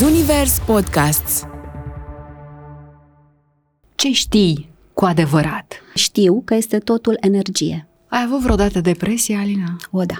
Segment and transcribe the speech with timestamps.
[0.00, 1.46] Zunivers Podcasts
[3.94, 5.82] Ce știi cu adevărat?
[5.94, 7.88] Știu că este totul energie.
[8.08, 9.76] Ai avut vreodată depresie, Alina?
[9.90, 10.14] O, da.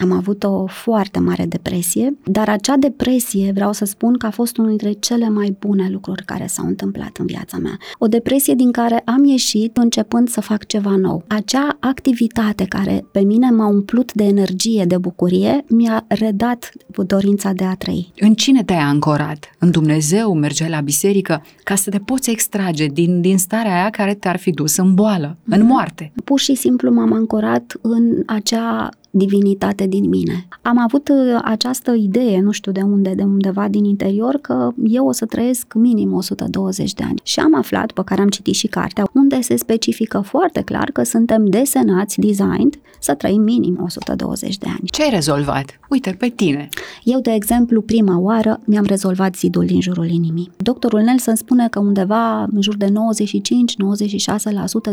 [0.00, 4.56] Am avut o foarte mare depresie, dar acea depresie vreau să spun că a fost
[4.56, 7.78] unul dintre cele mai bune lucruri care s-au întâmplat în viața mea.
[7.98, 11.24] O depresie din care am ieșit începând să fac ceva nou.
[11.26, 16.72] Acea activitate care pe mine m-a umplut de energie, de bucurie, mi-a redat
[17.06, 18.12] dorința de a trăi.
[18.18, 19.50] În cine te-ai ancorat?
[19.58, 20.34] În Dumnezeu?
[20.34, 21.42] Mergeai la biserică?
[21.64, 25.36] Ca să te poți extrage din, din starea aia care te-ar fi dus în boală,
[25.36, 25.44] mm-hmm.
[25.54, 25.68] în mhm.
[25.68, 26.12] moarte.
[26.24, 30.48] Pur și simplu m-am ancorat în acea divinitate din mine.
[30.62, 35.06] Am avut uh, această idee, nu știu de unde, de undeva din interior, că eu
[35.06, 37.20] o să trăiesc minim 120 de ani.
[37.22, 41.02] Și am aflat, pe care am citit și cartea, unde se specifică foarte clar că
[41.02, 44.80] suntem desenați, designed, să trăim minim 120 de ani.
[44.84, 45.80] Ce ai rezolvat?
[45.88, 46.68] Uite, pe tine.
[47.04, 50.50] Eu, de exemplu, prima oară mi-am rezolvat zidul din jurul inimii.
[50.56, 52.90] Doctorul Nelson spune că undeva în jur de 95-96%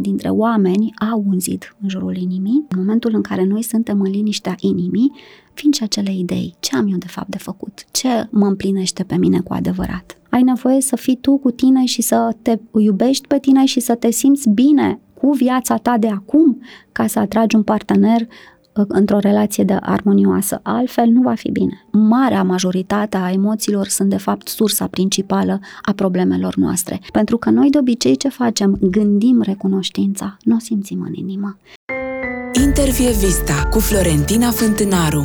[0.02, 2.66] dintre oameni au un zid în jurul inimii.
[2.70, 5.12] În momentul în care noi suntem în liniștea inimii,
[5.54, 6.56] vin și acele idei.
[6.60, 7.86] Ce am eu de fapt de făcut?
[7.92, 10.18] Ce mă împlinește pe mine cu adevărat?
[10.30, 13.96] Ai nevoie să fii tu cu tine și să te iubești pe tine și să
[13.96, 19.20] te simți bine cu viața ta de acum ca să atragi un partener uh, într-o
[19.20, 20.60] relație de armonioasă.
[20.64, 21.88] Altfel nu va fi bine.
[21.92, 27.00] Marea majoritate a emoțiilor sunt de fapt sursa principală a problemelor noastre.
[27.12, 28.78] Pentru că noi de obicei ce facem?
[28.82, 31.58] Gândim recunoștința, nu o simțim în inimă.
[32.64, 35.24] Intervie Vista cu Florentina Fântânaru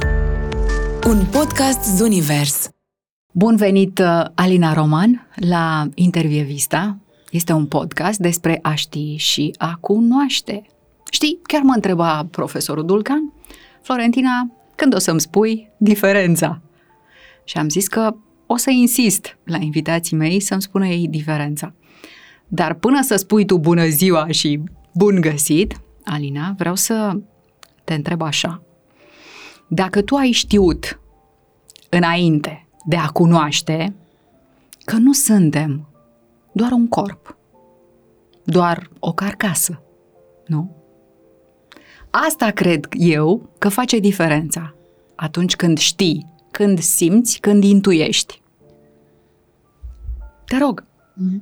[1.06, 2.68] Un podcast Zunivers
[3.32, 6.98] Bun venit, uh, Alina Roman, la Intervie Vista.
[7.30, 10.66] Este un podcast despre a ști și a cunoaște.
[11.10, 13.32] Știi, chiar mă întreba profesorul Dulcan,
[13.82, 16.60] Florentina, când o să-mi spui diferența?
[17.44, 18.14] Și am zis că
[18.46, 21.74] o să insist la invitații mei să-mi spună ei diferența.
[22.48, 24.60] Dar până să spui tu bună ziua și
[24.94, 27.18] bun găsit, Alina, vreau să
[27.84, 28.62] te întreb așa.
[29.68, 31.00] Dacă tu ai știut
[31.88, 33.94] înainte de a cunoaște
[34.84, 35.88] că nu suntem
[36.52, 37.36] doar un corp,
[38.44, 39.82] doar o carcasă,
[40.46, 40.76] nu?
[42.10, 44.74] Asta cred eu că face diferența
[45.14, 48.42] atunci când știi, când simți, când intuiești.
[50.44, 50.84] Te rog.
[50.84, 51.40] Mm-hmm.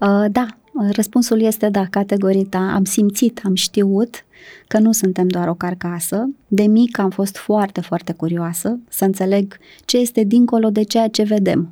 [0.00, 0.46] Uh, da,
[0.90, 2.74] răspunsul este da, categoric da.
[2.74, 4.24] Am simțit, am știut
[4.66, 6.28] că nu suntem doar o carcasă.
[6.48, 11.22] De mic am fost foarte, foarte curioasă să înțeleg ce este dincolo de ceea ce
[11.22, 11.70] vedem.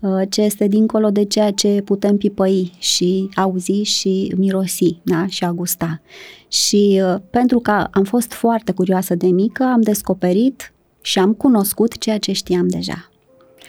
[0.00, 5.26] Uh, ce este dincolo de ceea ce putem pipăi și auzi și mirosi da?
[5.26, 6.00] și a gusta.
[6.48, 11.98] Și uh, pentru că am fost foarte curioasă de mică, am descoperit și am cunoscut
[11.98, 13.10] ceea ce știam deja.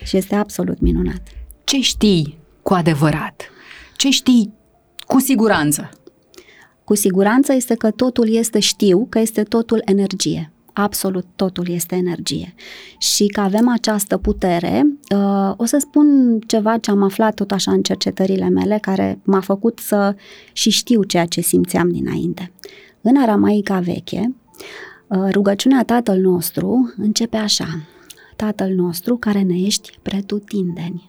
[0.03, 1.22] Și este absolut minunat.
[1.63, 3.51] Ce știi cu adevărat?
[3.97, 4.53] Ce știi
[5.08, 5.90] cu siguranță?
[6.84, 12.53] Cu siguranță este că totul este știu, că este totul energie absolut totul este energie.
[12.97, 17.72] Și că avem această putere, uh, o să spun ceva ce am aflat tot așa
[17.72, 20.16] în cercetările mele, care m-a făcut să
[20.53, 22.52] și știu ceea ce simțeam dinainte.
[23.02, 24.36] În aramaica veche,
[25.07, 27.80] uh, rugăciunea Tatăl nostru începe așa.
[28.36, 31.06] Tatăl nostru care ne ești pretutindeni.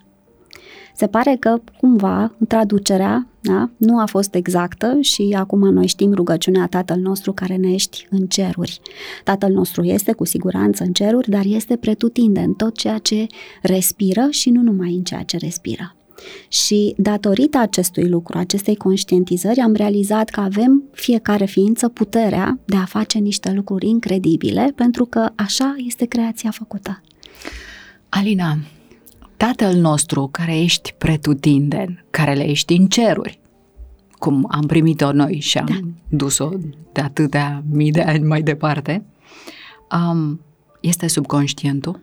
[0.95, 6.67] Se pare că cumva traducerea da, nu a fost exactă și acum noi știm rugăciunea
[6.67, 8.81] Tatăl nostru care ne ești în ceruri.
[9.25, 13.27] Tatăl nostru este cu siguranță în ceruri, dar este pretutinde în tot ceea ce
[13.63, 15.97] respiră și nu numai în ceea ce respiră.
[16.49, 22.85] Și datorită acestui lucru, acestei conștientizări, am realizat că avem fiecare ființă puterea de a
[22.85, 27.01] face niște lucruri incredibile, pentru că așa este creația făcută.
[28.09, 28.59] Alina,
[29.39, 33.41] Tatăl nostru care ești pretutinden, care le ești în ceruri,
[34.11, 36.17] cum am primit-o noi și am da.
[36.17, 36.49] dus-o
[36.93, 39.05] de atâtea mii de ani mai departe,
[40.11, 40.41] um,
[40.81, 42.01] este subconștientul?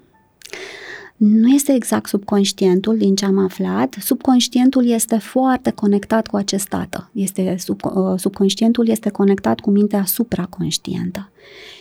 [1.16, 3.96] Nu este exact subconștientul din ce am aflat.
[4.00, 7.10] Subconștientul este foarte conectat cu acest tată.
[7.14, 11.30] Este, sub, uh, subconștientul este conectat cu mintea supraconștientă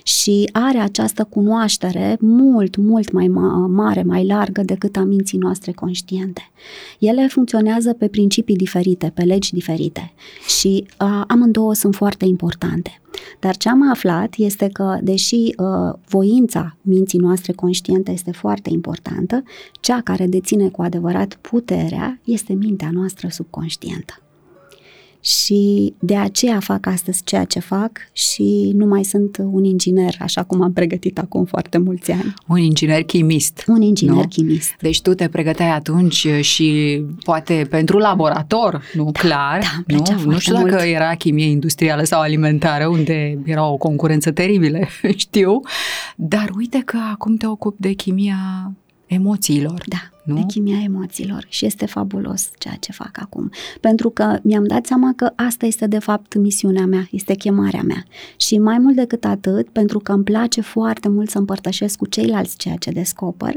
[0.02, 3.28] și are această cunoaștere mult, mult mai
[3.69, 6.50] mare, mai largă decât a minții noastre conștiente.
[6.99, 10.12] Ele funcționează pe principii diferite, pe legi diferite
[10.58, 13.00] și uh, amândouă sunt foarte importante.
[13.40, 19.43] Dar ce am aflat este că, deși uh, voința minții noastre conștiente este foarte importantă,
[19.81, 24.24] cea care deține cu adevărat puterea este mintea noastră subconștientă.
[25.25, 30.43] Și de aceea fac astăzi ceea ce fac și nu mai sunt un inginer, așa
[30.43, 32.35] cum am pregătit acum foarte mulți ani.
[32.47, 33.65] Un inginer chimist.
[33.67, 34.29] Un inginer nu?
[34.29, 34.75] chimist.
[34.81, 39.11] Deci tu te pregăteai atunci și poate pentru laborator, nu?
[39.12, 39.61] Clar.
[39.87, 40.31] Da, nu?
[40.31, 40.71] nu știu mult.
[40.71, 44.79] dacă era chimie industrială sau alimentară, unde era o concurență teribilă,
[45.17, 45.61] știu.
[46.17, 48.73] Dar uite că acum te ocupi de chimia
[49.06, 49.82] emoțiilor.
[49.87, 50.35] Da, nu?
[50.35, 53.50] de chimia emoțiilor și este fabulos ceea ce fac acum.
[53.81, 58.05] Pentru că mi-am dat seama că asta este de fapt misiunea mea, este chemarea mea.
[58.37, 62.56] Și mai mult decât atât, pentru că îmi place foarte mult să împărtășesc cu ceilalți
[62.56, 63.55] ceea ce descoper,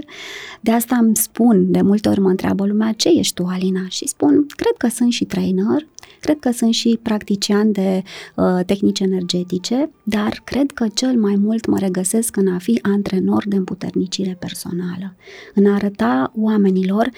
[0.62, 3.88] de asta îmi spun, de multe ori mă întreabă lumea, ce ești tu, Alina?
[3.90, 5.88] Și spun, cred că sunt și trainer,
[6.20, 8.04] cred că sunt și practician de
[8.36, 13.44] uh, tehnici energetice, dar cred că cel mai mult mă regăsesc în a fi antrenor
[13.48, 15.16] de împuternicire personală,
[15.54, 17.10] în a arăta oamenilor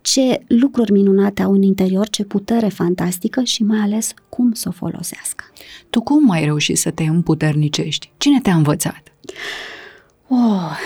[0.00, 4.72] ce lucruri minunate au în interior, ce putere fantastică și mai ales cum să o
[4.72, 5.44] folosească.
[5.90, 8.10] Tu cum ai reușit să te împuternicești?
[8.16, 9.02] Cine te-a învățat?
[10.28, 10.76] Oh,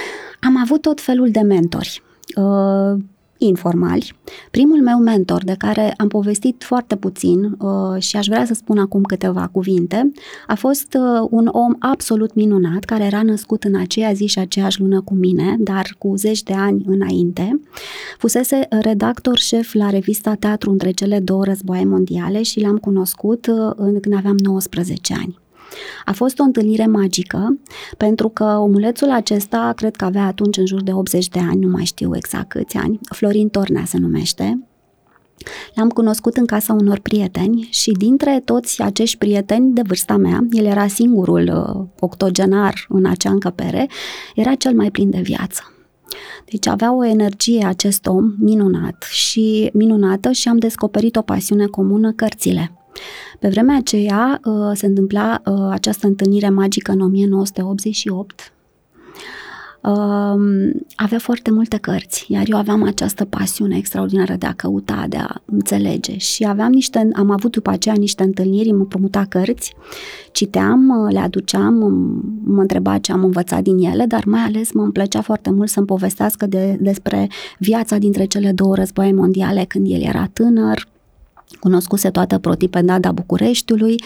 [0.41, 2.03] am avut tot felul de mentori.
[2.35, 3.03] Uh,
[3.44, 4.12] informali.
[4.50, 8.78] Primul meu mentor, de care am povestit foarte puțin uh, și aș vrea să spun
[8.78, 10.12] acum câteva cuvinte,
[10.46, 14.80] a fost uh, un om absolut minunat, care era născut în aceea zi și aceeași
[14.80, 17.60] lună cu mine, dar cu zeci de ani înainte.
[18.18, 24.00] Fusese redactor șef la revista Teatru între cele două războaie mondiale și l-am cunoscut uh,
[24.00, 25.41] când aveam 19 ani.
[26.04, 27.58] A fost o întâlnire magică,
[27.96, 31.69] pentru că omulețul acesta, cred că avea atunci în jur de 80 de ani, nu
[31.69, 34.66] mai știu exact câți ani, Florin Tornea se numește,
[35.74, 40.64] L-am cunoscut în casa unor prieteni și dintre toți acești prieteni de vârsta mea, el
[40.64, 43.88] era singurul uh, octogenar în acea încăpere,
[44.34, 45.62] era cel mai plin de viață.
[46.50, 52.12] Deci avea o energie acest om minunat și minunată și am descoperit o pasiune comună,
[52.12, 52.72] cărțile.
[53.42, 58.52] Pe vremea aceea uh, se întâmpla uh, această întâlnire magică în 1988.
[59.80, 65.16] Um, avea foarte multe cărți, iar eu aveam această pasiune extraordinară de a căuta, de
[65.16, 69.74] a înțelege și aveam niște, am avut după aceea niște întâlniri, mă promuta cărți,
[70.32, 71.74] citeam, uh, le aduceam,
[72.44, 75.86] mă întreba ce am învățat din ele, dar mai ales mă plăcea foarte mult să-mi
[75.86, 77.28] povestească de, despre
[77.58, 80.90] viața dintre cele două războaie mondiale, când el era tânăr,
[81.60, 84.02] cunoscuse toată protipendada Bucureștiului,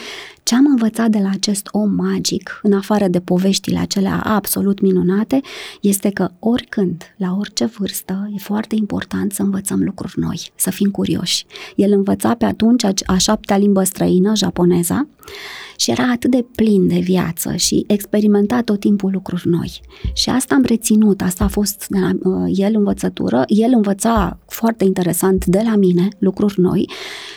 [0.47, 5.41] ce am învățat de la acest om magic, în afară de poveștile acelea absolut minunate,
[5.81, 10.89] este că oricând, la orice vârstă, e foarte important să învățăm lucruri noi, să fim
[10.89, 11.45] curioși.
[11.75, 15.07] El învăța pe atunci a șaptea limbă străină, japoneza,
[15.77, 19.81] și era atât de plin de viață și experimenta tot timpul lucruri noi.
[20.13, 24.83] Și asta am reținut, asta a fost de la uh, el învățătură, el învăța foarte
[24.83, 26.89] interesant de la mine lucruri noi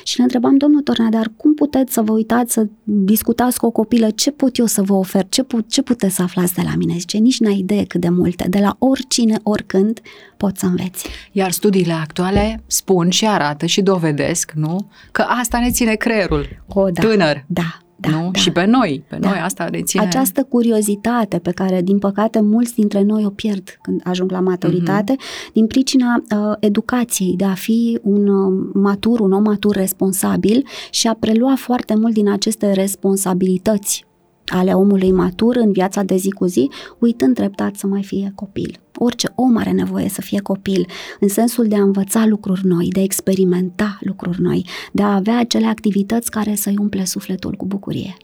[0.04, 2.66] și le întrebam, domnul Tornadar, cum puteți să vă uitați, să
[3.04, 6.22] discutați cu o copilă, ce pot eu să vă ofer, ce, pu- ce puteți să
[6.22, 6.94] aflați de la mine?
[6.98, 10.00] Zice, nici n-ai idee cât de multe, de la oricine, oricând,
[10.36, 11.06] poți să înveți.
[11.32, 14.88] Iar studiile actuale spun și arată și dovedesc, nu?
[15.12, 17.44] Că asta ne ține creierul o, da, tânăr.
[17.46, 18.30] Da, da, nu?
[18.32, 18.38] Da.
[18.38, 19.28] Și pe noi, pe da.
[19.28, 20.02] noi asta reține.
[20.02, 25.14] Această curiozitate pe care, din păcate, mulți dintre noi o pierd când ajung la maturitate,
[25.14, 25.52] uh-huh.
[25.52, 31.06] din pricina uh, educației, de a fi un uh, matur, un om matur responsabil și
[31.06, 34.08] a prelua foarte mult din aceste responsabilități
[34.50, 38.80] ale omului matur în viața de zi cu zi, uitând treptat să mai fie copil.
[38.94, 40.86] Orice om are nevoie să fie copil,
[41.20, 45.38] în sensul de a învăța lucruri noi, de a experimenta lucruri noi, de a avea
[45.38, 48.16] acele activități care să-i umple sufletul cu bucurie.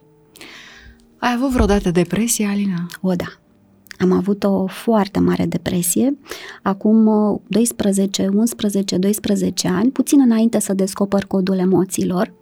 [1.18, 2.86] Ai avut vreodată depresie, Alina?
[3.00, 3.26] O, da.
[3.98, 6.18] Am avut o foarte mare depresie,
[6.62, 7.04] acum
[7.48, 12.32] 12, 11, 12 ani, puțin înainte să descoper codul emoțiilor.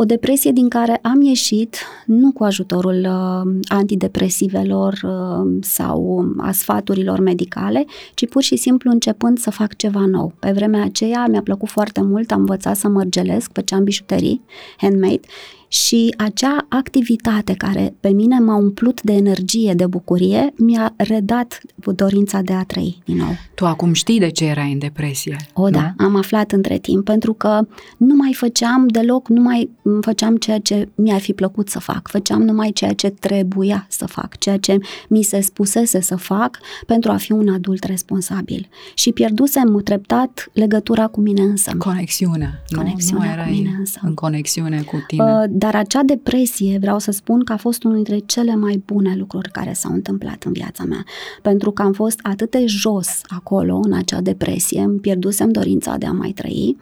[0.00, 1.76] O depresie din care am ieșit
[2.06, 9.38] nu cu ajutorul uh, antidepresivelor uh, sau a sfaturilor medicale, ci pur și simplu începând
[9.38, 10.32] să fac ceva nou.
[10.38, 14.42] Pe vremea aceea mi-a plăcut foarte mult, am învățat să mărgelesc, făceam bijuterii
[14.76, 15.20] handmade
[15.68, 21.60] și acea activitate care pe mine m-a umplut de energie, de bucurie, mi-a redat
[21.94, 23.36] dorința de a trăi din nou.
[23.54, 25.36] Tu acum știi de ce erai în depresie?
[25.52, 29.70] O, da, am aflat între timp, pentru că nu mai făceam deloc, nu mai
[30.00, 34.38] făceam ceea ce mi-ar fi plăcut să fac, făceam numai ceea ce trebuia să fac,
[34.38, 38.68] ceea ce mi se spusese să fac pentru a fi un adult responsabil.
[38.94, 41.74] Și pierdusem treptat legătura cu mine însă.
[41.78, 42.62] Conexiunea.
[42.76, 43.98] Conexiunea nu, cu mine însă.
[44.02, 45.22] În conexiune cu tine.
[45.22, 49.14] Uh, dar acea depresie, vreau să spun că a fost unul dintre cele mai bune
[49.16, 51.04] lucruri care s-au întâmplat în viața mea.
[51.42, 56.06] Pentru că am fost atât de jos acolo, în acea depresie, îmi pierdusem dorința de
[56.06, 56.76] a mai trăi,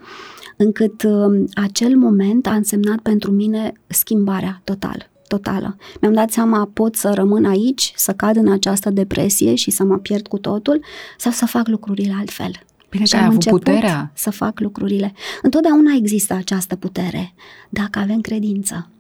[0.57, 5.77] încât uh, acel moment a însemnat pentru mine schimbarea totală totală.
[6.01, 9.99] Mi-am dat seama, pot să rămân aici, să cad în această depresie și să mă
[9.99, 10.85] pierd cu totul,
[11.19, 12.51] sau să fac lucrurile altfel.
[12.97, 14.11] Bine și că ai avut puterea.
[14.15, 15.13] să fac lucrurile.
[15.43, 17.35] Întotdeauna există această putere,
[17.71, 18.91] dacă avem credință.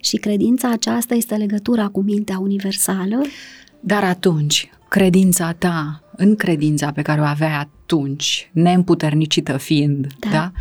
[0.00, 3.20] Și credința aceasta este legătura cu mintea universală.
[3.80, 10.28] Dar atunci, credința ta, în credința pe care o aveai atunci, neîmputernicită fiind, da?
[10.30, 10.52] da?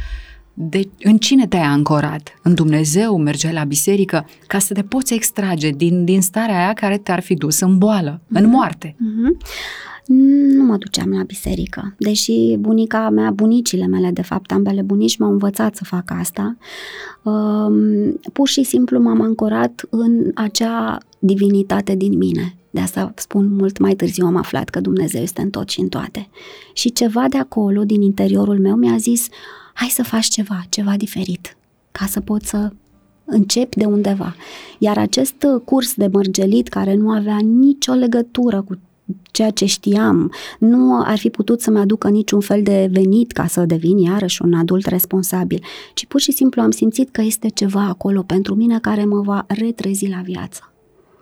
[0.70, 2.40] De, în cine te-ai ancorat?
[2.44, 3.18] În Dumnezeu?
[3.18, 4.26] Mergeai la biserică?
[4.48, 8.22] Ca să te poți extrage din, din starea aia care te-ar fi dus în boală,
[8.22, 8.42] mm-hmm.
[8.42, 8.96] în moarte.
[8.96, 9.38] Mm-hmm.
[10.56, 15.32] Nu mă duceam la biserică, deși bunica mea, bunicile mele, de fapt, ambele bunici m-au
[15.32, 16.58] învățat să fac asta.
[17.24, 22.56] Um, pur și simplu m-am ancorat în acea divinitate din mine.
[22.70, 25.88] De asta spun mult mai târziu am aflat că Dumnezeu este în tot și în
[25.88, 26.30] toate.
[26.74, 29.28] Și ceva de acolo, din interiorul meu, mi-a zis,
[29.74, 31.58] hai să faci ceva, ceva diferit,
[31.92, 32.72] ca să poți să
[33.26, 34.36] începi de undeva.
[34.80, 38.80] Iar acest curs de mărgelit, care nu avea nicio legătură cu
[39.32, 43.66] ceea ce știam, nu ar fi putut să-mi aducă niciun fel de venit ca să
[43.66, 45.64] devin iarăși un adult responsabil,
[45.94, 49.46] ci pur și simplu am simțit că este ceva acolo pentru mine care mă va
[49.48, 50.66] retrezi la viață.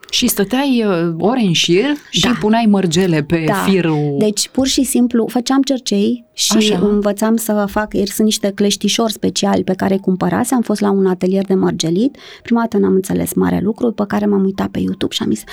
[0.09, 2.37] Și stăteai uh, ore în șir și da.
[2.39, 3.53] puneai mărgele pe da.
[3.53, 4.15] firul.
[4.17, 6.79] Deci pur și simplu făceam cercei și Așa.
[6.87, 10.91] învățam să fac, ieri sunt niște cleștișori speciali pe care îi cumpărase, am fost la
[10.91, 14.79] un atelier de mărgelit, prima dată n-am înțeles mare lucru, pe care m-am uitat pe
[14.79, 15.43] YouTube și am zis,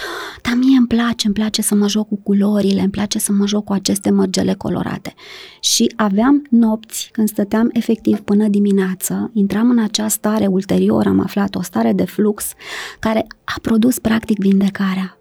[0.43, 3.47] dar mie îmi place, îmi place să mă joc cu culorile, îmi place să mă
[3.47, 5.15] joc cu aceste mărgele colorate.
[5.61, 11.55] Și aveam nopți când stăteam efectiv până dimineață, intram în acea stare ulterior, am aflat
[11.55, 12.53] o stare de flux
[12.99, 15.19] care a produs practic vindecarea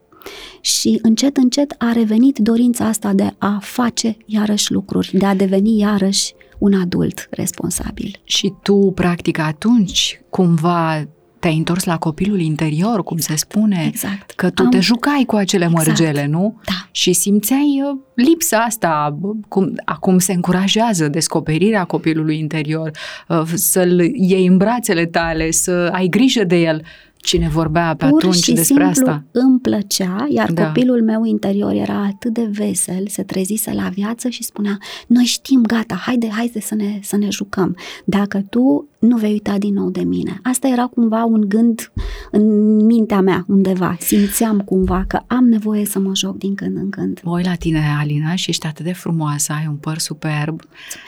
[0.62, 5.80] și încet, încet a revenit dorința asta de a face iarăși lucruri, de a deveni
[5.80, 8.20] iarăși un adult responsabil.
[8.24, 11.08] Și tu, practic, atunci, cumva
[11.46, 14.32] te-ai întors la copilul interior, cum se spune, exact.
[14.32, 14.70] că tu Am...
[14.70, 15.86] te jucai cu acele exact.
[15.86, 16.60] mărgele, nu?
[16.66, 16.88] Da.
[16.92, 19.18] Și simțeai uh, lipsa asta,
[19.48, 22.92] cum, acum se încurajează descoperirea copilului interior,
[23.28, 26.82] uh, să-l iei în brațele tale, să ai grijă de el.
[27.26, 29.24] Cine vorbea pe Pur atunci și despre simplu asta?
[29.32, 30.66] îmi plăcea, iar da.
[30.66, 34.78] copilul meu interior era atât de vesel, se trezise la viață și spunea,
[35.08, 37.76] noi știm, gata, haide, haide să ne, să ne jucăm.
[38.06, 40.40] Dacă tu nu vei uita din nou de mine.
[40.44, 41.92] Asta era cumva un gând
[42.32, 43.98] în mintea mea undeva.
[44.00, 47.20] Simțeam cumva că am nevoie să mă joc din când în când.
[47.24, 50.62] Voi la tine, Alina, și ești atât de frumoasă, ai un păr superb.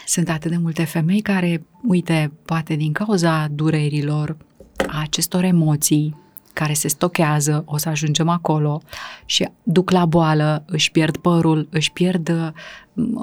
[0.05, 4.37] Sunt atât de multe femei care, uite, poate din cauza durerilor,
[4.87, 6.15] a acestor emoții
[6.53, 8.81] care se stochează, o să ajungem acolo
[9.25, 12.53] și duc la boală, își pierd părul, își pierd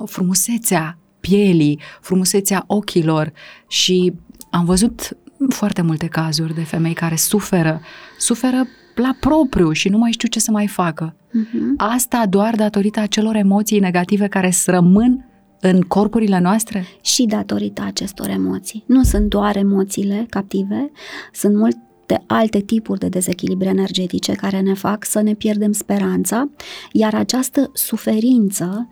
[0.07, 3.33] frumusețea pielii, frumusețea ochilor
[3.69, 4.13] și
[4.51, 5.17] am văzut
[5.49, 7.81] foarte multe cazuri de femei care suferă,
[8.19, 11.15] suferă la propriu și nu mai știu ce să mai facă.
[11.17, 11.77] Uh-huh.
[11.77, 15.25] Asta doar datorită acelor emoții negative care să rămân
[15.69, 16.87] în corpurile noastre?
[17.01, 18.85] Și datorită acestor emoții.
[18.87, 20.91] Nu sunt doar emoțiile captive,
[21.33, 26.51] sunt multe alte tipuri de dezechilibre energetice care ne fac să ne pierdem speranța,
[26.93, 28.89] iar această suferință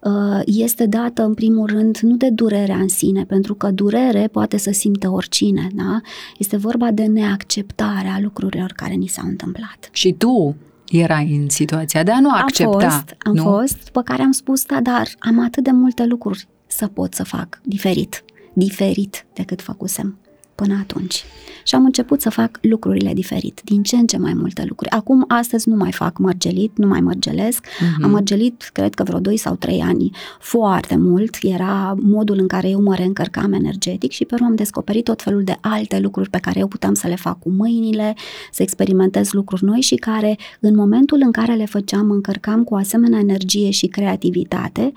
[0.00, 4.56] uh, este dată în primul rând nu de durerea în sine, pentru că durere poate
[4.56, 6.00] să simte oricine, da?
[6.38, 9.88] Este vorba de neacceptarea lucrurilor care ni s-au întâmplat.
[9.92, 10.56] Și tu
[10.92, 12.84] erai în situația de a nu accepta.
[12.84, 13.42] Am fost, am nu?
[13.42, 17.24] fost, după care am spus, da, dar am atât de multe lucruri să pot să
[17.24, 20.18] fac diferit, diferit decât făcusem
[20.62, 21.24] până atunci.
[21.64, 24.90] Și am început să fac lucrurile diferit, din ce în ce mai multe lucruri.
[24.90, 27.66] Acum, astăzi nu mai fac mărgelit, nu mai mărgelesc.
[27.66, 28.02] Uh-huh.
[28.02, 31.36] Am mărgelit, cred că vreo 2 sau 3 ani, foarte mult.
[31.40, 35.44] Era modul în care eu mă reîncărcam energetic și pe urmă am descoperit tot felul
[35.44, 38.14] de alte lucruri pe care eu puteam să le fac cu mâinile,
[38.52, 43.18] să experimentez lucruri noi și care, în momentul în care le făceam, încărcam cu asemenea
[43.18, 44.92] energie și creativitate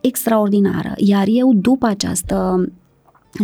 [0.00, 0.92] extraordinară.
[0.96, 2.68] Iar eu, după această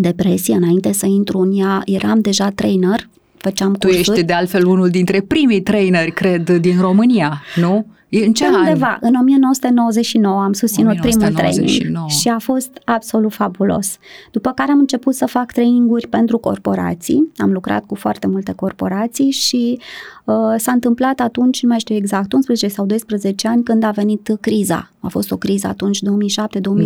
[0.01, 4.05] depresie, înainte să intru în ea, eram deja trainer, făceam cursuri.
[4.05, 7.87] Tu ești de altfel unul dintre primii traineri, cred, din România, nu?
[8.21, 8.99] În ce Undeva, an?
[9.01, 11.71] în 1999 am susținut 1999.
[11.71, 13.99] primul training și a fost absolut fabulos.
[14.31, 19.31] După care am început să fac traininguri pentru corporații, am lucrat cu foarte multe corporații
[19.31, 20.22] și uh,
[20.57, 24.91] s-a întâmplat atunci, nu mai știu exact, 11 sau 12 ani când a venit criza.
[25.01, 26.03] A fost o criză atunci, 2007-2008,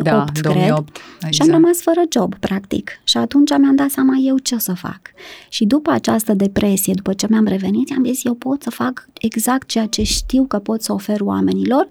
[0.02, 0.43] da, cred.
[0.43, 1.35] 2008, exact.
[1.35, 2.90] Și am rămas fără job, practic.
[3.05, 5.00] Și atunci mi-am dat seama eu ce o să fac.
[5.49, 9.69] Și după această depresie, după ce mi-am revenit, am zis eu pot să fac exact
[9.69, 11.88] ceea ce știu că pot să ofer oamenilor,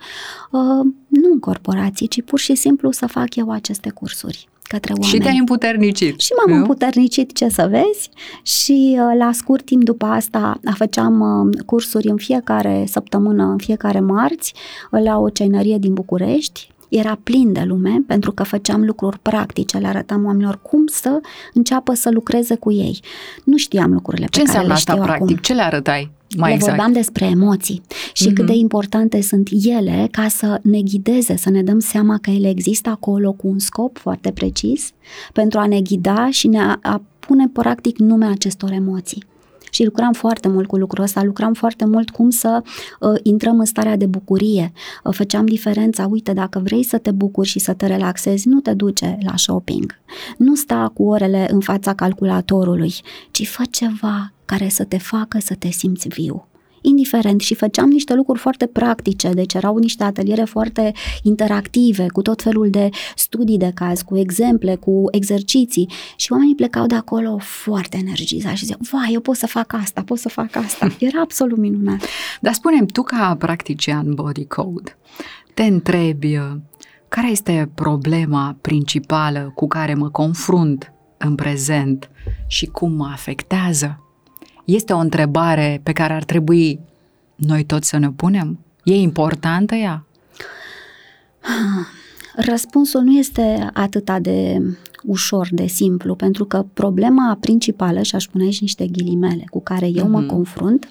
[0.52, 0.62] uh,
[1.08, 4.48] nu în corporații, ci pur și simplu să fac eu aceste cursuri.
[4.68, 5.12] Către oameni.
[5.12, 6.20] Și te-ai împuternicit.
[6.20, 6.62] Și m-am nu?
[6.62, 8.10] împuternicit, ce să vezi,
[8.42, 14.00] și uh, la scurt timp după asta făceam uh, cursuri în fiecare săptămână, în fiecare
[14.00, 14.54] marți,
[14.90, 19.88] la o cenărie din București, era plin de lume pentru că făceam lucruri practice, le
[19.88, 21.20] arătam oamenilor cum să
[21.54, 23.00] înceapă să lucreze cu ei.
[23.44, 25.06] Nu știam lucrurile Ce pe care le știu asta acum.
[25.06, 25.40] practic?
[25.42, 26.12] Ce le arătai?
[26.38, 26.76] Mai le exact.
[26.76, 27.82] vorbeam despre emoții
[28.14, 28.34] și mm-hmm.
[28.34, 28.62] cât de mhm.
[28.62, 33.32] importante sunt ele ca să ne ghideze, să ne dăm seama că ele există acolo
[33.32, 34.92] cu un scop foarte precis
[35.34, 39.24] pentru a ne ghida și ne a, a pune practic nume acestor emoții
[39.76, 42.62] și lucram foarte mult cu lucrul ăsta, lucram foarte mult cum să
[43.00, 44.72] uh, intrăm în starea de bucurie.
[45.04, 48.74] Uh, făceam diferența, uite, dacă vrei să te bucuri și să te relaxezi, nu te
[48.74, 50.00] duce la shopping.
[50.38, 52.94] Nu sta cu orele în fața calculatorului,
[53.32, 56.48] ci fă ceva care să te facă să te simți viu
[56.86, 60.92] indiferent și făceam niște lucruri foarte practice, deci erau niște ateliere foarte
[61.24, 66.86] interactive, cu tot felul de studii de caz, cu exemple, cu exerciții și oamenii plecau
[66.86, 70.56] de acolo foarte energizați și ziceau, vai, eu pot să fac asta, pot să fac
[70.56, 70.88] asta.
[71.00, 72.06] Era absolut minunat.
[72.42, 74.98] Dar spunem, tu ca practician body code,
[75.54, 76.40] te întrebi
[77.08, 82.10] care este problema principală cu care mă confrunt în prezent
[82.48, 84.05] și cum mă afectează?
[84.66, 86.80] Este o întrebare pe care ar trebui
[87.36, 88.60] noi toți să ne punem?
[88.84, 90.06] E importantă ea?
[92.36, 94.62] Răspunsul nu este atât de
[95.04, 99.88] ușor, de simplu, pentru că problema principală, și aș pune aici niște ghilimele cu care
[99.88, 100.10] eu mm-hmm.
[100.10, 100.28] mă mhm.
[100.28, 100.90] confrunt,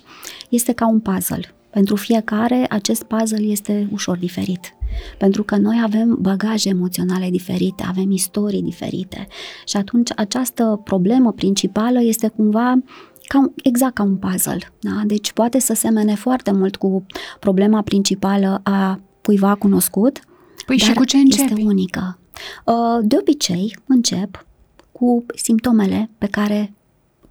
[0.49, 1.55] este ca un puzzle.
[1.71, 4.75] Pentru fiecare, acest puzzle este ușor diferit.
[5.19, 9.27] Pentru că noi avem bagaje emoționale diferite, avem istorii diferite.
[9.67, 12.83] Și atunci această problemă principală este cumva
[13.27, 14.73] ca un, exact ca un puzzle.
[14.81, 15.03] Da?
[15.07, 17.07] Deci poate să semene foarte mult cu
[17.41, 20.21] problema principală a cuiva cunoscut,
[20.67, 21.43] păi dar și cu ce începi?
[21.43, 22.19] este unică.
[22.65, 24.47] Uh, de obicei încep
[24.93, 26.73] cu simptomele pe care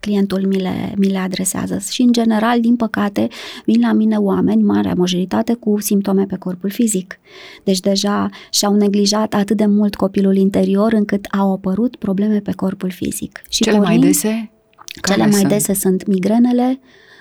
[0.04, 3.28] clientul mi le, mi le adresează și în general, din păcate,
[3.66, 7.20] vin la mine oameni, marea majoritate, cu simptome pe corpul fizic.
[7.64, 12.92] Deci deja și-au neglijat atât de mult copilul interior încât au apărut probleme pe corpul
[12.92, 13.42] fizic.
[13.50, 14.53] Și Cele mai dese?
[15.02, 15.52] Care Cele mai sunt?
[15.52, 16.80] dese sunt migrenele.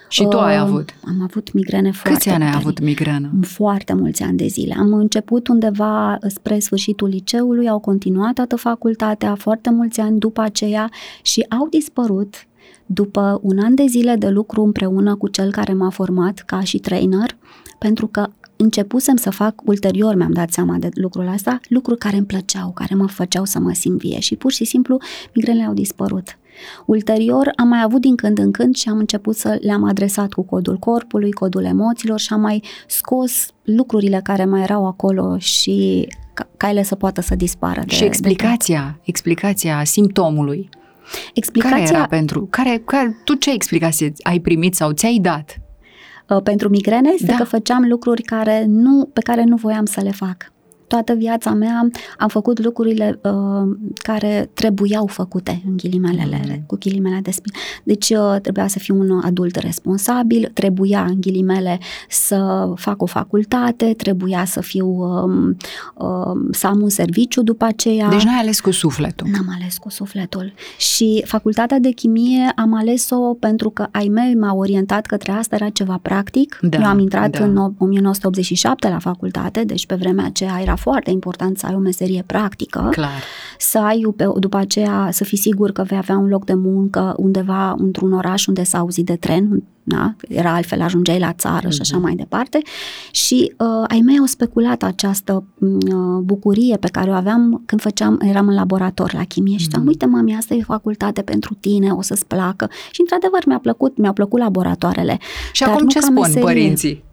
[0.09, 0.95] Și tu ai uh, avut?
[1.05, 3.31] Am avut migrene foarte Câți ani ai avut migrenă?
[3.41, 4.75] Foarte mulți ani de zile.
[4.79, 10.91] Am început undeva spre sfârșitul liceului, au continuat toată facultatea, foarte mulți ani după aceea
[11.23, 12.47] și au dispărut
[12.87, 16.79] după un an de zile de lucru împreună cu cel care m-a format ca și
[16.79, 17.37] trainer,
[17.79, 22.27] pentru că începusem să fac, ulterior mi-am dat seama de lucrul ăsta, lucruri care îmi
[22.27, 24.99] plăceau, care mă făceau să mă simt vie și pur și simplu
[25.35, 26.37] migrenele au dispărut.
[26.87, 30.43] Ulterior am mai avut din când în când și am început să le-am adresat cu
[30.43, 36.49] codul corpului, codul emoțiilor și am mai scos lucrurile care mai erau acolo și ca,
[36.57, 37.83] ca ele să poată să dispară.
[37.87, 40.69] De, și explicația, de explicația simptomului.
[41.35, 41.77] Explicația...
[41.77, 42.47] Care era pentru?
[42.51, 45.57] Care, care, tu ce explicație ai primit sau ți-ai dat?
[46.29, 47.37] Uh, pentru migrene este da.
[47.37, 50.53] că făceam lucruri care nu, pe care nu voiam să le fac
[50.93, 56.63] toată viața mea am făcut lucrurile uh, care trebuiau făcute, în ghilimelele, mm.
[56.67, 57.53] cu ghilimele de spin.
[57.85, 61.79] Deci uh, trebuia să fiu un adult responsabil, trebuia, în ghilimele,
[62.09, 65.55] să fac o facultate, trebuia să fiu, uh,
[65.95, 68.09] uh, să am un serviciu după aceea.
[68.09, 69.27] Deci n-ai ales cu sufletul.
[69.31, 70.53] N-am ales cu sufletul.
[70.79, 75.69] Și facultatea de chimie am ales-o pentru că ai mei m-au orientat către asta, era
[75.69, 76.59] ceva practic.
[76.61, 77.45] Da, Eu am intrat da.
[77.45, 82.23] în 1987 la facultate, deci pe vremea aceea era foarte important să ai o meserie
[82.27, 83.23] practică, Clar.
[83.59, 84.01] să ai
[84.39, 88.47] după aceea să fii sigur că vei avea un loc de muncă undeva într-un oraș
[88.47, 90.15] unde s-a auzit de tren, da?
[90.29, 91.71] era altfel ajungeai la țară mm-hmm.
[91.71, 92.05] și așa mhm.
[92.05, 92.63] mai departe
[93.11, 98.21] și uh, ai mei au speculat această uh, bucurie pe care o aveam când făceam,
[98.25, 99.87] eram în laborator la chimie și mm-hmm.
[99.87, 104.13] uite mami, asta e facultate pentru tine, o să-ți placă și într-adevăr mi-a plăcut, mi-au
[104.13, 105.19] plăcut laboratoarele.
[105.53, 106.43] Și acum ce spun meserie.
[106.43, 107.05] părinții?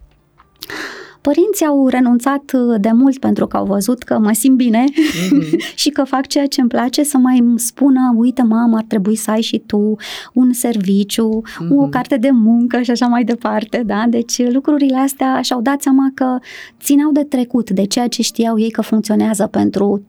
[1.20, 5.74] Părinții au renunțat uh, de mult pentru că au văzut că mă simt bine mm-hmm.
[5.74, 9.30] și că fac ceea ce îmi place să mai spună, uite mamă, ar trebui să
[9.30, 9.96] ai și tu
[10.32, 11.76] un serviciu, mm-hmm.
[11.76, 14.04] o carte de muncă și așa mai departe, da?
[14.08, 16.38] Deci lucrurile astea și-au dat seama că
[16.80, 20.02] țineau de trecut, de ceea ce știau ei că funcționează pentru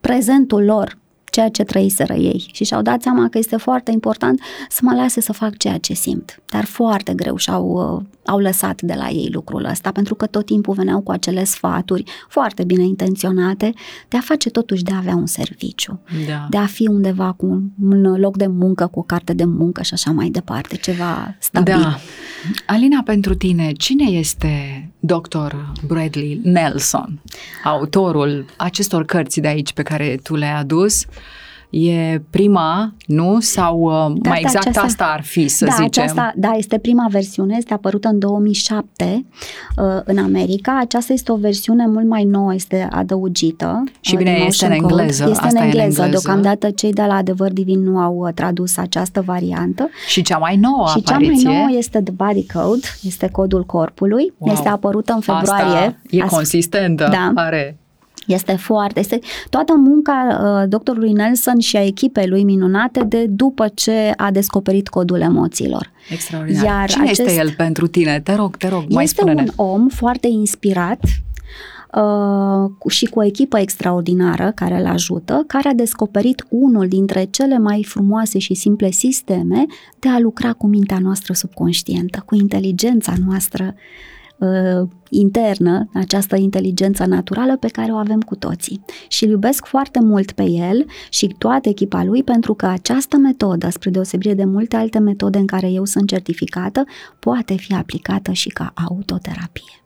[0.00, 0.98] prezentul lor,
[1.32, 5.20] ceea ce trăiseră ei și și-au dat seama că este foarte important să mă lase
[5.20, 6.42] să fac ceea ce simt.
[6.50, 10.46] Dar foarte greu și-au uh, au lăsat de la ei lucrul ăsta, pentru că tot
[10.46, 13.72] timpul veneau cu acele sfaturi foarte bine intenționate
[14.08, 16.46] de a face totuși de a avea un serviciu, da.
[16.50, 17.46] de a fi undeva cu
[17.80, 21.80] un loc de muncă, cu o carte de muncă și așa mai departe, ceva stabil.
[21.80, 21.98] Da.
[22.66, 25.54] Alina, pentru tine, cine este Dr.
[25.86, 27.20] Bradley Nelson,
[27.64, 31.04] autorul acestor cărți de aici pe care tu le-ai adus?
[31.72, 33.40] E prima, nu?
[33.40, 36.02] Sau uh, da, mai da, exact aceasta, asta ar fi, să da, zicem?
[36.02, 39.24] Aceasta, da, este prima versiune, este apărută în 2007
[39.76, 40.78] uh, în America.
[40.80, 43.84] Aceasta este o versiune mult mai nouă, este adăugită.
[44.00, 45.26] Și uh, bine, este în engleză.
[45.30, 46.02] Este asta în engleză.
[46.02, 46.08] engleză.
[46.08, 49.88] Deocamdată cei de la Adevăr Divin nu au tradus această variantă.
[50.08, 51.42] Și cea mai nouă Și apariție.
[51.42, 54.32] cea mai nouă este The Body Code, este codul corpului.
[54.38, 54.52] Wow.
[54.52, 55.76] Este apărută în februarie.
[55.76, 57.32] Asta e consistentă, da.
[57.34, 57.76] are
[58.26, 59.18] este foarte, este
[59.50, 64.88] toată munca uh, doctorului Nelson și a echipei lui minunate de după ce a descoperit
[64.88, 65.90] codul emoțiilor.
[66.10, 66.64] Extraordinar.
[66.64, 68.20] Iar Cine acest, este el pentru tine?
[68.20, 71.00] Te rog, te rog, mai spune Este un om foarte inspirat
[71.94, 77.58] uh, și cu o echipă extraordinară care îl ajută, care a descoperit unul dintre cele
[77.58, 79.66] mai frumoase și simple sisteme
[79.98, 83.74] de a lucra cu mintea noastră subconștientă, cu inteligența noastră
[84.42, 88.84] uh, internă, această inteligență naturală pe care o avem cu toții.
[89.08, 93.70] Și îl iubesc foarte mult pe el și toată echipa lui pentru că această metodă,
[93.70, 96.84] spre deosebire de multe alte metode în care eu sunt certificată,
[97.18, 99.81] poate fi aplicată și ca autoterapie.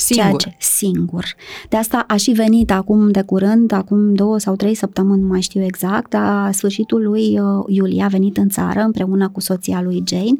[0.00, 0.40] Singur.
[0.40, 1.24] Ceea ce, singur.
[1.68, 5.40] De asta a și venit acum de curând, acum două sau trei săptămâni, nu mai
[5.40, 10.02] știu exact, a sfârșitul lui uh, iulie a venit în țară împreună cu soția lui
[10.06, 10.34] Jane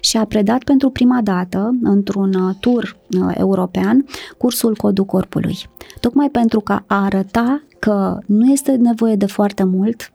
[0.00, 4.06] și a predat pentru prima dată, într-un uh, tur uh, european,
[4.38, 5.58] cursul Codul Corpului.
[6.00, 10.12] Tocmai pentru că a arăta că nu este nevoie de foarte mult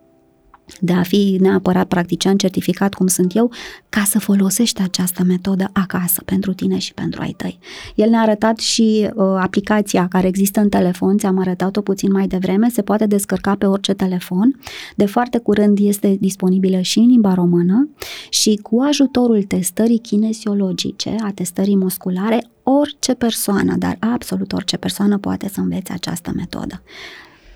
[0.79, 3.51] de a fi neapărat practician certificat cum sunt eu,
[3.89, 7.59] ca să folosești această metodă acasă pentru tine și pentru ai tăi.
[7.95, 12.69] El ne-a arătat și uh, aplicația care există în telefon, ți-am arătat-o puțin mai devreme,
[12.69, 14.59] se poate descărca pe orice telefon.
[14.95, 17.89] De foarte curând este disponibilă și în limba română
[18.29, 25.49] și cu ajutorul testării kinesiologice, a testării musculare, orice persoană, dar absolut orice persoană poate
[25.49, 26.81] să învețe această metodă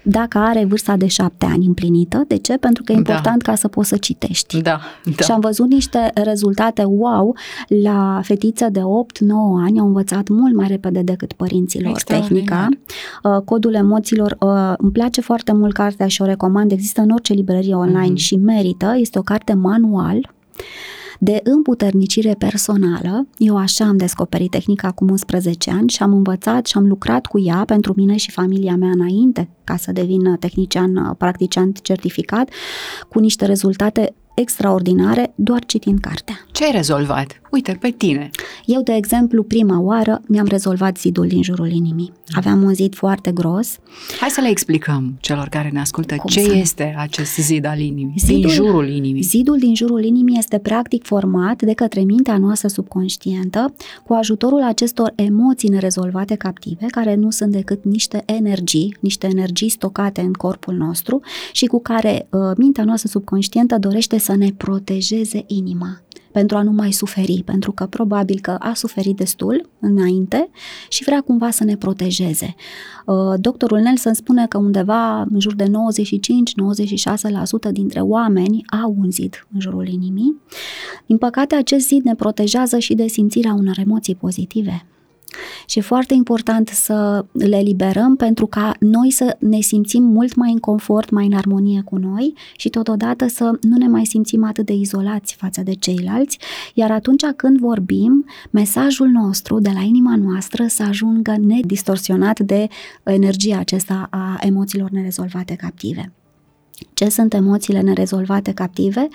[0.07, 2.23] dacă are vârsta de șapte ani împlinită.
[2.27, 2.57] De ce?
[2.57, 2.99] Pentru că e da.
[2.99, 3.51] important da.
[3.51, 4.61] ca să poți să citești.
[4.61, 5.23] Da, da.
[5.23, 7.35] Și am văzut niște rezultate wow
[7.67, 8.83] la fetiță de 8-9
[9.65, 12.69] ani, au învățat mult mai repede decât părinților tehnica.
[13.23, 17.33] Uh, codul emoțiilor, uh, îmi place foarte mult cartea și o recomand, există în orice
[17.33, 18.23] librărie online mm-hmm.
[18.23, 20.33] și merită, este o carte manual
[21.19, 23.27] de împuternicire personală.
[23.37, 27.39] Eu așa am descoperit tehnica acum 11 ani și am învățat și am lucrat cu
[27.39, 32.49] ea pentru mine și familia mea înainte ca să devin tehnician, practician certificat,
[33.09, 36.35] cu niște rezultate extraordinare doar citind cartea.
[36.51, 37.41] Ce ai rezolvat?
[37.55, 38.29] Uite, pe tine.
[38.65, 42.11] Eu, de exemplu, prima oară mi-am rezolvat zidul din jurul inimii.
[42.31, 43.77] Aveam un zid foarte gros.
[44.19, 46.53] Hai să le explicăm celor care ne ascultă Cum ce să...
[46.53, 49.21] este acest zid al inimii, zidul, din jurul inimii.
[49.21, 53.73] Zidul din jurul inimii este practic format de către mintea noastră subconștientă
[54.05, 60.21] cu ajutorul acestor emoții nerezolvate captive, care nu sunt decât niște energii, niște energii stocate
[60.21, 65.99] în corpul nostru și cu care uh, mintea noastră subconștientă dorește să ne protejeze inima
[66.35, 70.49] pentru a nu mai suferi, pentru că probabil că a suferit destul înainte
[70.89, 72.55] și vrea cumva să ne protejeze.
[73.05, 75.69] Uh, doctorul Nelson spune că undeva în jur de 95-96%
[77.71, 80.41] dintre oameni au un zid în jurul inimii.
[81.05, 84.85] Din păcate, acest zid ne protejează și de simțirea unor emoții pozitive
[85.65, 90.51] și e foarte important să le liberăm pentru ca noi să ne simțim mult mai
[90.51, 94.65] în confort, mai în armonie cu noi și totodată să nu ne mai simțim atât
[94.65, 96.39] de izolați față de ceilalți,
[96.73, 102.67] iar atunci când vorbim, mesajul nostru de la inima noastră să ajungă nedistorsionat de
[103.03, 106.13] energia acesta a emoțiilor nerezolvate captive.
[106.93, 109.07] Ce sunt emoțiile nerezolvate captive?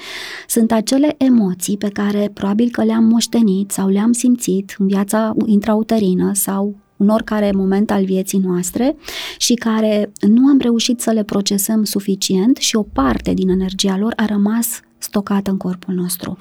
[0.49, 6.31] Sunt acele emoții pe care probabil că le-am moștenit sau le-am simțit în viața intrauterină
[6.35, 8.97] sau în oricare moment al vieții noastre
[9.39, 14.13] și care nu am reușit să le procesăm suficient și o parte din energia lor
[14.17, 16.37] a rămas stocată în corpul nostru.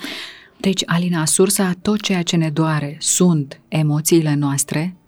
[0.60, 4.99] Deci, Alina, sursa a tot ceea ce ne doare sunt emoțiile noastre, Uh,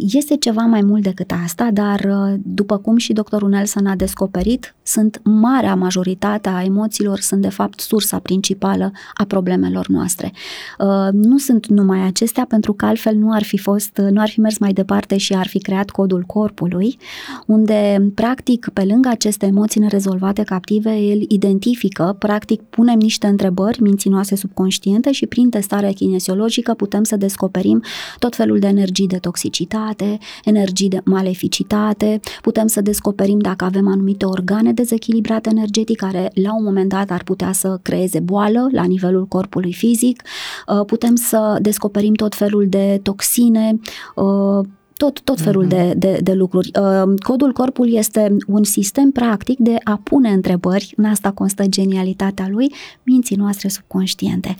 [0.00, 4.74] este ceva mai mult decât asta, dar uh, după cum și doctorul Nelson a descoperit,
[4.82, 10.32] sunt marea majoritate a emoțiilor, sunt de fapt sursa principală a problemelor noastre.
[10.78, 14.40] Uh, nu sunt numai acestea, pentru că altfel nu ar fi fost, nu ar fi
[14.40, 16.98] mers mai departe și ar fi creat codul corpului,
[17.46, 24.36] unde practic pe lângă aceste emoții nerezolvate captive, el identifică, practic punem niște întrebări minținoase
[24.36, 27.82] subconștiente și prin testarea kinesiologică putem să descoperim
[28.18, 28.68] tot felul de
[29.04, 35.96] energii de toxicitate, energii de maleficitate, putem să descoperim dacă avem anumite organe dezechilibrat energetic
[35.96, 40.22] care la un moment dat ar putea să creeze boală la nivelul corpului fizic,
[40.66, 43.80] uh, putem să descoperim tot felul de toxine,
[44.14, 45.68] uh, tot, tot felul mm-hmm.
[45.68, 46.70] de, de, de lucruri.
[46.80, 52.48] Uh, codul corpul este un sistem practic de a pune întrebări, în asta constă genialitatea
[52.48, 54.56] lui, minții noastre subconștiente.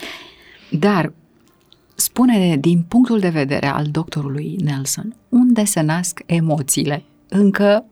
[0.71, 1.13] Dar
[1.95, 7.03] spune din punctul de vedere al doctorului Nelson, unde se nasc emoțiile?
[7.29, 7.85] Încă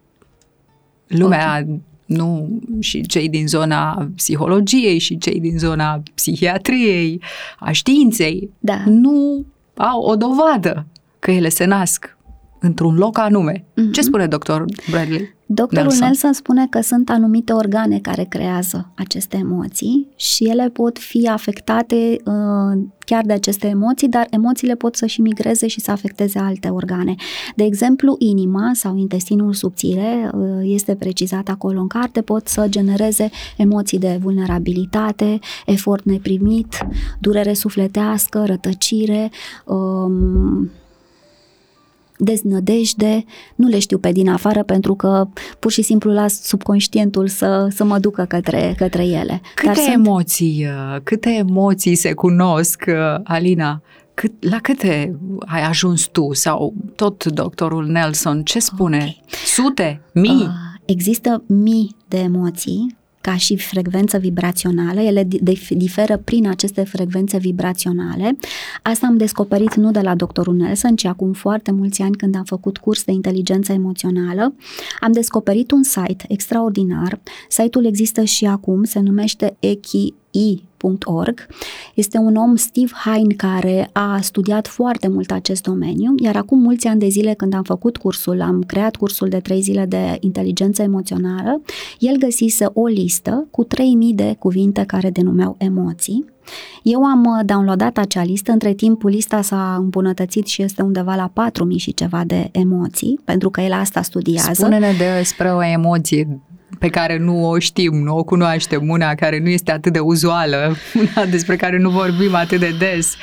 [1.07, 1.81] lumea okay
[2.13, 7.21] nu și cei din zona psihologiei și cei din zona psihiatriei,
[7.59, 8.83] a științei, da.
[8.87, 10.87] nu au o dovadă
[11.19, 12.17] că ele se nasc
[12.63, 13.65] într-un loc anume.
[13.65, 13.93] Mm-hmm.
[13.93, 15.35] Ce spune doctor Bradley?
[15.55, 16.07] Doctorul Nelson.
[16.07, 22.17] Nelson spune că sunt anumite organe care creează aceste emoții și ele pot fi afectate
[22.25, 26.69] uh, chiar de aceste emoții, dar emoțiile pot să și migreze și să afecteze alte
[26.69, 27.15] organe.
[27.57, 33.31] De exemplu, inima sau intestinul subțire, uh, este precizat acolo în carte, pot să genereze
[33.57, 36.87] emoții de vulnerabilitate, efort neprimit,
[37.21, 39.31] durere sufletească, rătăcire,
[39.65, 40.71] um,
[42.25, 47.69] deznădejde, nu le știu pe din afară pentru că pur și simplu las subconștientul să,
[47.75, 49.41] să mă ducă către, către ele.
[49.55, 50.95] Câte Dar emoții, sunt...
[50.95, 53.83] Uh, câte emoții se cunosc, uh, Alina?
[54.15, 58.43] Cât, la câte ai ajuns tu sau tot doctorul Nelson?
[58.43, 58.97] Ce spune?
[58.97, 59.23] Okay.
[59.45, 60.01] Sute?
[60.13, 60.43] Mii?
[60.43, 60.49] Uh,
[60.85, 65.29] există mii de emoții ca și frecvență vibrațională, ele
[65.71, 68.37] diferă prin aceste frecvențe vibraționale.
[68.83, 72.45] Asta am descoperit nu de la doctorul Nelson, ci acum foarte mulți ani când am
[72.45, 74.55] făcut curs de inteligență emoțională.
[75.01, 77.21] Am descoperit un site extraordinar.
[77.49, 80.15] Site-ul există și acum, se numește Eki
[80.83, 81.47] i.org.
[81.95, 86.87] Este un om, Steve Hein, care a studiat foarte mult acest domeniu, iar acum mulți
[86.87, 90.83] ani de zile când am făcut cursul, am creat cursul de trei zile de inteligență
[90.83, 91.63] emoțională,
[91.99, 96.25] el găsise o listă cu 3000 de cuvinte care denumeau emoții.
[96.83, 101.31] Eu am uh, downloadat acea listă, între timp lista s-a îmbunătățit și este undeva la
[101.33, 104.53] 4000 și ceva de emoții, pentru că el asta studiază.
[104.53, 106.41] Spune-ne despre o emoție
[106.79, 110.75] pe care nu o știm, nu o cunoaștem, una care nu este atât de uzuală,
[111.17, 113.17] una despre care nu vorbim atât de des,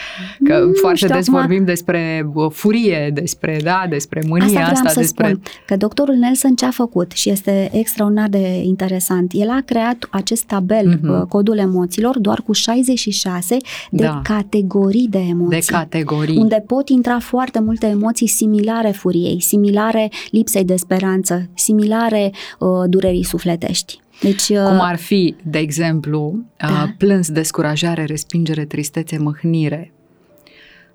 [0.43, 1.39] că nu foarte des acum...
[1.39, 5.27] vorbim despre furie, despre, da, despre mânia asta, asta să despre...
[5.27, 10.07] Spun, că doctorul Nelson ce a făcut și este extraordinar de interesant, el a creat
[10.09, 11.27] acest tabel, mm-hmm.
[11.27, 13.57] codul emoțiilor, doar cu 66
[13.91, 14.21] de da.
[14.23, 15.59] categorii de emoții.
[15.59, 16.37] De categorii.
[16.37, 23.23] Unde pot intra foarte multe emoții similare furiei, similare lipsei de speranță, similare uh, durerii
[23.23, 23.99] sufletului sufletești.
[24.21, 26.93] Deci, uh, Cum ar fi, de exemplu, uh, da.
[26.97, 29.93] plâns, descurajare, respingere, tristețe, mâhnire,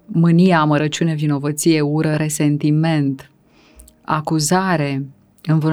[0.06, 3.30] mânia, amărăciune, vinovăție, ură, resentiment,
[4.02, 5.06] acuzare,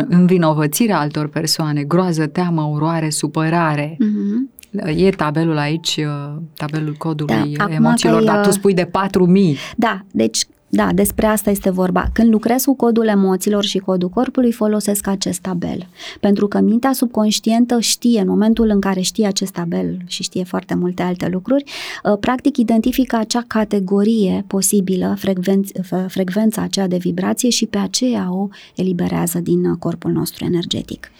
[0.10, 3.97] învinovățirea altor persoane, groază, teamă, oroare, supărare.
[3.97, 4.60] Mm-hmm.
[4.95, 9.57] E tabelul aici, uh, tabelul codului da, emoțiilor, dar tu spui de 4000.
[9.77, 12.10] Da, deci da, despre asta este vorba.
[12.13, 15.88] Când lucrez cu codul emoțiilor și codul corpului, folosesc acest tabel.
[16.19, 20.73] Pentru că mintea subconștientă știe, în momentul în care știe acest tabel și știe foarte
[20.73, 21.63] multe alte lucruri,
[22.03, 28.47] uh, practic identifică acea categorie posibilă, frecvenț- frecvența aceea de vibrație și pe aceea o
[28.75, 31.12] eliberează din uh, corpul nostru energetic.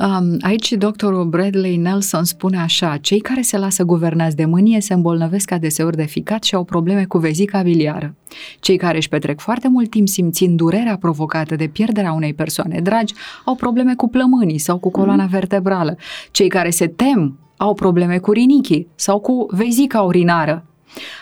[0.00, 4.94] Um, aici doctorul Bradley Nelson spune așa, cei care se lasă guvernați de mânie se
[4.94, 8.14] îmbolnăvesc adeseori de ficat și au probleme cu vezica biliară.
[8.60, 13.14] Cei care își petrec foarte mult timp simțind durerea provocată de pierderea unei persoane dragi
[13.44, 15.28] au probleme cu plămânii sau cu coloana mm.
[15.28, 15.96] vertebrală.
[16.30, 20.67] Cei care se tem au probleme cu rinichii sau cu vezica urinară.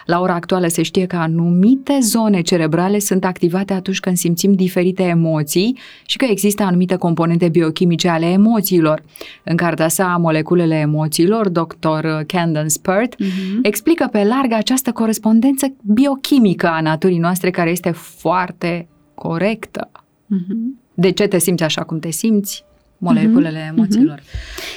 [0.07, 5.03] La ora actuală se știe că anumite zone cerebrale sunt activate atunci când simțim diferite
[5.03, 9.03] emoții și că există anumite componente biochimice ale emoțiilor.
[9.45, 12.07] În cartea sa Moleculele emoțiilor, dr.
[12.27, 13.59] Camden Spurt uh-huh.
[13.63, 19.91] explică pe larg această corespondență biochimică a naturii noastre care este foarte corectă.
[19.95, 20.85] Uh-huh.
[20.95, 22.66] De ce te simți așa cum te simți?
[22.99, 23.77] Moleculele uh-huh.
[23.77, 24.23] emoțiilor.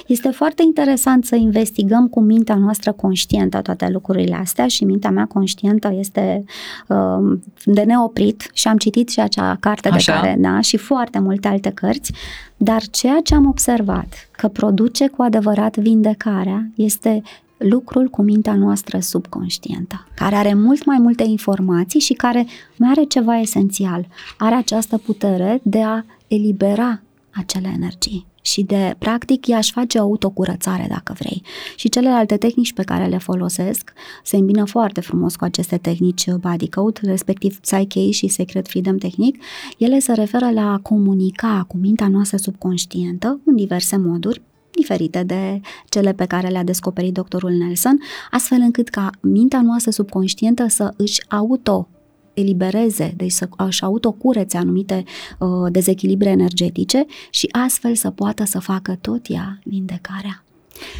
[0.08, 5.26] Este foarte interesant să investigăm cu mintea noastră conștientă toate lucrurile astea și mintea mea
[5.26, 6.44] conștientă este
[6.88, 10.14] uh, de neoprit și am citit și acea carte Așa.
[10.14, 12.14] de care, da, și foarte multe alte cărți,
[12.58, 17.22] dar ceea ce am observat că produce cu adevărat vindecarea este
[17.58, 23.04] lucrul cu mintea noastră subconștientă, care are mult mai multe informații și care mai are
[23.04, 24.08] ceva esențial.
[24.38, 27.02] Are această putere de a elibera
[27.40, 31.42] acele energii și de, practic, ea își face o autocurățare, dacă vrei.
[31.76, 36.70] Și celelalte tehnici pe care le folosesc se îmbină foarte frumos cu aceste tehnici body
[36.70, 39.42] code, respectiv Psyche și Secret Freedom Technique.
[39.78, 45.62] Ele se referă la a comunica cu mintea noastră subconștientă în diverse moduri, diferite de
[45.90, 48.00] cele pe care le-a descoperit doctorul Nelson,
[48.32, 51.88] astfel încât ca mintea noastră subconștientă să își auto
[52.34, 55.04] elibereze, deci să își autocurețe anumite
[55.40, 60.44] uh, dezechilibre energetice și astfel să poată să facă tot ea vindecarea.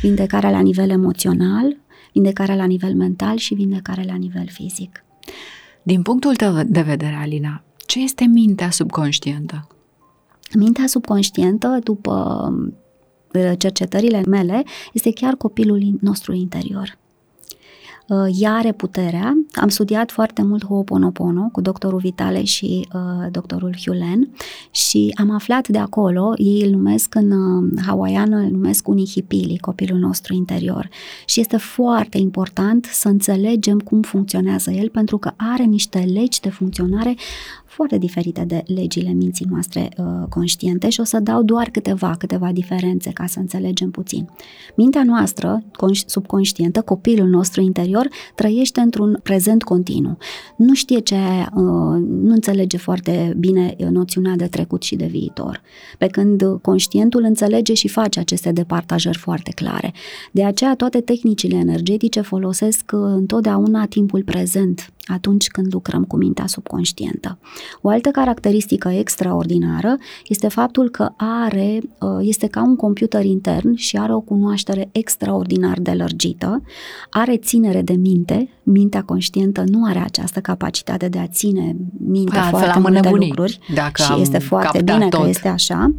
[0.02, 1.78] Vindecarea la nivel emoțional,
[2.14, 5.04] vindecarea la nivel mental și vindecarea la nivel fizic.
[5.84, 9.68] Din punctul tău de vedere, Alina, ce este mintea subconștientă?
[10.58, 12.48] Mintea subconștientă, după
[13.34, 14.64] uh, cercetările mele,
[14.94, 16.99] este chiar copilul nostru interior.
[18.10, 19.34] Uh, ea are puterea.
[19.52, 24.30] Am studiat foarte mult Ho'oponopono cu doctorul Vitale și uh, doctorul Hulen
[24.72, 30.00] și am aflat de acolo, ei îl numesc în uh, hawaiană, îl numesc unihipili, copilul
[30.00, 30.90] nostru interior.
[31.26, 36.50] Și este foarte important să înțelegem cum funcționează el pentru că are niște legi de
[36.50, 37.16] funcționare
[37.80, 42.52] foarte diferite de legile minții noastre uh, conștiente și o să dau doar câteva, câteva
[42.52, 44.30] diferențe ca să înțelegem puțin.
[44.76, 45.64] Mintea noastră
[46.06, 50.18] subconștientă, copilul nostru interior, trăiește într-un prezent continuu.
[50.58, 55.62] Nu știe ce, uh, nu înțelege foarte bine noțiunea de trecut și de viitor.
[55.98, 59.94] Pe când conștientul înțelege și face aceste departajări foarte clare.
[60.32, 66.48] De aceea toate tehnicile energetice folosesc uh, întotdeauna timpul prezent atunci când lucrăm cu mintea
[66.48, 67.38] subconștientă.
[67.82, 73.98] O altă caracteristică extraordinară este faptul că are, uh, este ca un computer intern și
[73.98, 76.62] are o cunoaștere extraordinar de lărgită,
[77.10, 82.42] are ținere de minte, mintea conștientă nu are această capacitate de a ține minte da,
[82.42, 85.22] foarte multe lucruri dacă și este foarte bine tot.
[85.22, 85.94] că este așa.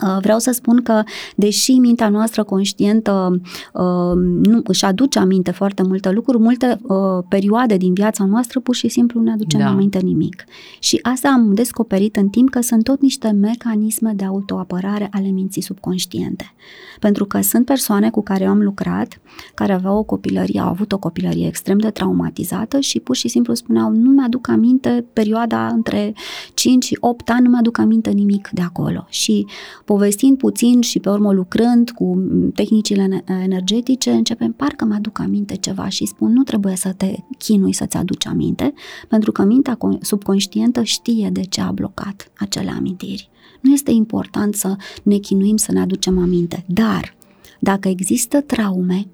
[0.00, 1.02] Uh, vreau să spun că,
[1.36, 3.40] deși mintea noastră conștientă
[3.72, 8.74] uh, nu își aduce aminte foarte multe lucruri, multe uh, perioade din viața noastră pur
[8.74, 9.66] și simplu nu ne aducem da.
[9.66, 10.44] aminte nimic.
[10.78, 15.62] Și asta am descoperit în timp că sunt tot niște mecanisme de autoapărare ale minții
[15.62, 16.54] subconștiente.
[17.00, 19.20] Pentru că sunt persoane cu care eu am lucrat,
[19.54, 23.54] care aveau o copilărie, au avut o copilărie extrem de traumatizată și pur și simplu
[23.54, 26.14] spuneau, nu mi-aduc aminte perioada între
[26.54, 29.06] 5 și 8 ani, nu mi-aduc aminte nimic de acolo.
[29.08, 29.46] Și
[29.86, 32.22] povestind puțin și pe urmă lucrând cu
[32.54, 37.96] tehnicile energetice, începem, parcă mi-aduc aminte ceva și spun, nu trebuie să te chinui să-ți
[37.96, 38.74] aduci aminte,
[39.08, 43.30] pentru că mintea subconștientă știe de ce a blocat acele amintiri.
[43.60, 47.14] Nu este important să ne chinuim să ne aducem aminte, dar
[47.60, 49.06] dacă există traume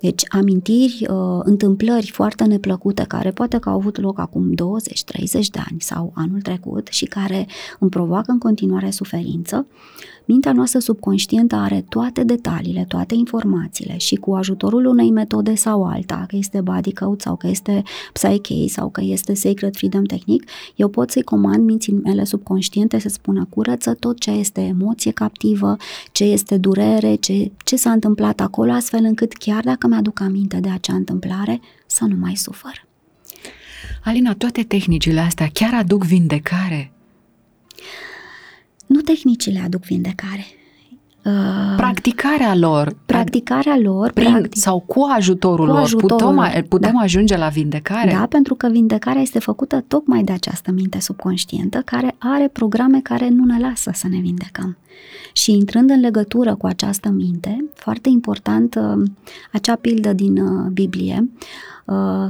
[0.00, 5.58] deci amintiri, uh, întâmplări foarte neplăcute care poate că au avut loc acum 20-30 de
[5.70, 7.46] ani sau anul trecut și care
[7.78, 9.66] îmi provoacă în continuare suferință,
[10.28, 16.24] Mintea noastră subconștientă are toate detaliile, toate informațiile și cu ajutorul unei metode sau alta,
[16.28, 20.88] că este body code sau că este psyche sau că este sacred freedom technique, eu
[20.88, 25.76] pot să-i comand minții mele subconștiente să spună curăță tot ce este emoție captivă,
[26.12, 30.68] ce este durere, ce, ce s-a întâmplat acolo, astfel încât chiar dacă mi-aduc aminte de
[30.68, 32.86] acea întâmplare, să nu mai sufăr.
[34.04, 36.95] Alina, toate tehnicile astea chiar aduc vindecare?
[38.86, 40.46] Nu tehnicile aduc vindecare.
[41.26, 42.96] Uh, practicarea lor.
[43.06, 44.12] Practicarea lor.
[44.12, 47.00] Prin, practic, sau cu ajutorul, cu lor ajutorul putem, putem da.
[47.00, 48.10] ajunge la vindecare?
[48.10, 53.28] Da, pentru că vindecarea este făcută tocmai de această minte subconștientă care are programe care
[53.28, 54.76] nu ne lasă să ne vindecăm.
[55.32, 59.02] Și intrând în legătură cu această minte, foarte important, uh,
[59.52, 61.30] acea pildă din uh, Biblie,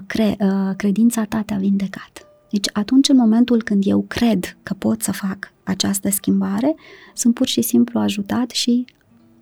[0.06, 0.36] cre,
[0.76, 2.26] credința ta te-a vindecat.
[2.50, 6.74] Deci atunci în momentul când eu cred că pot să fac această schimbare,
[7.14, 8.84] sunt pur și simplu ajutat și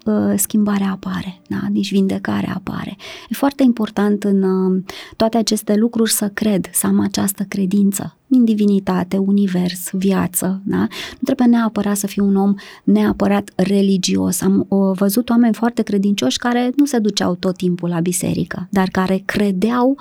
[0.04, 1.60] uh, schimbarea apare, da?
[1.70, 2.96] deci vindecarea apare.
[3.28, 4.82] E foarte important în uh,
[5.16, 8.16] toate aceste lucruri să cred, să am această credință.
[8.26, 10.76] din divinitate, univers, viață, da?
[10.76, 14.40] Nu trebuie neapărat să fii un om neapărat religios.
[14.40, 18.88] Am uh, văzut oameni foarte credincioși care nu se duceau tot timpul la biserică, dar
[18.88, 19.98] care credeau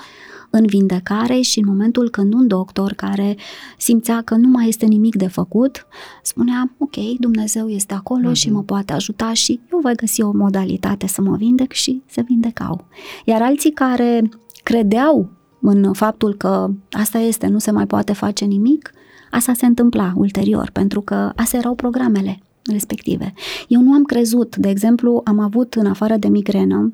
[0.55, 3.37] în vindecare și în momentul când un doctor care
[3.77, 5.87] simțea că nu mai este nimic de făcut,
[6.23, 8.33] spunea, ok, Dumnezeu este acolo uh-huh.
[8.33, 8.55] și mhm.
[8.55, 12.85] mă poate ajuta și eu voi găsi o modalitate să mă vindec și se vindecau.
[13.25, 14.29] Iar alții care
[14.63, 15.29] credeau
[15.61, 18.91] în faptul că asta este, nu se mai poate face nimic,
[19.31, 22.39] asta se întâmpla ulterior, pentru că astea erau programele
[22.71, 23.33] respective.
[23.67, 26.93] Eu nu am crezut, de exemplu, am avut în afară de migrenă,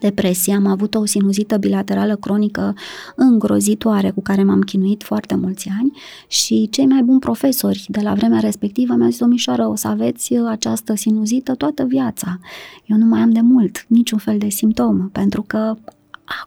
[0.00, 2.74] depresie, am avut o sinuzită bilaterală cronică
[3.14, 5.92] îngrozitoare cu care m-am chinuit foarte mulți ani
[6.28, 10.34] și cei mai buni profesori de la vremea respectivă mi-au zis, domnișoară, o să aveți
[10.34, 12.38] această sinuzită toată viața.
[12.84, 15.76] Eu nu mai am de mult niciun fel de simptom, pentru că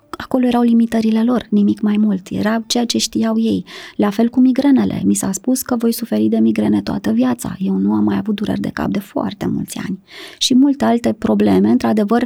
[0.09, 2.27] acolo erau limitările lor, nimic mai mult.
[2.29, 3.65] Era ceea ce știau ei.
[3.95, 5.01] La fel cu migrenele.
[5.05, 7.55] Mi s-a spus că voi suferi de migrene toată viața.
[7.59, 9.99] Eu nu am mai avut dureri de cap de foarte mulți ani.
[10.37, 12.25] Și multe alte probleme, într-adevăr,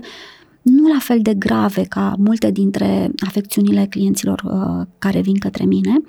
[0.64, 6.02] nu la fel de grave ca multe dintre afecțiunile clienților uh, care vin către mine,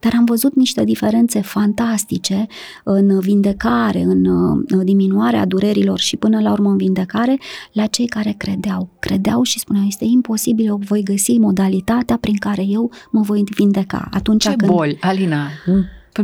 [0.00, 2.46] dar am văzut niște diferențe fantastice
[2.84, 7.38] în vindecare, în uh, diminuarea durerilor și până la urmă în vindecare
[7.72, 8.88] la cei care credeau.
[8.98, 14.08] Credeau și spuneau, este imposibil, eu voi găsi modalitatea prin care eu mă voi vindeca.
[14.10, 14.70] Atunci ce când...
[14.70, 15.48] boli, Alina?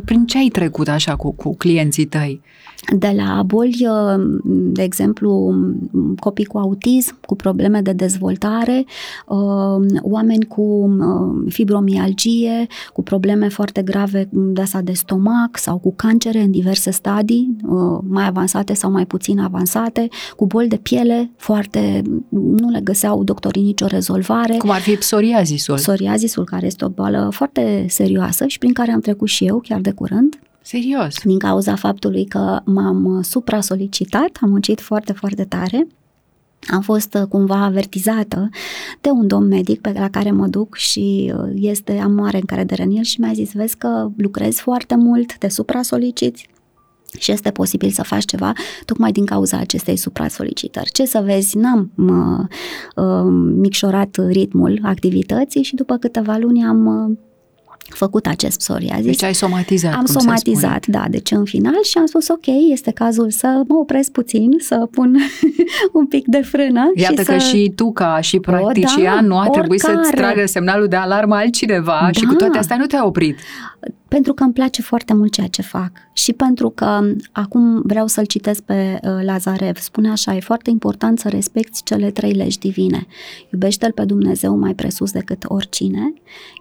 [0.05, 2.41] Prin ce ai trecut așa cu, cu clienții tăi?
[2.97, 5.55] de la boli, uh, de exemplu,
[6.19, 8.85] copii cu autism, cu probleme de dezvoltare,
[9.27, 15.95] uh, oameni cu uh, fibromialgie, cu probleme foarte grave de asta de stomac sau cu
[15.95, 17.57] cancere în diverse stadii,
[18.09, 23.63] mai avansate sau mai puțin avansate, cu boli de piele foarte, nu le găseau doctorii
[23.63, 24.57] nicio rezolvare.
[24.57, 25.75] Cum ar fi psoriazisul?
[25.75, 29.74] Psoriazisul, care este o boală foarte serioasă și prin care am trecut și eu chiar
[29.81, 30.39] de curând.
[30.61, 31.15] Serios?
[31.23, 35.87] Din cauza faptului că m-am uh, supra-solicitat, am muncit foarte, foarte tare.
[36.71, 38.49] Am fost uh, cumva avertizată
[39.01, 42.83] de un domn medic pe la care mă duc și uh, este, am mare încredere
[42.83, 46.49] în el și mi-a zis, vezi că lucrezi foarte mult, te supra-soliciți,
[47.19, 48.53] și este posibil să faci ceva
[48.85, 50.91] tocmai din cauza acestei supra-solicitări.
[50.93, 52.47] Ce să vezi, n-am mă,
[52.97, 57.17] uh, micșorat ritmul activității și după câteva luni am uh,
[57.89, 59.05] făcut acest psoriazis.
[59.05, 63.31] Deci ai somatizat, Am somatizat, da, deci în final și am spus ok, este cazul
[63.31, 65.17] să mă opresc puțin, să pun
[65.93, 66.93] un pic de frână.
[66.95, 67.47] Iată și că să...
[67.47, 71.35] și tu ca și practician o, da, nu a trebuit să-ți tragă semnalul de alarmă
[71.35, 72.11] altcineva da.
[72.13, 73.39] și cu toate astea nu te-a oprit.
[74.15, 77.01] Pentru că îmi place foarte mult ceea ce fac și pentru că
[77.33, 79.77] acum vreau să-l citesc pe uh, Lazarev.
[79.77, 83.07] Spune așa, e foarte important să respecti cele trei legi divine.
[83.53, 86.13] Iubește-L pe Dumnezeu mai presus decât oricine,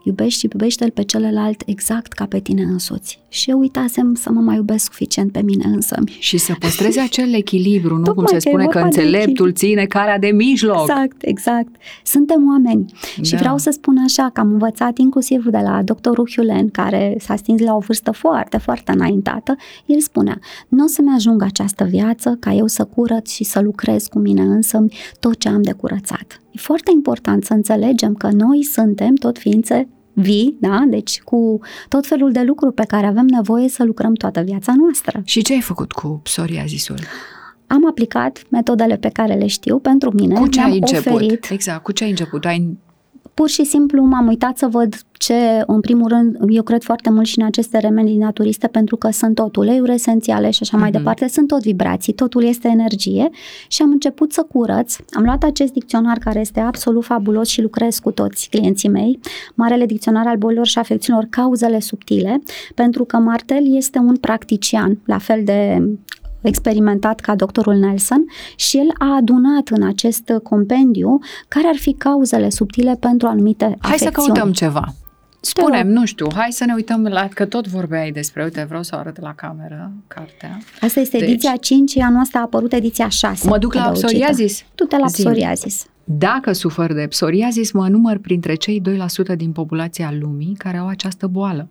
[0.03, 3.19] iubești și iubește-L pe celălalt exact ca pe tine însuți.
[3.29, 5.95] Și eu uitasem să mă mai iubesc suficient pe mine însă.
[6.19, 8.13] Și să păstrezi acel echilibru, nu?
[8.13, 10.81] Cum se spune că înțeleptul ține calea de mijloc.
[10.81, 11.75] Exact, exact.
[12.03, 12.85] Suntem oameni.
[13.17, 13.23] Da.
[13.23, 17.35] Și vreau să spun așa, că am învățat inclusiv de la doctorul Hulen, care s-a
[17.43, 22.37] stins la o vârstă foarte, foarte înaintată, el spunea, nu o să-mi ajungă această viață
[22.39, 24.85] ca eu să curăț și să lucrez cu mine însă
[25.19, 26.41] tot ce am de curățat.
[26.51, 30.85] E foarte important să înțelegem că noi suntem tot ființe vii, da?
[30.87, 35.21] Deci cu tot felul de lucruri pe care avem nevoie să lucrăm toată viața noastră.
[35.23, 36.97] Și ce ai făcut cu psoriazisul?
[37.67, 40.35] Am aplicat metodele pe care le știu pentru mine.
[40.39, 41.11] Cu ce ai început?
[41.11, 42.45] Oferit, exact, cu ce ai început?
[42.45, 42.77] Ai
[43.33, 47.25] pur și simplu m-am uitat să văd ce, în primul rând, eu cred foarte mult
[47.25, 50.79] și în aceste remedii naturiste pentru că sunt tot uleiuri esențiale și așa uh-huh.
[50.79, 50.97] mai mhm.
[50.97, 53.29] departe, sunt tot vibrații, totul este energie
[53.67, 54.95] și am început să curăț.
[55.11, 59.19] Am luat acest dicționar care este absolut fabulos și lucrez cu toți clienții mei,
[59.55, 62.41] Marele Dicționar al bolilor și afecțiunilor, cauzele subtile,
[62.75, 65.81] pentru că Martel este un practician, la fel de
[66.43, 68.25] experimentat ca doctorul Nelson
[68.55, 73.75] și el a adunat în acest compendiu care ar fi cauzele subtile pentru anumite Hai
[73.79, 74.13] afecțiuni.
[74.13, 74.93] să căutăm ceva.
[75.45, 78.93] Spunem, nu știu, hai să ne uităm la, că tot vorbeai despre, uite, vreau să
[78.95, 80.57] o arăt la cameră, cartea.
[80.81, 83.47] Asta este deci, ediția 5, anul ăsta a apărut ediția 6.
[83.47, 84.65] Mă duc la psoriazis?
[84.75, 85.25] Tu te la Zim.
[85.25, 85.85] psoriazis.
[86.03, 88.81] Dacă sufăr de psoriazis, mă număr printre cei
[89.33, 91.67] 2% din populația lumii care au această boală.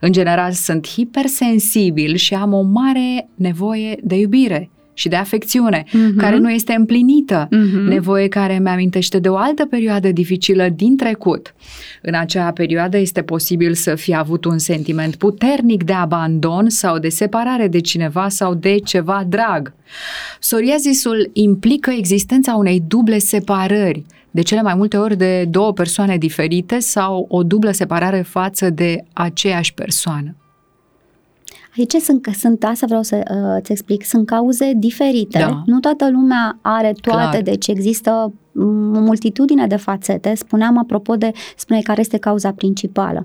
[0.00, 6.16] În general sunt hipersensibil și am o mare nevoie de iubire și de afecțiune, uh-huh.
[6.16, 7.88] care nu este împlinită, uh-huh.
[7.88, 11.54] nevoie care mi amintește de o altă perioadă dificilă din trecut.
[12.02, 17.08] În acea perioadă este posibil să fi avut un sentiment puternic de abandon sau de
[17.08, 19.74] separare de cineva sau de ceva drag.
[20.40, 24.04] Psoriazisul implică existența unei duble separări
[24.36, 29.04] de cele mai multe ori de două persoane diferite sau o dublă separare față de
[29.12, 30.36] aceeași persoană?
[31.78, 35.38] Aici sunt, sunt asta vreau să uh, ți explic, sunt cauze diferite.
[35.38, 35.62] Da.
[35.66, 37.42] Nu toată lumea are toate, Clar.
[37.42, 38.30] deci există o
[39.00, 40.34] multitudine de fațete.
[40.34, 43.24] Spuneam apropo de, spune care este cauza principală.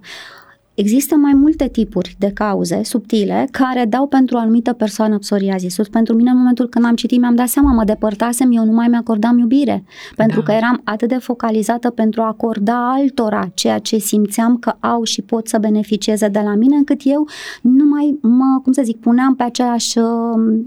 [0.81, 5.87] Există mai multe tipuri de cauze subtile care dau pentru o anumită persoană psoriazisul.
[5.91, 8.87] Pentru mine, în momentul când am citit, mi-am dat seama, mă depărtasem, eu nu mai
[8.87, 9.83] mi-acordam iubire.
[10.15, 10.45] Pentru da.
[10.45, 15.21] că eram atât de focalizată pentru a acorda altora ceea ce simțeam că au și
[15.21, 17.27] pot să beneficieze de la mine, încât eu
[17.61, 19.97] nu mai mă, cum să zic, puneam pe același,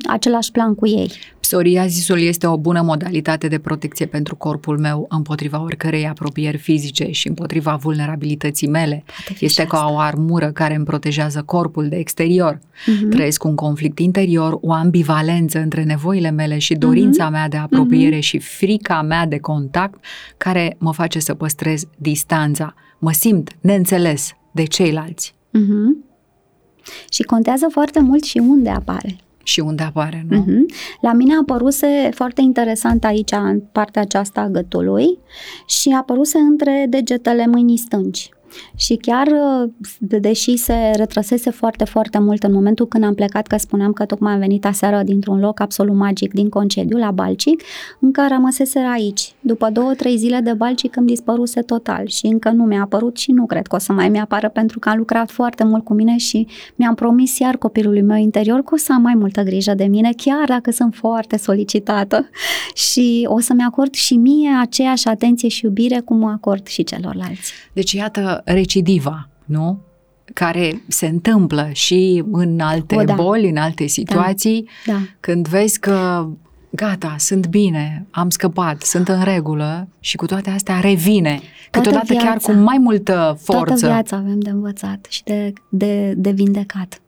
[0.09, 1.11] același plan cu ei.
[1.45, 7.29] Psoriazisul este o bună modalitate de protecție pentru corpul meu împotriva oricărei apropieri fizice și
[7.29, 9.05] împotriva vulnerabilității mele.
[9.41, 12.59] Este ca o armură care îmi protejează corpul de exterior.
[12.59, 13.11] Uh-huh.
[13.11, 17.33] Trăiesc un conflict interior, o ambivalență între nevoile mele și dorința uh-huh.
[17.33, 18.29] mea de apropiere uh-huh.
[18.29, 20.05] și frica mea de contact
[20.37, 22.75] care mă face să păstrez distanța.
[22.99, 25.35] Mă simt neînțeles de ceilalți.
[25.49, 26.13] Uh-huh.
[27.11, 30.43] Și contează foarte mult și unde apare și unde apare, nu?
[30.43, 30.75] Uh-huh.
[31.01, 35.19] La mine a apăruse foarte interesant aici, în partea aceasta a gâtului
[35.67, 38.31] și a apăruse între degetele mâinii stângi.
[38.77, 43.57] Și chiar, uh, deși se retrăsese foarte, foarte mult în momentul când am plecat, că
[43.57, 47.63] spuneam că tocmai am venit aseară dintr-un loc absolut magic din concediu la Balcic,
[48.01, 49.35] încă rămăsese aici.
[49.41, 53.33] După două, trei zile de Balcic îmi dispăruse total și încă nu mi-a apărut și
[53.33, 56.17] nu cred că o să mai mi-apară pentru că am lucrat foarte mult cu mine
[56.17, 59.85] și mi-am promis iar copilului meu interior că o să am mai multă grijă de
[59.85, 62.29] mine, chiar dacă sunt foarte solicitată
[62.93, 67.53] și o să-mi acord și mie aceeași atenție și iubire cum o acord și celorlalți.
[67.73, 69.79] Deci, iată, recidiva, nu?
[70.35, 73.15] Care se întâmplă și în alte o, da.
[73.15, 74.93] boli, în alte situații, da.
[74.93, 74.99] Da.
[75.21, 76.29] când vezi că
[76.71, 81.41] gata, sunt bine, am scăpat, sunt în regulă și cu toate astea revine.
[81.71, 83.65] Câteodată viața, chiar cu mai multă forță.
[83.65, 86.99] Toată viața avem de învățat și de, de, de vindecat.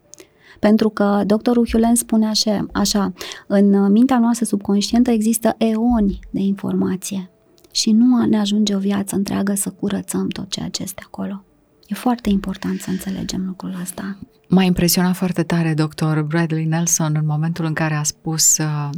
[0.58, 3.12] Pentru că doctorul Hulen spune așa, așa,
[3.46, 7.30] în mintea noastră subconștientă există eoni de informație
[7.76, 11.44] și nu ne ajunge o viață întreagă să curățăm tot ceea ce este acolo.
[11.86, 14.18] E foarte important să înțelegem lucrul ăsta.
[14.48, 18.88] M-a impresionat foarte tare doctor Bradley Nelson în momentul în care a spus uh,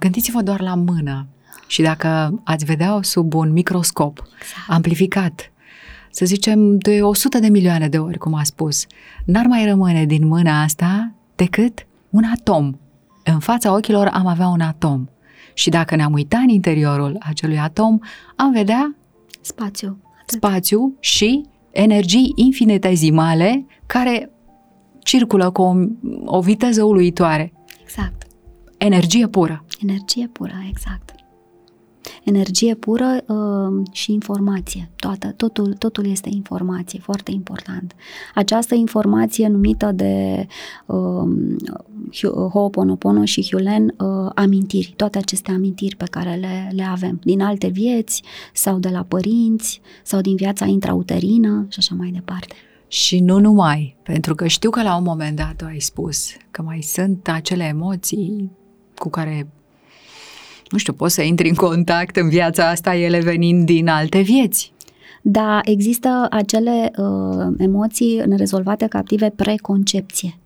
[0.00, 1.26] gândiți-vă doar la mână
[1.66, 4.68] și dacă ați vedea-o sub un microscop exact.
[4.68, 5.52] amplificat,
[6.10, 8.86] să zicem de 100 de milioane de ori, cum a spus,
[9.24, 12.78] n-ar mai rămâne din mâna asta decât un atom.
[13.24, 15.06] În fața ochilor am avea un atom.
[15.56, 17.98] Și dacă ne-am uitat în interiorul acelui atom,
[18.36, 18.96] am vedea
[19.40, 19.98] spațiu.
[20.20, 20.36] Atât.
[20.36, 24.30] Spațiu și energii infinitezimale care
[25.02, 25.74] circulă cu o,
[26.24, 27.52] o viteză uluitoare.
[27.82, 28.26] Exact.
[28.78, 29.64] Energie pură.
[29.80, 31.15] Energie pură, exact
[32.24, 34.90] energie pură uh, și informație.
[34.96, 37.94] Toată, totul, totul este informație, foarte important.
[38.34, 40.46] Această informație numită de
[40.86, 41.28] uh,
[42.50, 47.66] Ho'oponopono și Hulen uh, amintiri, toate aceste amintiri pe care le, le avem din alte
[47.66, 52.54] vieți sau de la părinți sau din viața intrauterină și așa mai departe.
[52.88, 56.80] Și nu numai, pentru că știu că la un moment dat ai spus că mai
[56.80, 58.50] sunt acele emoții
[58.94, 59.48] cu care
[60.70, 64.72] nu știu, poți să intri în contact în viața asta, ele venind din alte vieți.
[65.22, 70.38] Da, există acele uh, emoții nerezolvate captive preconcepție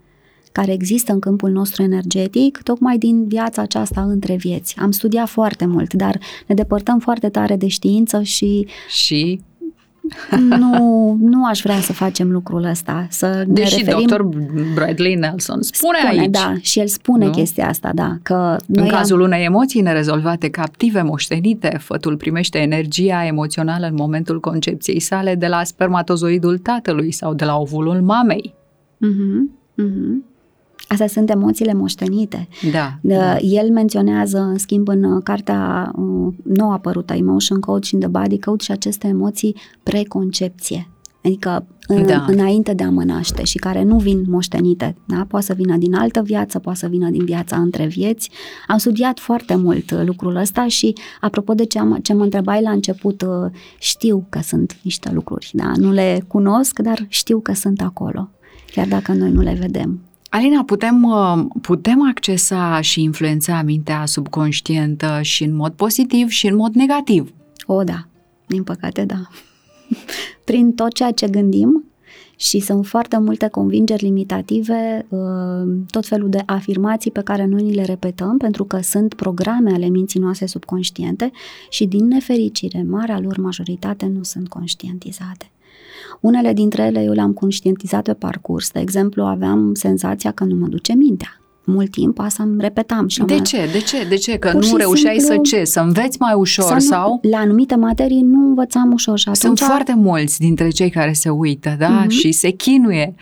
[0.52, 4.76] care există în câmpul nostru energetic, tocmai din viața aceasta între vieți.
[4.78, 8.66] Am studiat foarte mult, dar ne depărtăm foarte tare de știință și...
[8.88, 9.40] Și
[10.38, 13.06] nu, nu aș vrea să facem lucrul ăsta.
[13.10, 14.06] Să Deși ne referim...
[14.06, 14.22] dr.
[14.74, 16.30] Bradley Nelson spune, spune aici.
[16.30, 17.30] Da, și el spune nu?
[17.30, 18.16] chestia asta, da.
[18.22, 19.24] Că în cazul am...
[19.24, 25.64] unei emoții nerezolvate, captive, moștenite, fătul primește energia emoțională în momentul concepției sale de la
[25.64, 28.54] spermatozoidul tatălui sau de la ovulul mamei.
[29.06, 30.29] Uh-huh, uh-huh.
[30.92, 32.48] Astea sunt emoțiile moștenite.
[32.72, 33.36] Da, da.
[33.36, 38.08] El menționează, în schimb, în uh, cartea uh, nou apărută, Emotion Code și in the
[38.08, 40.90] Body Code, și aceste emoții preconcepție.
[41.24, 42.24] Adică în, da.
[42.28, 44.96] înainte de a mă naște și care nu vin moștenite.
[45.06, 45.24] Da?
[45.28, 48.30] Poate să vină din altă viață, poate să vină din viața între vieți.
[48.66, 52.62] Am studiat foarte mult uh, lucrul ăsta și apropo de ce, am, ce mă întrebai
[52.62, 53.24] la început,
[53.78, 55.50] știu că sunt niște lucruri.
[55.52, 55.72] Da?
[55.76, 58.30] Nu le cunosc, dar știu că sunt acolo,
[58.72, 60.00] chiar dacă noi nu le vedem.
[60.30, 66.56] Alina, putem, uh, putem accesa și influența mintea subconștientă și în mod pozitiv și în
[66.56, 67.32] mod negativ?
[67.66, 68.06] O, da.
[68.46, 69.28] Din păcate, da.
[70.44, 71.84] Prin tot ceea ce gândim
[72.36, 75.18] Și sunt foarte multe convingeri limitative, uh,
[75.90, 79.88] tot felul de afirmații pe care noi ni le repetăm, pentru că sunt programe ale
[79.88, 81.30] minții noastre subconștiente
[81.70, 85.50] și, din nefericire, marea lor majoritate nu sunt conștientizate.
[86.20, 88.70] Unele dintre ele eu le-am conștientizat pe parcurs.
[88.70, 91.40] De exemplu, aveam senzația că nu mă duce mintea
[91.70, 93.08] mult timp, asta îmi repetam.
[93.08, 93.68] Și de ce?
[93.72, 94.06] De ce?
[94.08, 94.36] De ce?
[94.36, 95.64] Că nu reușeai simplu, să ce?
[95.64, 97.18] Să înveți mai ușor să nu, sau?
[97.30, 99.58] La anumite materii nu învățam ușor și atunci...
[99.58, 102.04] Sunt foarte mulți dintre cei care se uită, da?
[102.04, 102.08] Uh-huh.
[102.08, 103.14] Și se chinuie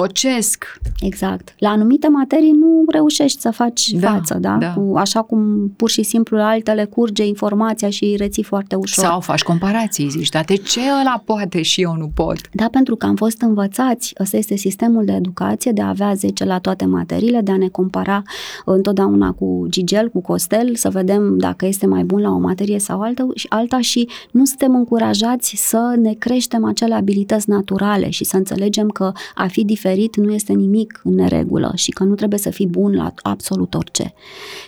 [0.00, 0.78] tocesc.
[1.00, 1.54] Exact.
[1.58, 4.56] La anumite materii nu reușești să faci da, față, da?
[4.56, 4.72] da.
[4.72, 9.04] Cu, așa cum pur și simplu la altele curge informația și reții foarte ușor.
[9.04, 12.38] Sau faci comparații, zici, dar de ce ăla poate și eu nu pot?
[12.52, 16.44] Da, pentru că am fost învățați, ăsta este sistemul de educație, de a avea 10
[16.44, 18.22] la toate materiile, de a ne compara
[18.64, 23.00] întotdeauna cu Gigel, cu Costel, să vedem dacă este mai bun la o materie sau
[23.00, 28.36] alta și, alta și nu suntem încurajați să ne creștem acele abilități naturale și să
[28.36, 32.38] înțelegem că a fi diferit diferit nu este nimic în neregulă și că nu trebuie
[32.38, 34.12] să fii bun la absolut orice.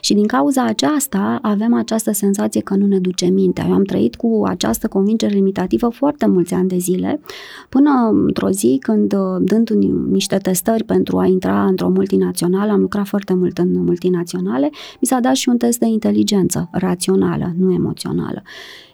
[0.01, 3.64] Și din cauza aceasta avem această senzație că nu ne duce mintea.
[3.69, 7.21] Eu am trăit cu această convingere limitativă foarte mulți ani de zile,
[7.69, 7.91] până
[8.27, 9.69] într-o zi când, dând
[10.11, 15.21] niște testări pentru a intra într-o multinațională, am lucrat foarte mult în multinaționale, mi s-a
[15.21, 18.43] dat și un test de inteligență rațională, nu emoțională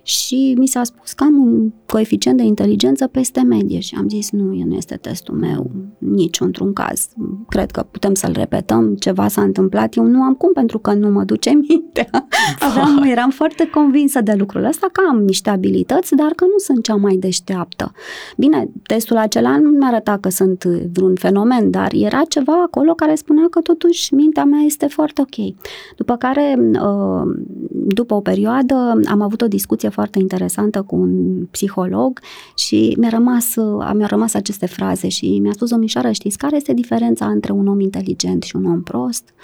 [0.04, 4.30] și mi s-a spus că am un coeficient de inteligență peste medie și am zis
[4.30, 7.08] nu, nu este testul meu, nici într-un caz.
[7.48, 11.10] Cred că putem să-l repetăm, ceva s-a întâmplat, eu nu am cum pentru că nu
[11.10, 12.28] mă duce mintea.
[12.58, 16.84] Aveam, eram foarte convinsă de lucrul ăsta că am niște abilități, dar că nu sunt
[16.84, 17.92] cea mai deșteaptă.
[18.36, 23.14] Bine, testul acela nu mi arăta că sunt vreun fenomen, dar era ceva acolo care
[23.14, 25.54] spunea că totuși mintea mea este foarte ok.
[25.96, 27.34] După care, uh,
[27.70, 32.20] după o perioadă, am avut o discuție foarte interesantă cu un psiholog
[32.54, 33.54] și mi-a rămas,
[33.94, 37.80] mi-a rămas aceste fraze și mi-a spus, domnișoară, știți care este diferența între un om
[37.80, 39.34] inteligent și un om prost?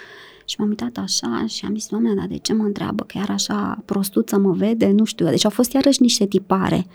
[0.51, 3.03] Și m-am uitat așa și am zis, doamne, dar de ce mă întreabă?
[3.03, 4.91] Chiar așa prostuță mă vede?
[4.91, 5.25] Nu știu.
[5.25, 6.85] Deci au fost iarăși niște tipare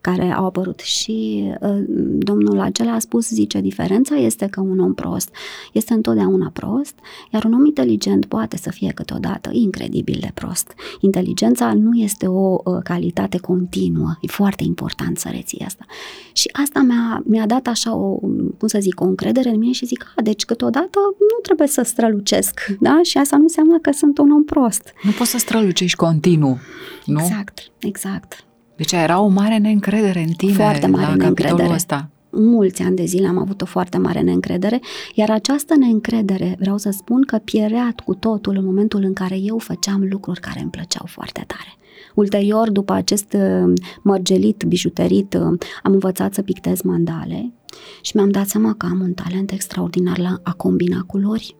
[0.00, 1.84] care au apărut și uh,
[2.18, 5.30] domnul acela a spus, zice, diferența este că un om prost
[5.72, 6.94] este întotdeauna prost,
[7.32, 10.74] iar un om inteligent poate să fie câteodată incredibil de prost.
[11.00, 15.84] Inteligența nu este o uh, calitate continuă, e foarte important să reții asta.
[16.32, 18.16] Și asta mi-a, mi-a dat așa o,
[18.58, 21.82] cum să zic, o încredere în mine și zic, a, deci câteodată nu trebuie să
[21.82, 23.00] strălucesc, da?
[23.04, 24.92] Și asta nu înseamnă că sunt un om prost.
[25.02, 26.58] Nu poți să strălucești continuu,
[27.04, 27.20] nu?
[27.20, 28.44] Exact, exact.
[28.76, 31.72] Deci era o mare neîncredere în tine foarte mare la neîncredere.
[31.72, 32.08] ăsta.
[32.30, 34.80] Mulți ani de zile am avut o foarte mare neîncredere,
[35.14, 39.58] iar această neîncredere, vreau să spun că pierea cu totul în momentul în care eu
[39.58, 41.76] făceam lucruri care îmi plăceau foarte tare.
[42.14, 47.52] Ulterior, după acest uh, mărgelit, bijuterit, uh, am învățat să pictez mandale
[48.00, 51.56] și mi-am dat seama că am un talent extraordinar la a combina culori,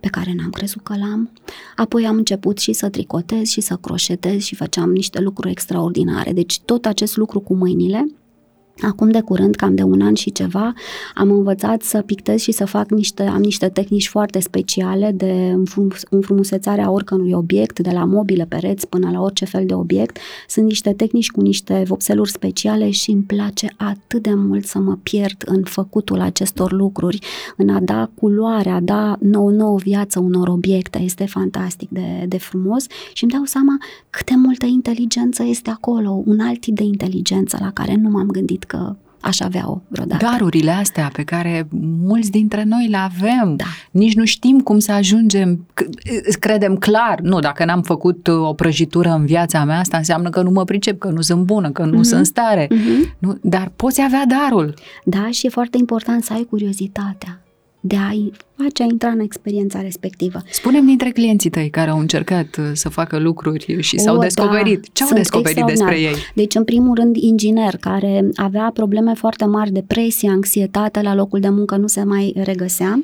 [0.00, 1.30] pe care n-am crezut că l-am.
[1.76, 6.32] Apoi am început și să tricotez și să croșetez și făceam niște lucruri extraordinare.
[6.32, 8.06] Deci tot acest lucru cu mâinile
[8.80, 10.72] Acum de curând, cam de un an și ceva,
[11.14, 15.54] am învățat să pictez și să fac niște, am niște tehnici foarte speciale de
[16.10, 20.18] înfrumusețare a oricărui obiect, de la mobile, pereți până la orice fel de obiect.
[20.48, 24.96] Sunt niște tehnici cu niște vopseluri speciale și îmi place atât de mult să mă
[25.02, 27.18] pierd în făcutul acestor lucruri,
[27.56, 30.98] în a da culoare, a da nou nouă viață unor obiecte.
[30.98, 33.76] Este fantastic de, de frumos și îmi dau seama
[34.10, 38.26] cât de multă inteligență este acolo, un alt tip de inteligență la care nu m-am
[38.26, 40.24] gândit că aș avea-o vreodată.
[40.24, 41.68] Darurile astea pe care
[42.02, 43.64] mulți dintre noi le avem, da.
[43.90, 45.66] nici nu știm cum să ajungem,
[46.40, 50.50] credem clar, nu, dacă n-am făcut o prăjitură în viața mea, asta înseamnă că nu
[50.50, 52.02] mă pricep, că nu sunt bună, că nu mm-hmm.
[52.02, 52.66] sunt stare.
[52.66, 53.18] Mm-hmm.
[53.18, 54.74] Nu, dar poți avea darul.
[55.04, 57.40] Da, și e foarte important să ai curiozitatea
[57.80, 58.10] de a
[58.62, 60.42] face a intra în experiența respectivă.
[60.50, 64.80] Spunem dintre clienții tăi care au încercat uh, să facă lucruri și o, s-au descoperit.
[64.80, 66.14] Da, Ce au descoperit despre ei?
[66.34, 71.48] Deci, în primul rând, inginer care avea probleme foarte mari, depresie, anxietate la locul de
[71.48, 73.02] muncă, nu se mai regăsea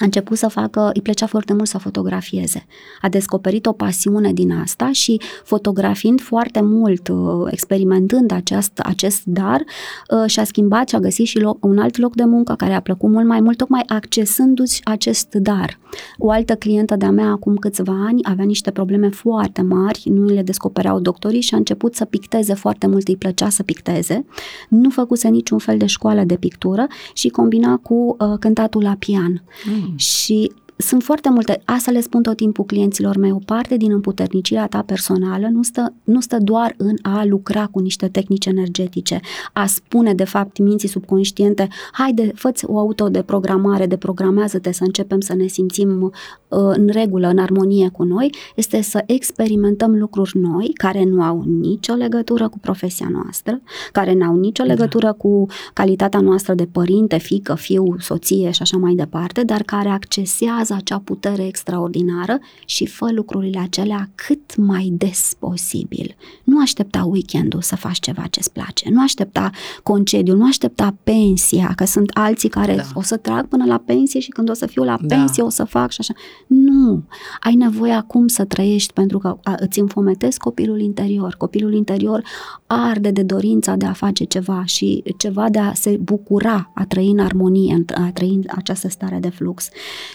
[0.00, 2.66] a început să facă, îi plăcea foarte mult să fotografieze.
[3.00, 9.64] A descoperit o pasiune din asta și fotografiind foarte mult, uh, experimentând acest, acest dar,
[10.10, 12.80] uh, și-a schimbat și a găsit și loc, un alt loc de muncă care a
[12.80, 15.78] plăcut mult mai mult, tocmai accesându-și acest dar.
[16.18, 20.42] O altă clientă de-a mea acum câțiva ani avea niște probleme foarte mari, nu le
[20.42, 24.24] descopereau doctorii și a început să picteze foarte mult, îi plăcea să picteze,
[24.68, 29.42] nu făcuse niciun fel de școală de pictură și combina cu uh, cântatul la pian.
[29.64, 29.83] Mm.
[29.96, 34.66] Și sunt foarte multe, asta le spun tot timpul clienților mei, o parte din împuternicirea
[34.66, 39.20] ta personală nu stă, nu stă doar în a lucra cu niște tehnici energetice,
[39.52, 45.46] a spune de fapt minții subconștiente, haide, fă o autodeprogramare, deprogramează-te să începem să ne
[45.46, 46.10] simțim uh,
[46.48, 51.92] în regulă, în armonie cu noi, este să experimentăm lucruri noi care nu au nicio
[51.92, 53.60] legătură cu profesia noastră,
[53.92, 54.68] care nu au nicio da.
[54.68, 55.12] legătură da.
[55.12, 60.63] cu calitatea noastră de părinte, fică, fiu, soție și așa mai departe, dar care accesează
[60.70, 66.16] acea putere extraordinară și fă lucrurile acelea cât mai des posibil.
[66.44, 69.50] Nu aștepta weekendul să faci ceva ce-ți place, nu aștepta
[69.82, 72.82] concediu, nu aștepta pensia, că sunt alții care da.
[72.94, 75.16] o să trag până la pensie și când o să fiu la da.
[75.16, 76.14] pensie o să fac și așa.
[76.46, 77.02] Nu!
[77.40, 81.34] Ai nevoie acum să trăiești pentru că îți înfometezi copilul interior.
[81.38, 82.22] Copilul interior
[82.66, 87.10] arde de dorința de a face ceva și ceva de a se bucura, a trăi
[87.10, 89.68] în armonie, a trăi în această stare de flux.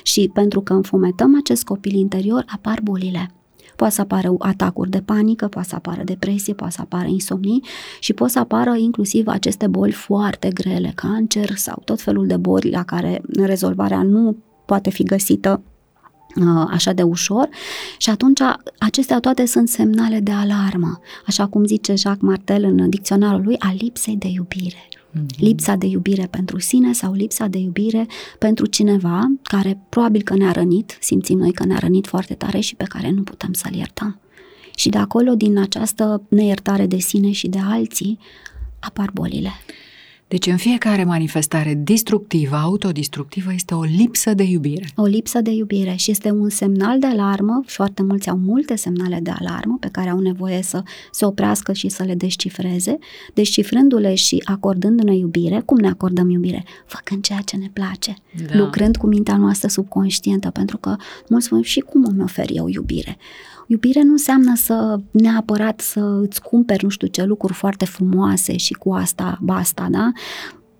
[0.04, 3.32] Și pentru că înfometăm acest copil interior, apar bolile.
[3.76, 7.64] Poate să apară atacuri de panică, poate să apară depresie, poate să apară insomnii
[8.00, 12.70] și pot să apară inclusiv aceste boli foarte grele, cancer sau tot felul de boli
[12.70, 15.62] la care rezolvarea nu poate fi găsită
[16.36, 17.50] uh, așa de ușor
[17.98, 18.40] și atunci
[18.78, 23.74] acestea toate sunt semnale de alarmă, așa cum zice Jacques Martel în dicționarul lui, a
[23.78, 24.90] lipsei de iubire.
[25.12, 25.26] Mhm.
[25.38, 28.08] Lipsa de iubire pentru sine sau lipsa de iubire
[28.40, 32.76] pentru cineva care probabil că ne-a rănit, simțim noi că ne-a rănit foarte tare și
[32.76, 34.20] pe care nu putem să-l iertăm.
[34.76, 38.20] Și de acolo, din această neiertare de sine și de alții,
[38.80, 39.52] apar bolile.
[40.30, 44.86] Deci în fiecare manifestare destructivă, autodistructivă, este o lipsă de iubire.
[44.96, 49.20] O lipsă de iubire și este un semnal de alarmă, foarte mulți au multe semnale
[49.22, 52.98] de alarmă pe care au nevoie să se oprească și să le descifreze,
[53.34, 56.64] descifrându-le și acordându-ne iubire, cum ne acordăm iubire?
[56.86, 58.16] Făcând ceea ce ne place,
[58.48, 58.58] da.
[58.58, 60.96] lucrând cu mintea noastră subconștientă, pentru că
[61.30, 63.18] mulți spun și cum îmi ofer eu iubire?
[63.72, 68.74] Iubire nu înseamnă să neapărat să îți cumperi nu știu ce lucruri foarte frumoase și
[68.74, 70.12] cu asta basta, da?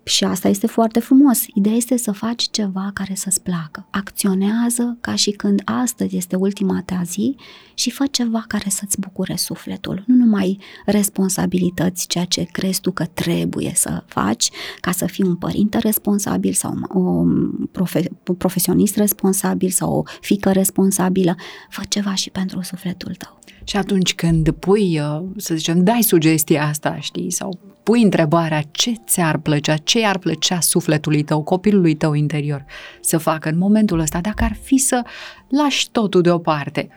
[0.04, 1.44] Și asta este foarte frumos.
[1.54, 3.86] Ideea este să faci ceva care să-ți placă.
[3.90, 7.36] Acționează ca și când astăzi este ultima ta zi
[7.74, 10.02] și fă ceva care să-ți bucure sufletul.
[10.06, 15.36] Nu numai responsabilități, ceea ce crezi tu că trebuie să faci ca să fii un
[15.36, 21.36] părinte responsabil sau un profe- profesionist responsabil sau o fică responsabilă.
[21.68, 23.38] Fă ceva și pentru sufletul tău.
[23.70, 28.92] Și atunci când pui, uh, să zicem, dai sugestia asta, știi, sau pui întrebarea ce
[29.06, 32.64] ți-ar plăcea, ce ar plăcea sufletului tău, copilului tău interior
[33.00, 35.02] să facă în momentul ăsta, dacă ar fi să
[35.48, 36.88] lași totul deoparte.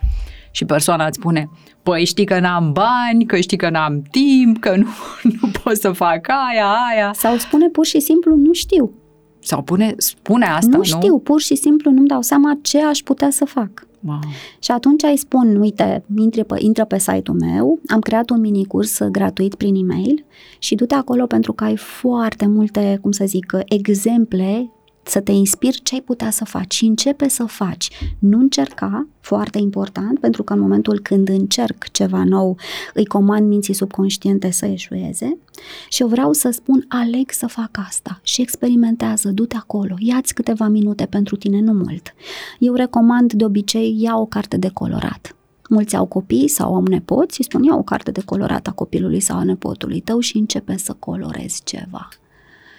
[0.51, 1.49] Și persoana îți spune,
[1.83, 4.87] păi știi că n-am bani, că știi că n-am timp, că nu,
[5.41, 7.11] nu pot să fac aia, aia.
[7.15, 8.91] Sau spune pur și simplu, nu știu.
[9.39, 10.77] Sau pune, spune asta, nu?
[10.77, 13.87] Nu știu, pur și simplu nu-mi dau seama ce aș putea să fac.
[14.05, 14.19] Wow.
[14.59, 19.03] Și atunci îi spun, uite, intră pe, intră pe site-ul meu, am creat un minicurs
[19.11, 20.25] gratuit prin e-mail
[20.59, 24.71] și du-te acolo pentru că ai foarte multe, cum să zic, exemple
[25.03, 27.89] să te inspiri ce ai putea să faci și începe să faci.
[28.19, 32.57] Nu încerca, foarte important, pentru că în momentul când încerc ceva nou,
[32.93, 35.37] îi comand minții subconștiente să eșueze
[35.89, 40.67] și eu vreau să spun, aleg să fac asta și experimentează, du-te acolo, ia-ți câteva
[40.67, 42.13] minute pentru tine, nu mult.
[42.59, 45.35] Eu recomand de obicei, ia o carte de colorat.
[45.69, 49.19] Mulți au copii sau au nepoți și spun, ia o carte de colorat a copilului
[49.19, 52.07] sau a nepotului tău și începe să colorezi ceva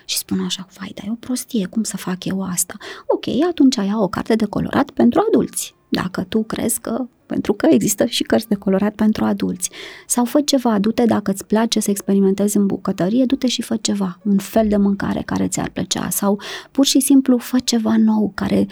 [0.05, 2.75] și spun așa, vai, dar e o prostie, cum să fac eu asta?
[3.07, 5.75] Ok, atunci ia o carte de colorat pentru adulți.
[5.89, 9.71] Dacă tu crezi că, pentru că există și cărți de colorat pentru adulți.
[10.07, 14.19] Sau fă ceva, du-te dacă îți place să experimentezi în bucătărie, du-te și fă ceva,
[14.23, 16.11] un fel de mâncare care ți-ar plăcea.
[16.11, 16.41] Sau
[16.71, 18.67] pur și simplu fă ceva nou care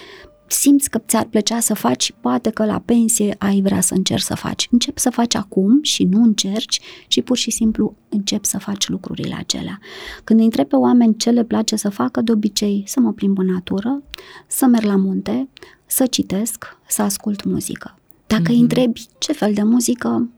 [0.52, 4.34] simți că ți-ar plăcea să faci, poate că la pensie ai vrea să încerci să
[4.34, 4.68] faci.
[4.70, 9.34] Încep să faci acum și nu încerci și pur și simplu încep să faci lucrurile
[9.38, 9.78] acelea.
[10.24, 13.38] Când îi întreb pe oameni ce le place să facă, de obicei să mă plimb
[13.38, 14.02] în natură,
[14.46, 15.48] să merg la munte,
[15.86, 17.98] să citesc, să ascult muzică.
[18.26, 18.46] Dacă mm-hmm.
[18.46, 18.62] îi mhm.
[18.62, 20.28] întrebi ce fel de muzică,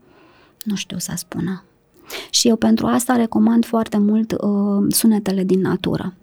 [0.63, 1.63] nu știu să spună.
[2.29, 6.13] Și eu pentru asta recomand foarte mult uh, sunetele din natură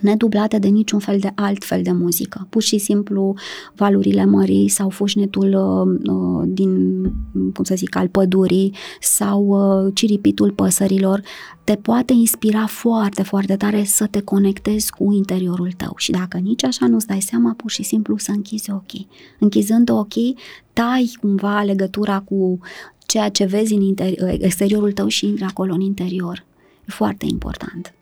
[0.00, 2.46] nedublate de niciun fel de alt fel de muzică.
[2.50, 3.34] Pur și simplu
[3.76, 10.50] valurile mării sau fușnetul uh, uh, din, cum să zic, al pădurii sau uh, ciripitul
[10.50, 11.22] păsărilor
[11.64, 15.92] te poate inspira foarte, foarte tare să te conectezi cu interiorul tău.
[15.96, 19.08] Și dacă nici așa nu-ți dai seama, pur și simplu să închizi ochii.
[19.38, 20.36] Închizând ochii,
[20.72, 22.58] tai cumva legătura cu
[23.06, 26.44] ceea ce vezi în interi- exteriorul tău și intri acolo în interior.
[26.88, 27.94] E foarte important.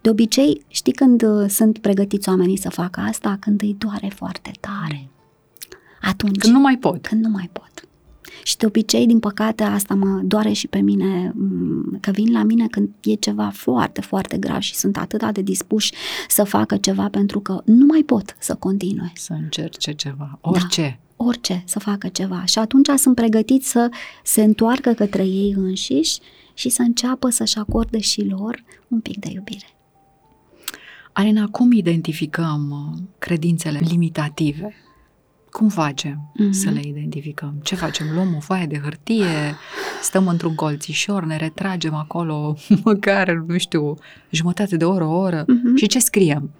[0.00, 3.36] De obicei, știi când uh, sunt pregătiți oamenii să facă asta?
[3.40, 5.08] Când îi doare foarte tare.
[6.00, 6.38] Atunci.
[6.38, 7.06] Când nu mai pot.
[7.06, 7.86] Când nu mai pot.
[8.42, 12.42] Și de obicei, din păcate, asta mă doare și pe mine, mm, că vin la
[12.42, 15.92] mine când e ceva foarte, foarte grav și sunt atât de dispuși
[16.28, 19.12] să facă ceva pentru că nu mai pot să continue.
[19.14, 21.00] Să încerce ceva, orice.
[21.16, 22.44] Da, orice, să facă ceva.
[22.44, 23.90] Și atunci sunt pregătiți să
[24.22, 26.18] se întoarcă către ei înșiși
[26.54, 29.66] și să înceapă să-și acorde și lor un pic de iubire.
[31.12, 34.74] Alina, cum identificăm uh, credințele limitative?
[35.52, 36.50] Cum facem mm-hmm.
[36.50, 37.54] să le identificăm?
[37.62, 38.06] Ce facem?
[38.14, 39.56] Luăm o foaie de hârtie,
[40.02, 43.94] stăm într-un colțișor, ne retragem acolo măcar, nu știu,
[44.30, 45.76] jumătate de oră, o oră mm-hmm.
[45.76, 46.50] și ce scriem?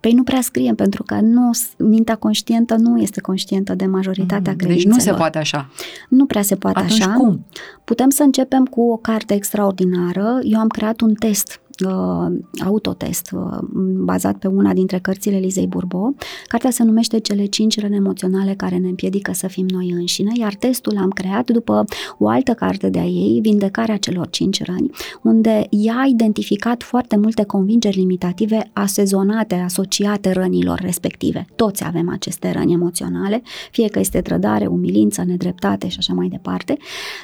[0.00, 4.58] Păi nu prea scriem, pentru că nu, mintea conștientă nu este conștientă de majoritatea mm,
[4.58, 4.96] credințelor.
[4.96, 5.70] Deci nu se poate așa.
[6.08, 7.12] Nu prea se poate Atunci așa.
[7.12, 7.46] cum?
[7.84, 10.38] Putem să începem cu o carte extraordinară.
[10.42, 13.58] Eu am creat un test uh, autotest uh,
[14.04, 16.14] bazat pe una dintre cărțile Lizei Burbo.
[16.46, 20.54] Cartea se numește Cele cinci răni emoționale care ne împiedică să fim noi înșine, iar
[20.54, 21.84] testul l-am creat după
[22.18, 24.90] o altă carte de a ei, Vindecarea celor cinci răni,
[25.22, 31.46] unde ea a identificat foarte multe convingeri limitative asezonate, asociate rănilor respective.
[31.56, 36.76] Toți avem aceste răni emoționale, fie că este trădare, umilință, nedreptate și așa mai departe,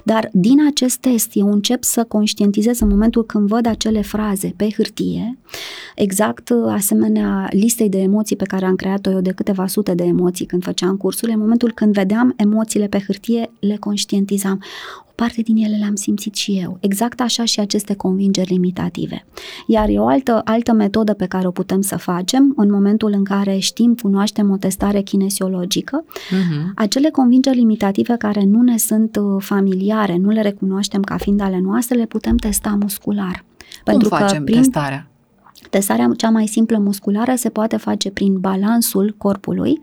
[0.04, 4.54] dar din acest test eu încep să conștientizez în momentul când văd acele fraze fraze
[4.56, 5.38] pe hârtie,
[5.94, 10.04] exact uh, asemenea listei de emoții pe care am creat-o eu de câteva sute de
[10.04, 14.62] emoții când făceam cursurile, în momentul când vedeam emoțiile pe hârtie, le conștientizam.
[15.18, 16.78] O parte din ele le-am simțit și eu.
[16.80, 19.24] Exact așa și aceste convingeri limitative.
[19.66, 23.24] Iar e o altă, altă metodă pe care o putem să facem în momentul în
[23.24, 26.74] care știm, cunoaștem o testare kinesiologică, uh-huh.
[26.74, 31.60] acele convingeri limitative care nu ne sunt uh, familiare, nu le recunoaștem ca fiind ale
[31.60, 33.44] noastre, le putem testa muscular.
[33.84, 35.10] Pentru Cum facem că prin testarea?
[35.70, 39.78] Testarea cea mai simplă musculară se poate face prin balansul corpului.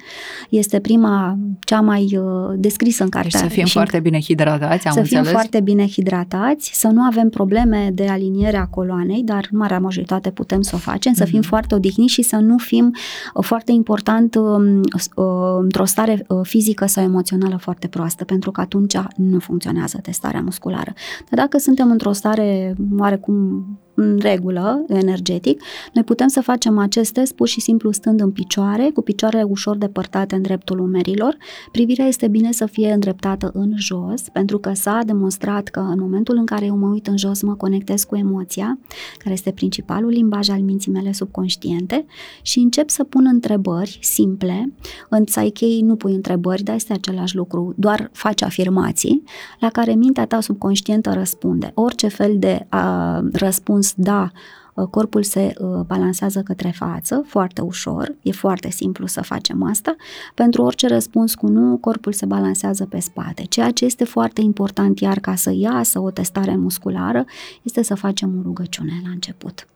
[0.49, 3.39] Este prima, cea mai uh, descrisă în deci cartea.
[3.39, 5.24] Deci să fim foarte bine hidratați, am Să înțeles.
[5.24, 9.80] fim foarte bine hidratați, să nu avem probleme de aliniere a coloanei, dar în marea
[9.80, 11.47] majoritate putem să o facem, să fim mm-hmm.
[11.47, 12.95] foarte odihniți și să nu fim
[13.34, 14.80] uh, foarte important um,
[15.15, 15.26] uh,
[15.59, 20.93] într-o stare uh, fizică sau emoțională foarte proastă, pentru că atunci nu funcționează testarea musculară.
[21.30, 25.62] Dar dacă suntem într-o stare oarecum în regulă, energetic,
[25.94, 29.78] noi putem să facem acest test pur și simplu stând în picioare, cu picioarele ușor
[29.78, 31.38] depărtate în dreptul umerilor.
[31.72, 36.38] Privirea este bine să fie îndreptată în jos, pentru că s-a demonstrat că în momentul
[36.38, 38.80] în care eu mă uit în jos, mă conectez cu emoția,
[39.18, 42.06] care este principalul limbaj al minții mele subconștiente
[42.41, 44.74] și încep să pun întrebări simple.
[45.10, 49.24] În Psyche nu pui întrebări, dar este același lucru, doar faci afirmații
[49.60, 51.72] la care mintea ta subconștientă răspunde.
[51.74, 54.31] Orice fel de uh, răspuns răspuns da,
[54.73, 59.95] uh, corpul se uh, balansează către față foarte ușor, e foarte simplu să facem asta.
[60.36, 63.43] Pentru orice răspuns cu nu, corpul se balansează pe spate.
[63.43, 67.25] Ceea ce este foarte important iar ca să iasă o testare musculară
[67.61, 69.67] este să facem o rugăciune la început.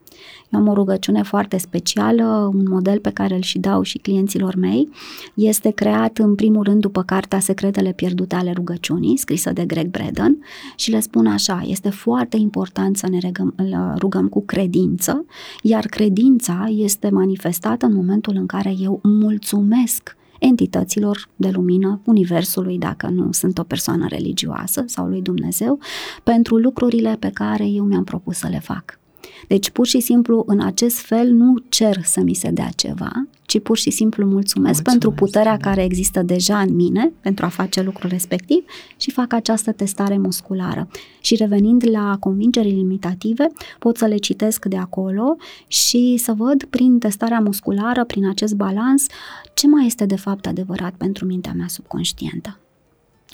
[0.49, 4.55] Eu am o rugăciune foarte specială, un model pe care îl și dau și clienților
[4.55, 4.89] mei.
[5.33, 10.37] Este creat în primul rând după cartea Secretele pierdute ale rugăciunii, scrisă de Greg Braden
[10.75, 13.55] și le spun așa, este foarte important să ne rugăm,
[13.97, 15.25] rugăm cu credință,
[15.61, 23.07] iar credința este manifestată în momentul în care eu mulțumesc entităților de lumină, universului, dacă
[23.07, 25.79] nu sunt o persoană religioasă sau lui Dumnezeu,
[26.23, 28.99] pentru lucrurile pe care eu mi-am propus să le fac.
[29.47, 33.11] Deci, pur și simplu, în acest fel, nu cer să mi se dea ceva,
[33.45, 35.69] ci pur și simplu mulțumesc, mulțumesc pentru puterea da.
[35.69, 38.63] care există deja în mine pentru a face lucrul respectiv
[38.97, 40.87] și fac această testare musculară.
[41.21, 43.47] Și revenind la convingeri limitative,
[43.79, 45.35] pot să le citesc de acolo
[45.67, 49.05] și să văd prin testarea musculară, prin acest balans,
[49.53, 52.59] ce mai este de fapt adevărat pentru mintea mea subconștientă.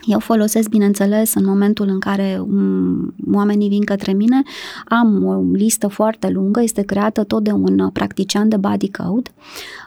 [0.01, 4.41] Eu folosesc, bineînțeles, în momentul în care um, oamenii vin către mine,
[4.85, 9.29] am o listă foarte lungă, este creată tot de un practician de body code,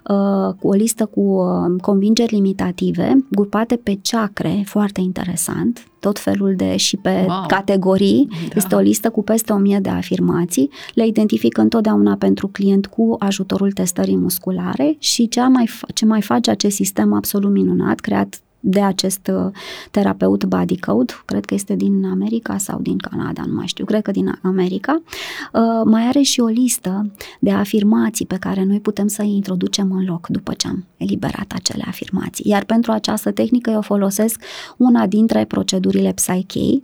[0.08, 6.54] uh, cu o listă cu uh, convingeri limitative, grupate pe chakre, foarte interesant, tot felul
[6.56, 7.44] de și pe wow.
[7.46, 8.28] categorii.
[8.30, 8.36] Da.
[8.54, 10.70] Este o listă cu peste o mie de afirmații.
[10.94, 16.50] Le identific întotdeauna pentru client cu ajutorul testării musculare și ce mai, ce mai face
[16.50, 19.52] acest sistem absolut minunat, creat de acest uh,
[19.90, 24.02] terapeut Body Code, cred că este din America sau din Canada, nu mai știu, cred
[24.02, 25.02] că din America,
[25.52, 29.92] uh, mai are și o listă de afirmații pe care noi putem să îi introducem
[29.92, 32.50] în loc după ce am eliberat acele afirmații.
[32.50, 34.42] Iar pentru această tehnică eu folosesc
[34.76, 36.82] una dintre procedurile Psyche,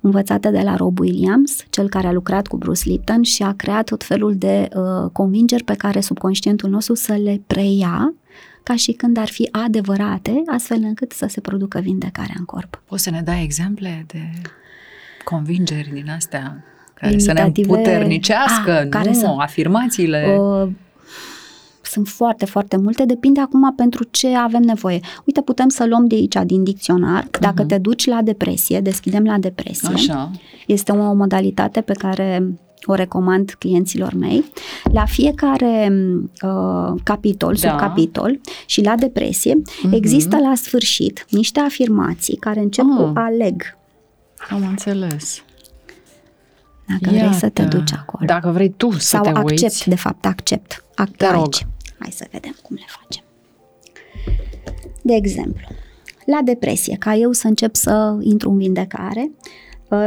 [0.00, 3.84] învățate de la Rob Williams, cel care a lucrat cu Bruce Lipton și a creat
[3.84, 8.14] tot felul de uh, convingeri pe care subconștientul nostru să le preia
[8.62, 12.82] ca și când ar fi adevărate, astfel încât să se producă vindecarea în corp.
[12.86, 14.30] Poți să ne dai exemple de
[15.24, 20.36] convingeri din astea care să ne puternicească, ah, care nu, să, afirmațiile...
[20.38, 20.68] Uh,
[21.82, 25.00] sunt foarte, foarte multe, depinde acum pentru ce avem nevoie.
[25.24, 27.40] Uite, putem să luăm de aici, din dicționar, uh-huh.
[27.40, 29.88] dacă te duci la depresie, deschidem la depresie.
[29.92, 30.30] Așa.
[30.66, 32.54] Este o modalitate pe care
[32.86, 34.44] o recomand clienților mei.
[34.92, 35.92] La fiecare
[36.42, 37.68] uh, capitol, da.
[37.68, 39.92] subcapitol și la depresie, uh-huh.
[39.92, 42.96] există la sfârșit niște afirmații care încep oh.
[42.96, 43.62] cu aleg.
[44.50, 45.42] Am înțeles.
[46.86, 47.26] Dacă Iată.
[47.26, 48.24] vrei să te duci acolo.
[48.26, 49.88] Dacă vrei tu să Sau te accept, uiți.
[49.88, 50.84] de fapt, accept.
[50.94, 51.36] Act te rog.
[51.36, 51.66] aici.
[51.98, 53.24] Hai să vedem cum le facem.
[55.02, 55.66] De exemplu,
[56.26, 59.50] la depresie, ca eu să încep să intru în vindecare, uh,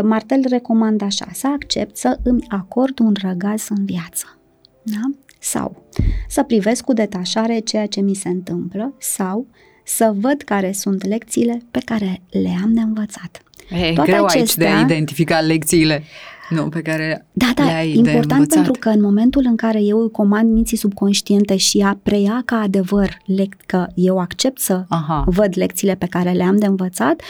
[0.04, 4.38] Martel recomandă așa, să accept să îmi acord un răgaz în viață.
[4.84, 5.02] Da?
[5.40, 5.86] Sau
[6.28, 9.48] să privesc cu detașare ceea ce mi se întâmplă sau
[9.84, 13.44] să văd care sunt lecțiile pe care le am de învățat.
[13.70, 16.04] E Toate greu acestea, aici de a identifica lecțiile
[16.50, 20.52] nu, pe care Da, da, le-ai important pentru că în momentul în care eu comand
[20.52, 25.24] minții subconștiente și ea preia ca adevăr lec- că eu accept să Aha.
[25.28, 27.22] văd lecțiile pe care le-am de învățat,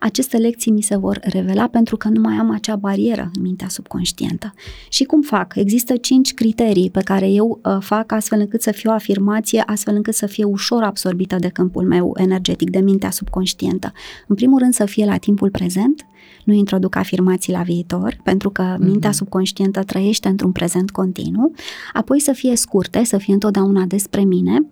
[0.00, 3.68] aceste lecții mi se vor revela pentru că nu mai am acea barieră în mintea
[3.68, 4.54] subconștientă.
[4.88, 5.54] Și cum fac?
[5.56, 9.94] Există cinci criterii pe care eu uh, fac astfel încât să fie o afirmație, astfel
[9.94, 13.92] încât să fie ușor absorbită de câmpul meu energetic, de mintea subconștientă.
[14.26, 16.04] În primul rând să fie la timpul prezent,
[16.44, 18.84] nu introduc afirmații la viitor, pentru că mm-hmm.
[18.84, 21.52] mintea subconștientă trăiește într-un prezent continuu,
[21.92, 24.66] apoi să fie scurte, să fie întotdeauna despre mine,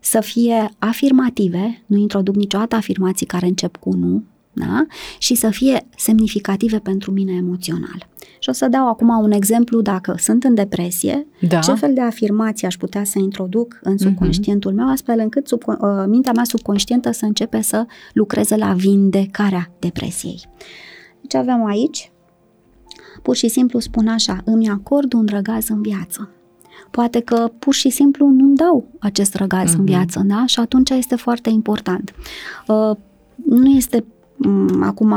[0.00, 4.86] să fie afirmative, nu introduc niciodată afirmații care încep cu nu, da?
[5.18, 8.08] și să fie semnificative pentru mine emoțional.
[8.38, 11.58] Și o să dau acum un exemplu dacă sunt în depresie, da.
[11.58, 14.02] ce fel de afirmații aș putea să introduc în mhm.
[14.02, 14.76] subconștientul uh-huh.
[14.76, 20.40] meu, astfel încât sub, uh, mintea mea subconștientă să începe să lucreze la vindecarea depresiei.
[21.30, 22.12] Ce avem aici?
[23.22, 26.30] Pur și simplu spun așa, îmi acord un răgaz în viață.
[26.90, 29.74] Poate că pur și simplu nu-mi dau acest răgaz uh-huh.
[29.74, 29.90] în mhm.
[29.90, 30.46] viață, da?
[30.46, 32.14] Și atunci este foarte important.
[32.66, 32.96] Uh,
[33.44, 34.19] nu este Mm,
[34.80, 35.14] acum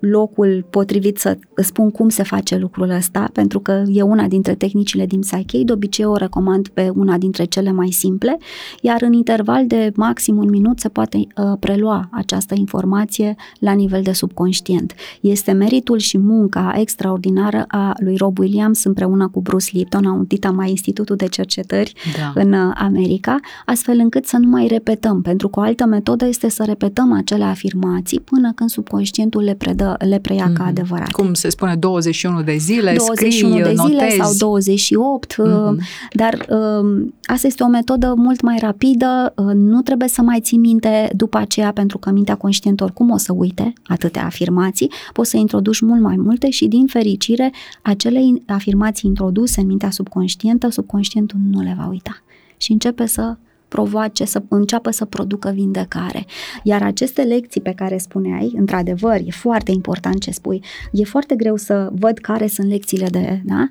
[0.00, 5.06] locul potrivit să spun cum se face lucrul ăsta, pentru că e una dintre tehnicile
[5.06, 8.38] din Psyche, de obicei o recomand pe una dintre cele mai simple,
[8.80, 14.02] iar în interval de maxim un minut se poate uh, prelua această informație la nivel
[14.02, 14.94] de subconștient.
[15.20, 20.70] Este meritul și munca extraordinară a lui Rob Williams împreună cu Bruce Lipton, au mai
[20.70, 22.40] Institutul de Cercetări da.
[22.42, 26.48] în uh, America, astfel încât să nu mai repetăm, pentru că o altă metodă este
[26.48, 30.56] să repetăm acele afirmații până când când subconștientul le, predă, le preia mm-hmm.
[30.56, 30.68] ca mhm.
[30.68, 31.10] adevărat.
[31.10, 34.16] Cum se spune, 21 de zile, 21 scrii, de zile notezi.
[34.16, 35.76] sau 28, mm-hmm.
[36.12, 40.58] dar um, asta este o metodă mult mai rapidă, uh, nu trebuie să mai ții
[40.58, 45.36] minte după aceea, pentru că mintea conștientă oricum o să uite atâtea afirmații, poți să
[45.36, 47.52] introduci mult mai multe și din fericire
[47.82, 52.22] acele afirmații introduse în mintea subconștientă, subconștientul nu le va uita
[52.56, 53.36] și începe să
[53.68, 56.26] provoace, să înceapă să producă vindecare.
[56.62, 61.56] Iar aceste lecții pe care spuneai, într-adevăr, e foarte important ce spui, e foarte greu
[61.56, 63.70] să văd care sunt lecțiile de, da?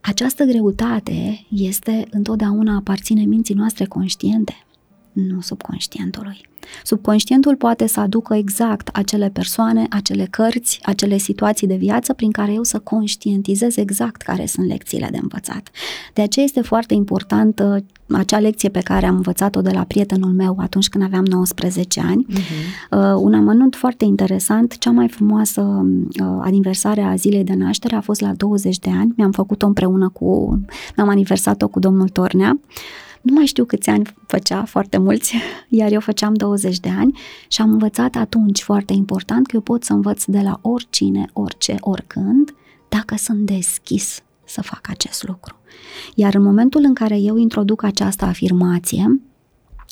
[0.00, 4.54] Această greutate este întotdeauna aparține minții noastre conștiente,
[5.12, 6.48] nu subconștientului.
[6.84, 12.52] Subconștientul poate să aducă exact acele persoane, acele cărți, acele situații de viață prin care
[12.52, 15.70] eu să conștientizez exact care sunt lecțiile de învățat.
[16.14, 20.56] De aceea este foarte importantă acea lecție pe care am învățat-o de la prietenul meu
[20.60, 22.26] atunci când aveam 19 ani.
[22.30, 22.90] Uh-huh.
[22.90, 28.00] Uh, un amănunt foarte interesant, cea mai frumoasă uh, aniversare a zilei de naștere a
[28.00, 29.12] fost la 20 de ani.
[29.16, 30.60] Mi-am făcut-o împreună cu,
[30.96, 32.60] mi-am aniversat-o cu domnul Tornea.
[33.20, 35.36] Nu mai știu câți ani făcea, foarte mulți,
[35.68, 37.18] iar eu făceam 20 de ani
[37.48, 41.76] și am învățat atunci, foarte important, că eu pot să învăț de la oricine, orice,
[41.80, 42.54] oricând,
[42.88, 45.56] dacă sunt deschis să fac acest lucru.
[46.14, 49.20] Iar în momentul în care eu introduc această afirmație,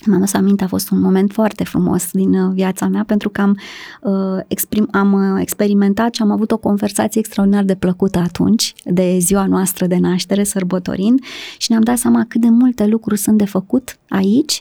[0.07, 3.40] mi-am adus aminte, a fost un moment foarte frumos din uh, viața mea pentru că
[3.40, 3.59] am,
[4.03, 9.16] uh, exprim, am uh, experimentat și am avut o conversație extraordinar de plăcută atunci, de
[9.20, 11.20] ziua noastră de naștere, sărbătorind,
[11.59, 14.61] și ne-am dat seama cât de multe lucruri sunt de făcut aici.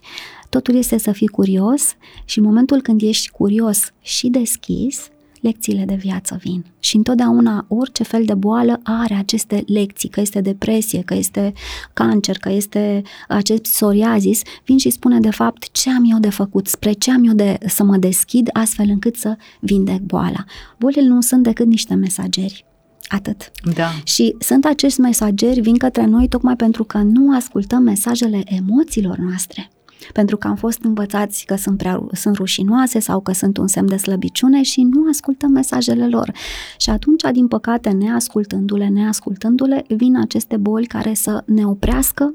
[0.50, 5.10] Totul este să fii curios și în momentul când ești curios și deschis,
[5.42, 6.66] lecțiile de viață vin.
[6.80, 11.54] Și întotdeauna orice fel de boală are aceste lecții, că este depresie, că este
[11.94, 16.68] cancer, că este acest psoriazis, vin și spune de fapt ce am eu de făcut,
[16.68, 20.44] spre ce am eu de să mă deschid astfel încât să vindec boala.
[20.78, 22.66] Bolile nu sunt decât niște mesageri.
[23.08, 23.52] Atât.
[23.76, 23.90] Da.
[24.04, 29.70] Și sunt acești mesageri, vin către noi tocmai pentru că nu ascultăm mesajele emoțiilor noastre.
[30.14, 33.88] Pentru că am fost învățați că sunt, prea, sunt rușinoase sau că sunt un semn
[33.88, 36.32] de slăbiciune și nu ascultăm mesajele lor.
[36.78, 42.34] Și atunci, din păcate, neascultându-le, neascultându-le, vin aceste boli care să ne oprească,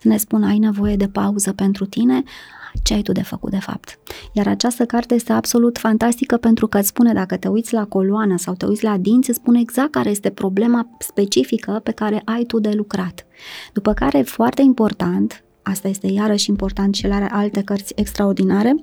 [0.00, 2.22] să ne spună ai nevoie de pauză pentru tine,
[2.82, 3.98] ce ai tu de făcut de fapt.
[4.32, 8.36] Iar această carte este absolut fantastică pentru că îți spune dacă te uiți la coloană
[8.36, 12.44] sau te uiți la dinți, îți spune exact care este problema specifică pe care ai
[12.44, 13.26] tu de lucrat.
[13.72, 18.74] După care, foarte important, asta este iarăși important și are alte cărți extraordinare,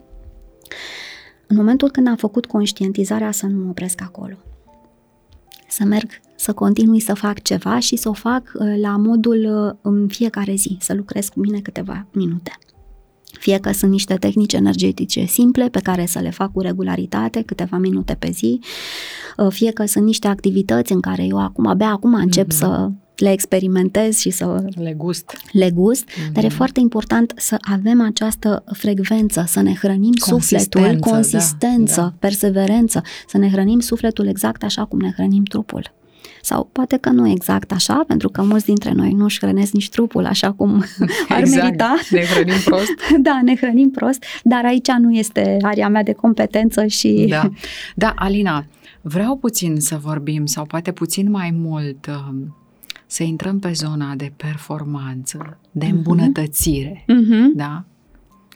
[1.47, 4.35] în momentul când am făcut conștientizarea să nu mă opresc acolo.
[5.67, 9.77] Să merg, să continui să fac ceva și să o fac uh, la modul uh,
[9.81, 12.57] în fiecare zi, să lucrez cu mine câteva minute.
[13.39, 17.77] Fie că sunt niște tehnici energetice simple pe care să le fac cu regularitate, câteva
[17.77, 18.59] minute pe zi,
[19.37, 22.57] uh, fie că sunt niște activități în care eu acum, abia acum încep mm-hmm.
[22.57, 25.37] să le experimentez și să le gust.
[25.51, 26.31] Le gust, mm-hmm.
[26.31, 32.13] dar e foarte important să avem această frecvență, să ne hrănim sufletul, consistență, da, da.
[32.19, 35.93] perseverență, să ne hrănim sufletul exact așa cum ne hrănim trupul.
[36.41, 39.89] Sau poate că nu exact așa, pentru că mulți dintre noi nu își hrănesc nici
[39.89, 40.83] trupul așa cum
[41.29, 41.63] ar exact.
[41.63, 41.95] merita.
[42.09, 42.91] ne hrănim prost.
[43.27, 47.25] da, ne hrănim prost, dar aici nu este area mea de competență și...
[47.29, 47.49] Da,
[47.95, 48.65] da Alina,
[49.01, 52.55] vreau puțin să vorbim sau poate puțin mai mult um,
[53.13, 55.95] să intrăm pe zona de performanță, de mhm.
[55.95, 57.55] îmbunătățire, uh-huh.
[57.55, 57.85] da?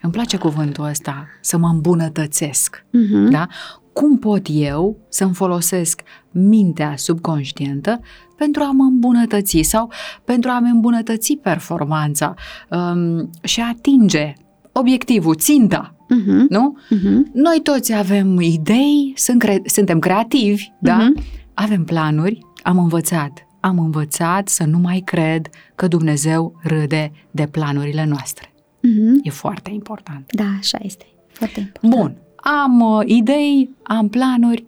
[0.01, 3.29] Îmi place cuvântul ăsta, să mă îmbunătățesc, uh-huh.
[3.29, 3.47] da?
[3.93, 6.01] cum pot eu să-mi folosesc
[6.31, 7.99] mintea subconștientă
[8.37, 9.91] pentru a mă îmbunătăți sau
[10.25, 12.33] pentru a-mi îmbunătăți performanța
[12.69, 14.33] um, și a atinge
[14.71, 16.47] obiectivul, ținta, uh-huh.
[16.49, 16.77] nu?
[16.77, 17.33] Uh-huh.
[17.33, 20.79] Noi toți avem idei, sunt cre- suntem creativi, uh-huh.
[20.79, 21.11] da?
[21.53, 28.05] Avem planuri, am învățat, am învățat să nu mai cred că Dumnezeu râde de planurile
[28.05, 28.53] noastre.
[28.53, 29.23] Uh-huh.
[29.23, 30.31] E foarte important.
[30.33, 31.05] Da, așa este.
[31.27, 31.95] Foarte important.
[31.95, 34.65] Bun am uh, idei, am planuri,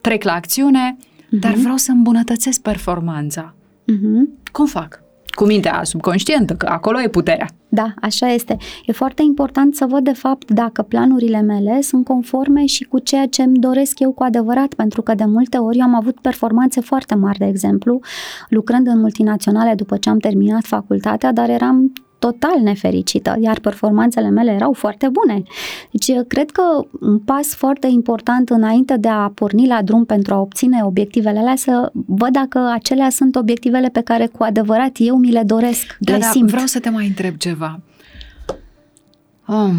[0.00, 1.40] trec la acțiune, uh-huh.
[1.40, 3.54] dar vreau să îmbunătățesc performanța.
[3.92, 4.50] Uh-huh.
[4.52, 5.02] Cum fac?
[5.36, 7.46] Cu mintea subconștientă, că acolo e puterea.
[7.68, 8.56] Da, așa este.
[8.86, 13.26] E foarte important să văd de fapt dacă planurile mele sunt conforme și cu ceea
[13.26, 16.80] ce îmi doresc eu cu adevărat, pentru că de multe ori eu am avut performanțe
[16.80, 18.00] foarte mari, de exemplu,
[18.48, 24.50] lucrând în multinaționale după ce am terminat facultatea, dar eram total nefericită, iar performanțele mele
[24.50, 25.42] erau foarte bune.
[25.90, 26.62] Deci, cred că
[27.00, 31.56] un pas foarte important înainte de a porni la drum pentru a obține obiectivele alea,
[31.56, 36.12] să văd dacă acelea sunt obiectivele pe care cu adevărat eu mi le doresc, da,
[36.12, 36.50] le da, simt.
[36.50, 37.80] vreau să te mai întreb ceva.
[39.46, 39.74] Um,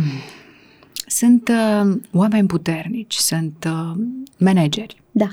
[1.08, 4.04] sunt uh, oameni puternici, sunt uh,
[4.38, 5.02] manageri.
[5.12, 5.28] Da.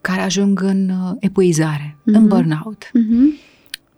[0.00, 2.12] Care ajung în uh, epuizare, uh-huh.
[2.12, 2.84] în burnout.
[2.84, 3.52] Uh-huh.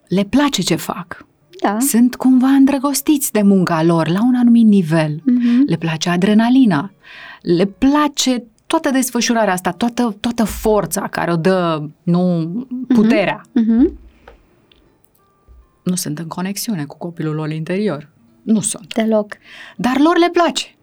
[0.09, 1.27] Le place ce fac
[1.61, 1.77] da.
[1.81, 5.15] sunt cumva îndrăgostiți de munca lor la un anumit nivel.
[5.17, 5.67] Uh-huh.
[5.67, 6.93] Le place adrenalina,
[7.43, 12.51] le place toată desfășurarea asta, toată, toată forța care o dă, nu,
[12.89, 13.41] puterea.
[13.41, 13.93] Uh-huh.
[15.83, 18.09] Nu sunt în conexiune cu copilul lor interior.
[18.43, 18.95] Nu sunt.
[18.95, 19.37] Deloc.
[19.77, 20.75] Dar lor le place.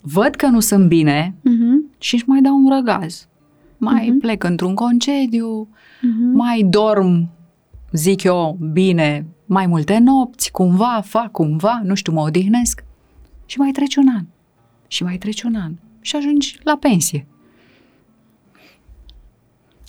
[0.00, 1.98] Văd că nu sunt bine uh-huh.
[1.98, 3.28] și își mai dau un răgaz.
[3.76, 4.20] Mai uh-huh.
[4.20, 6.34] plec într-un concediu, uh-huh.
[6.34, 7.28] mai dorm,
[7.92, 12.84] zic eu, bine, mai multe nopți, cumva, fac cumva, nu știu, mă odihnesc.
[13.46, 14.24] Și mai trece un an.
[14.86, 15.72] Și mai trece un an.
[16.00, 17.26] Și ajungi la pensie.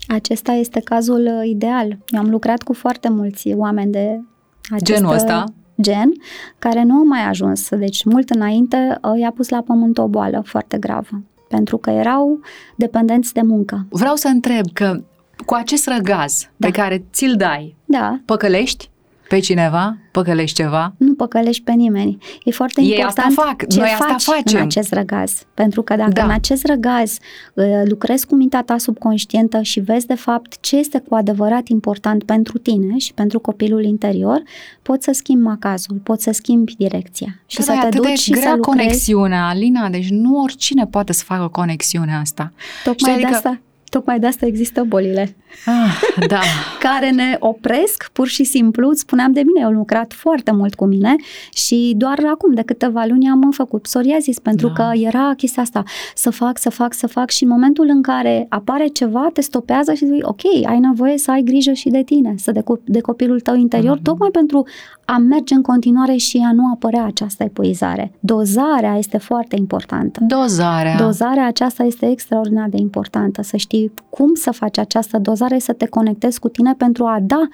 [0.08, 1.98] Acesta este cazul uh, ideal.
[2.08, 4.22] Eu am lucrat cu foarte mulți oameni de
[4.70, 5.44] acest genul ăsta
[5.82, 6.12] gen,
[6.60, 7.70] care nu au mai ajuns.
[7.70, 12.40] Deci, mult înainte, uh, i-a pus la pământ o boală foarte gravă, pentru că erau
[12.76, 13.86] dependenți de muncă.
[13.90, 15.04] Vreau să întreb că
[15.46, 16.68] cu acest răgaz da.
[16.68, 18.20] pe care ți-l dai, da.
[18.26, 18.92] păcălești?
[19.32, 19.98] pe cineva?
[20.12, 20.94] Păcălești ceva?
[20.98, 22.18] Nu păcălești pe nimeni.
[22.44, 23.68] E foarte Ei important asta fac.
[23.68, 24.60] ce Noi faci asta facem.
[24.60, 25.44] în acest răgaz.
[25.54, 26.24] Pentru că dacă da.
[26.24, 27.18] în acest răgaz
[27.54, 32.24] uh, lucrezi cu mintea ta subconștientă și vezi de fapt ce este cu adevărat important
[32.24, 34.42] pentru tine și pentru copilul interior,
[34.82, 37.42] poți să schimbi macazul, poți să schimbi direcția.
[37.46, 38.78] Și da, să te duci și grea să lucrezi.
[38.78, 42.52] conexiunea, Alina, deci nu oricine poate să facă conexiunea asta.
[42.84, 43.36] Tocmai Știi, de adică...
[43.36, 43.62] asta
[43.92, 45.36] Tocmai de asta există bolile.
[45.66, 46.40] Ah, da.
[46.88, 48.90] care ne opresc, pur și simplu.
[48.90, 51.16] Îți spuneam de mine, eu lucrat foarte mult cu mine
[51.54, 54.74] și doar acum, de câteva luni, am făcut psoriazis, pentru da.
[54.74, 55.84] că era chestia asta,
[56.16, 59.94] să fac, să fac, să fac și în momentul în care apare ceva, te stopează
[59.94, 63.40] și zici, ok, ai nevoie să ai grijă și de tine, să de, de copilul
[63.40, 64.04] tău interior, mm-hmm.
[64.04, 64.68] tocmai pentru
[65.06, 68.12] a merge în continuare și a nu apărea această epuizare.
[68.20, 70.20] Dozarea este foarte importantă.
[70.28, 70.96] Dozarea.
[70.98, 75.74] Dozarea aceasta este extraordinar de importantă, să știi și cum să faci această dozare, să
[75.74, 77.48] te conectezi cu tine pentru a da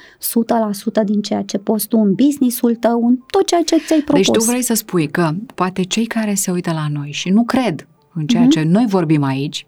[1.02, 4.26] 100% din ceea ce poți tu în businessul tău, în tot ceea ce ți-ai propus.
[4.26, 7.44] Deci tu vrei să spui că poate cei care se uită la noi și nu
[7.44, 8.50] cred în ceea mm-hmm.
[8.50, 9.66] ce noi vorbim aici,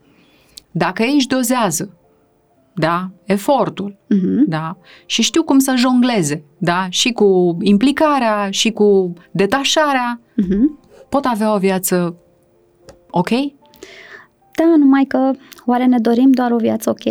[0.72, 1.94] dacă ei își dozează
[2.74, 4.48] da, efortul, uh-huh.
[4.48, 10.88] da, și știu cum să jongleze, da, și cu implicarea, și cu detașarea, uh-huh.
[11.10, 12.16] pot avea o viață
[13.10, 13.30] ok?
[14.56, 15.32] Da, numai că
[15.70, 17.06] oare ne dorim doar o viață ok?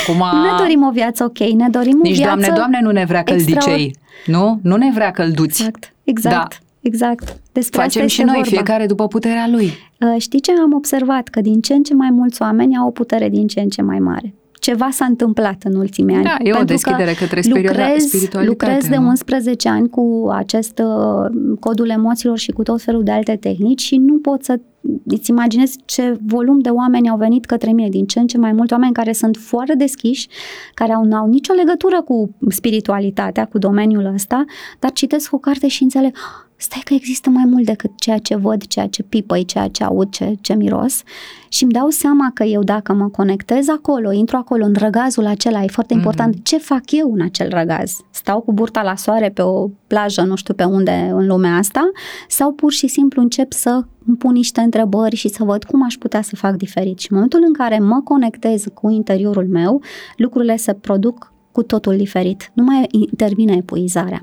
[0.00, 0.38] Acum...
[0.38, 3.04] Nu ne dorim o viață ok, ne dorim Nici o viață Doamne, Doamne nu ne
[3.04, 3.96] vrea căldicei,
[4.26, 4.60] nu?
[4.62, 5.62] Nu ne vrea călduți.
[5.62, 6.34] Exact, exact.
[6.34, 6.66] Da.
[6.80, 7.40] Exact.
[7.52, 8.48] Despre Facem asta și noi, vorba.
[8.48, 9.64] fiecare după puterea lui.
[9.64, 11.28] Uh, știi ce am observat?
[11.28, 13.82] Că din ce în ce mai mulți oameni au o putere din ce în ce
[14.20, 16.24] ce ceva s-a întâmplat în ultimii ani.
[16.24, 18.46] Da, e o deschidere către lucrez, spiritualitate.
[18.46, 23.36] Lucrez de 11 ani cu acest uh, codul emoțiilor și cu tot felul de alte
[23.36, 24.60] tehnici și nu pot să
[25.06, 28.52] îți imaginezi ce volum de oameni au venit către mine, din ce în ce mai
[28.52, 30.28] mulți oameni care sunt foarte deschiși,
[30.74, 34.44] care au, au nicio legătură cu spiritualitatea, cu domeniul ăsta,
[34.78, 36.16] dar citesc o carte și înțeleg,
[36.58, 40.10] stai că există mai mult decât ceea ce văd, ceea ce pipăi, ceea ce aud,
[40.10, 41.02] ce, ce miros
[41.48, 45.62] și îmi dau seama că eu dacă mă conectez acolo, intru acolo în răgazul acela,
[45.62, 45.96] e foarte mm-hmm.
[45.96, 48.00] important ce fac eu în acel răgaz.
[48.10, 51.90] Stau cu burta la soare pe o plajă, nu știu pe unde în lumea asta,
[52.28, 55.94] sau pur și simplu încep să îmi pun niște întrebări și să văd cum aș
[55.94, 56.98] putea să fac diferit.
[56.98, 59.82] Și în momentul în care mă conectez cu interiorul meu,
[60.16, 62.50] lucrurile se produc cu totul diferit.
[62.52, 64.22] Nu mai intervine epuizarea.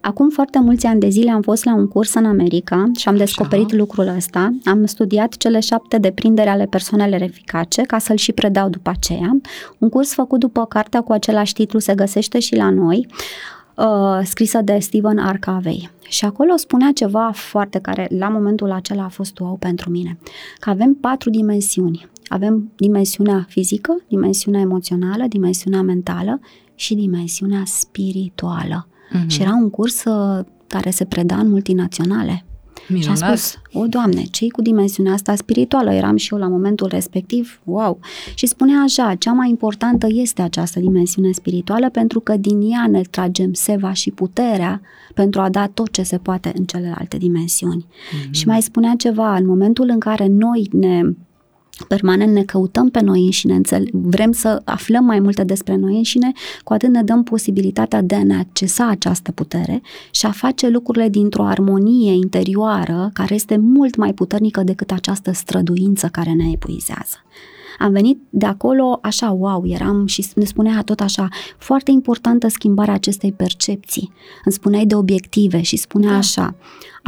[0.00, 3.16] Acum foarte mulți ani de zile am fost la un curs în America și am
[3.16, 3.76] descoperit Așa.
[3.76, 4.50] lucrul ăsta.
[4.64, 9.40] Am studiat cele șapte deprindere ale persoanelor eficace ca să-l și predau după aceea.
[9.78, 13.06] Un curs făcut după cartea cu același titlu se găsește și la noi
[13.76, 15.50] uh, scrisă de Stephen R.
[15.50, 15.90] Covey.
[16.08, 20.18] Și acolo spunea ceva foarte care la momentul acela a fost wow pentru mine.
[20.58, 22.08] Că avem patru dimensiuni.
[22.28, 26.40] Avem dimensiunea fizică, dimensiunea emoțională, dimensiunea mentală
[26.76, 28.88] și dimensiunea spirituală.
[28.88, 29.26] Uh-huh.
[29.26, 32.44] Și era un curs uh, care se preda în multinaționale.
[32.88, 33.16] Minunat.
[33.16, 35.92] Și am spus, o, Doamne, ce cu dimensiunea asta spirituală?
[35.92, 37.98] Eram și eu la momentul respectiv, wow!
[38.34, 43.00] Și spunea așa, cea mai importantă este această dimensiune spirituală pentru că din ea ne
[43.10, 44.80] tragem seva și puterea
[45.14, 47.86] pentru a da tot ce se poate în celelalte dimensiuni.
[47.86, 48.30] Mm-hmm.
[48.30, 51.00] Și mai spunea ceva, în momentul în care noi ne
[51.88, 56.32] permanent ne căutăm pe noi înșine, înțel- vrem să aflăm mai multe despre noi înșine,
[56.64, 61.08] cu atât ne dăm posibilitatea de a ne accesa această putere și a face lucrurile
[61.08, 67.16] dintr-o armonie interioară care este mult mai puternică decât această străduință care ne epuizează.
[67.78, 71.28] Am venit de acolo așa, wow, eram și ne spunea tot așa,
[71.58, 74.12] foarte importantă schimbarea acestei percepții.
[74.44, 76.16] Îmi spuneai de obiective și spunea da.
[76.16, 76.54] așa,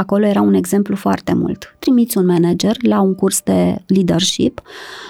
[0.01, 1.75] acolo era un exemplu foarte mult.
[1.79, 4.61] Trimiți un manager la un curs de leadership,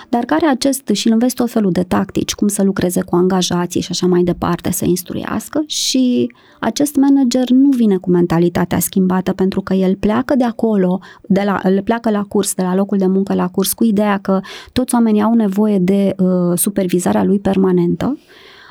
[0.10, 3.88] dar care acest și înveți tot felul de tactici, cum să lucreze cu angajații și
[3.92, 9.74] așa mai departe, să instruiască și acest manager nu vine cu mentalitatea schimbată pentru că
[9.74, 13.34] el pleacă de acolo, de la, el pleacă la curs, de la locul de muncă
[13.34, 14.40] la curs, cu ideea că
[14.74, 18.18] toți oamenii au nevoie de uh, supervizarea lui permanentă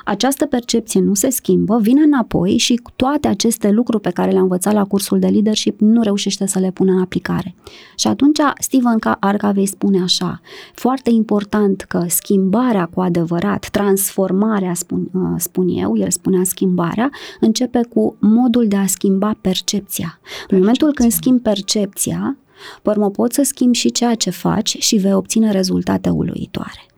[0.05, 4.73] această percepție nu se schimbă, vine înapoi și toate aceste lucruri pe care le-a învățat
[4.73, 7.55] la cursul de leadership nu reușește să le pună în aplicare.
[7.95, 10.41] Și atunci Steven Arcavei spune așa,
[10.73, 17.09] foarte important că schimbarea cu adevărat, transformarea, spun, uh, spun eu, el spunea schimbarea,
[17.39, 19.77] începe cu modul de a schimba percepția.
[19.79, 20.19] percepția.
[20.49, 22.37] În momentul când schimbi percepția,
[22.81, 26.88] pe urmă poți să schimbi și ceea ce faci și vei obține rezultate uluitoare.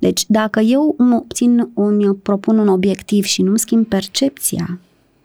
[0.00, 4.78] Deci, dacă eu îmi, obțin, îmi propun un obiectiv și nu-mi schimb percepția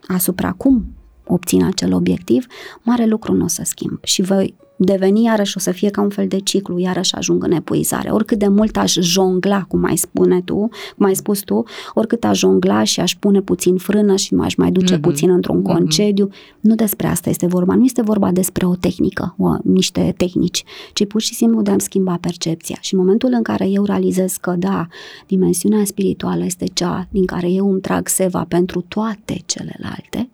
[0.08, 0.86] asupra cum
[1.28, 2.46] obțin acel obiectiv,
[2.82, 6.10] mare lucru nu o să schimb și voi deveni iarăși o să fie ca un
[6.10, 8.10] fel de ciclu, iarăși ajung în epuizare.
[8.10, 12.40] Oricât de mult aș jongla, cum ai spune tu, cum ai spus tu, oricât aș
[12.40, 15.02] jongla și aș pune puțin frână și m-aș mai duce mm-hmm.
[15.02, 15.74] puțin într-un mm-hmm.
[15.74, 16.30] concediu,
[16.60, 17.76] nu despre asta este vorba.
[17.76, 21.82] Nu este vorba despre o tehnică, o, niște tehnici, ci pur și simplu de a-mi
[21.82, 22.78] schimba percepția.
[22.82, 24.88] Și în momentul în care eu realizez că, da,
[25.28, 30.30] dimensiunea spirituală este cea din care eu îmi trag seva pentru toate celelalte,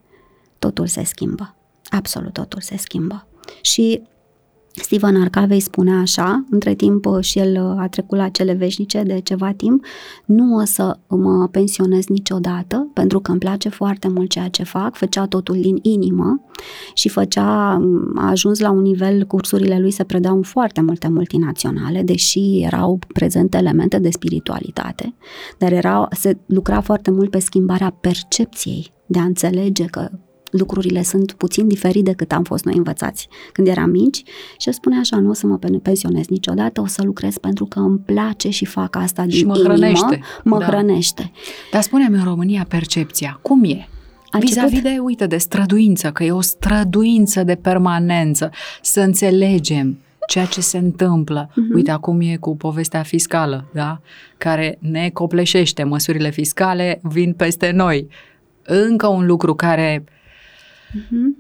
[0.62, 1.56] totul se schimbă.
[1.90, 3.28] Absolut totul se schimbă.
[3.62, 4.02] Și
[4.76, 9.04] Steven Arcavei spunea așa, între timp uh, și el uh, a trecut la cele veșnice
[9.04, 9.86] de ceva timp,
[10.26, 14.96] nu o să mă pensionez niciodată, pentru că îmi place foarte mult ceea ce fac,
[14.96, 16.42] făcea totul din inimă
[16.94, 21.08] și făcea, mm, a ajuns la un nivel, cursurile lui se predau în foarte multe
[21.08, 25.16] multinaționale, deși erau prezente elemente de spiritualitate,
[25.58, 30.10] dar era, se lucra foarte mult pe schimbarea percepției, de a înțelege că
[30.52, 34.24] lucrurile sunt puțin diferit decât am fost noi învățați când eram mici
[34.58, 37.80] și el spune așa, nu o să mă pensionez niciodată, o să lucrez pentru că
[37.80, 40.20] îmi place și fac asta din și mă inimă, hrănește.
[40.44, 40.66] mă Da.
[40.66, 41.32] hrănește.
[41.72, 43.88] Dar spune-mi în România percepția, cum e?
[44.30, 48.50] A Vis-a-vis început- de, uite, de străduință, că e o străduință de permanență,
[48.82, 49.98] să înțelegem
[50.28, 51.50] ceea ce se întâmplă.
[51.56, 51.74] Mhm.
[51.74, 54.02] Uite, acum e cu povestea fiscală, da?
[54.38, 58.08] Care ne copleșește, măsurile fiscale vin peste noi.
[58.64, 60.04] Încă un lucru care
[60.94, 61.38] Mhm.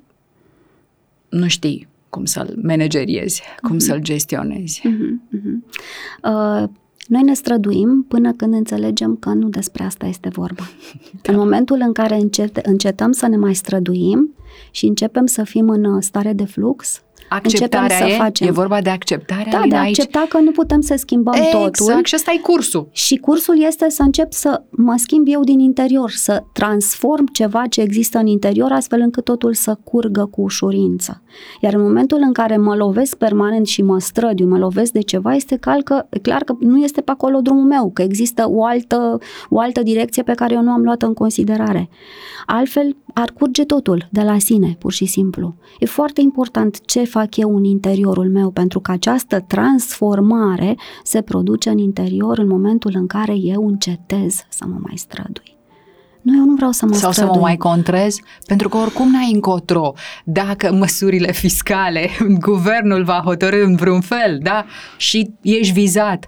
[1.30, 4.82] nu știi cum să-l manageriezi, cum să-l gestionezi.
[4.88, 5.65] Mhm, mhm.
[6.23, 6.69] Uh,
[7.07, 10.64] Noi ne străduim până când înțelegem că nu despre asta este vorba.
[11.30, 14.34] În momentul în care încet, încetăm să ne mai străduim
[14.72, 17.02] și începem să fim în uh, stare de flux,
[17.33, 18.47] Acceptarea începem să e, facem.
[18.47, 19.99] e vorba de acceptarea da, Alina, de a aici.
[19.99, 22.03] accepta că nu putem să schimbăm Exact, totul.
[22.03, 22.89] și ăsta e cursul.
[22.91, 27.81] Și cursul este să încep să mă schimb eu din interior, să transform ceva ce
[27.81, 31.21] există în interior, astfel încât totul să curgă cu ușurință.
[31.61, 35.33] Iar în momentul în care mă lovesc permanent și mă strădiu, mă lovesc de ceva,
[35.33, 39.17] este clar că, clar că nu este pe acolo drumul meu, că există o altă,
[39.49, 41.89] o altă direcție pe care eu nu am luat în considerare.
[42.45, 45.55] Altfel, ar curge totul de la sine, pur și simplu.
[45.79, 51.69] E foarte important ce fac eu în interiorul meu, pentru că această transformare se produce
[51.69, 55.57] în interior în momentul în care eu încetez să mă mai strădui.
[56.21, 57.35] Nu, eu nu vreau să mă Sau să strădui.
[57.35, 59.93] mă mai contrez, pentru că oricum n-ai încotro.
[60.25, 62.09] Dacă măsurile fiscale,
[62.47, 64.65] guvernul va hotărâ în vreun fel, da?
[64.97, 66.25] Și ești vizat,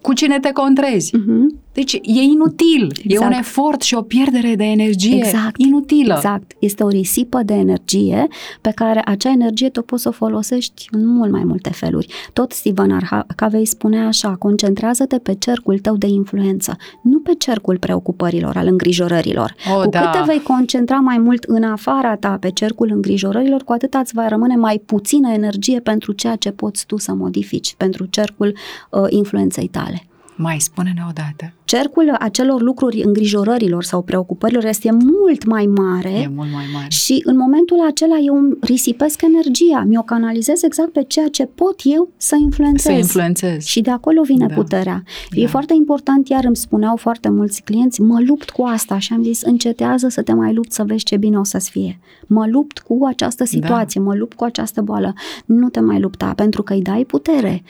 [0.00, 1.16] cu cine te contrezi?
[1.16, 1.58] Mhm.
[1.76, 3.32] Deci e inutil, e Exact.
[3.32, 5.60] un efort și o pierdere de energie Exact.
[5.60, 6.14] inutilă.
[6.14, 6.52] Exact.
[6.58, 8.26] Este o risipă de energie
[8.60, 12.06] pe care acea energie tu poți să o folosești în mult mai multe feluri.
[12.32, 18.56] Tot Steven Arcavei spunea așa, concentrează-te pe cercul tău de influență, nu pe cercul preocupărilor,
[18.56, 19.54] al îngrijorărilor.
[19.76, 20.00] O, cu da.
[20.00, 24.14] cât te vei concentra mai mult în afara ta pe cercul îngrijorărilor, cu atât îți
[24.14, 28.56] va rămâne mai puțină energie pentru ceea ce poți tu să modifici, pentru cercul
[28.90, 30.06] uh, influenței tale.
[30.38, 31.52] Mai spune-ne odată.
[31.64, 36.86] Cercul acelor lucruri, îngrijorărilor sau preocupărilor este mult mai mare E mult mai mare.
[36.88, 41.80] și în momentul acela eu îmi risipesc energia, mi-o canalizez exact pe ceea ce pot
[41.84, 42.82] eu să influențez.
[42.84, 43.68] Să influențezi.
[43.68, 44.54] Și de acolo vine Da.
[44.54, 45.02] puterea.
[45.30, 45.48] E Da.
[45.48, 49.42] foarte important, iar îmi spuneau foarte mulți clienți, mă lupt cu asta și am zis,
[49.42, 51.98] încetează să te mai lupți să vezi ce bine o să-ți fie.
[52.26, 53.48] Mă lupt cu această Da.
[53.48, 55.12] situație, mă lupt cu această boală.
[55.46, 57.62] Nu te mai lupta, pentru că îi dai putere.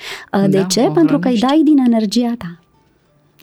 [0.51, 0.81] De Da, ce?
[0.81, 1.47] o Pentru că îi hrănești.
[1.47, 2.56] dai din energia ta.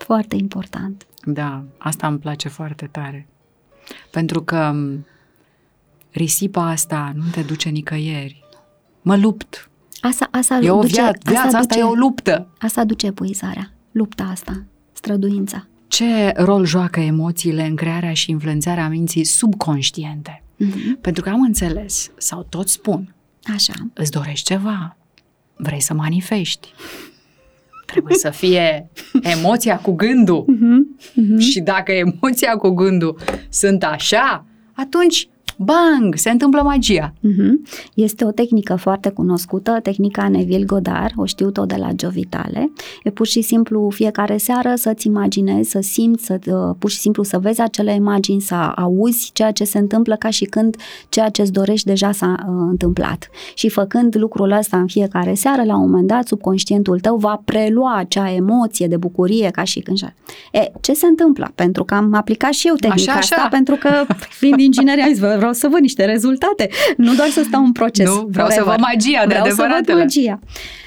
[0.03, 1.05] Foarte important.
[1.25, 3.27] Da, asta îmi place foarte tare.
[4.11, 5.05] Pentru că m,
[6.11, 8.43] risipa asta nu te duce nicăieri.
[9.01, 9.69] Mă lupt.
[10.01, 12.47] Asta, asta E o duce, viață, viața asta duce, e o luptă.
[12.59, 14.63] Asta duce epuizarea, lupta asta,
[14.93, 15.67] străduința.
[15.87, 20.43] Ce rol joacă emoțiile în crearea și influențarea minții subconștiente?
[20.57, 21.01] Mhm.
[21.01, 23.15] Pentru că am înțeles, sau tot spun,
[23.53, 23.73] Așa.
[23.93, 24.97] îți dorești ceva,
[25.55, 26.73] vrei să manifesti.
[27.93, 28.89] Trebuie să fie
[29.21, 30.45] emoția cu gândul.
[31.15, 31.37] Mhm.
[31.37, 37.13] Și dacă emoția cu gândul sunt așa, atunci, bang, se întâmplă magia.
[37.19, 37.63] Mhm.
[37.93, 42.71] Este o tehnică foarte cunoscută, tehnica Neville Goddard, o știu tot de la Gio Vitale.
[43.03, 47.23] E pur și simplu fiecare seară să-ți imaginezi, să simți, să, uh, pur și simplu
[47.23, 50.75] să vezi acele imagini, să auzi ceea ce se întâmplă ca și când
[51.09, 53.29] ceea ce îți dorești deja s-a uh, întâmplat.
[53.53, 57.95] Și făcând lucrul ăsta în fiecare seară, la un moment dat, subconștientul tău va prelua
[57.95, 59.97] acea emoție de bucurie ca și când...
[60.51, 61.51] E, ce se întâmplă?
[61.55, 63.35] Pentru că am aplicat și eu tehnica Așa, așa.
[63.35, 67.29] asta, pentru că fiind inginer, am zis, "Vă, vreau să văd niște rezultate, nu doar
[67.29, 68.07] să stau în proces.
[68.07, 68.63] Nu, vreau să forever.
[68.75, 69.97] văd magia de Vreau să văd adevăratele.
[69.99, 70.39] magia.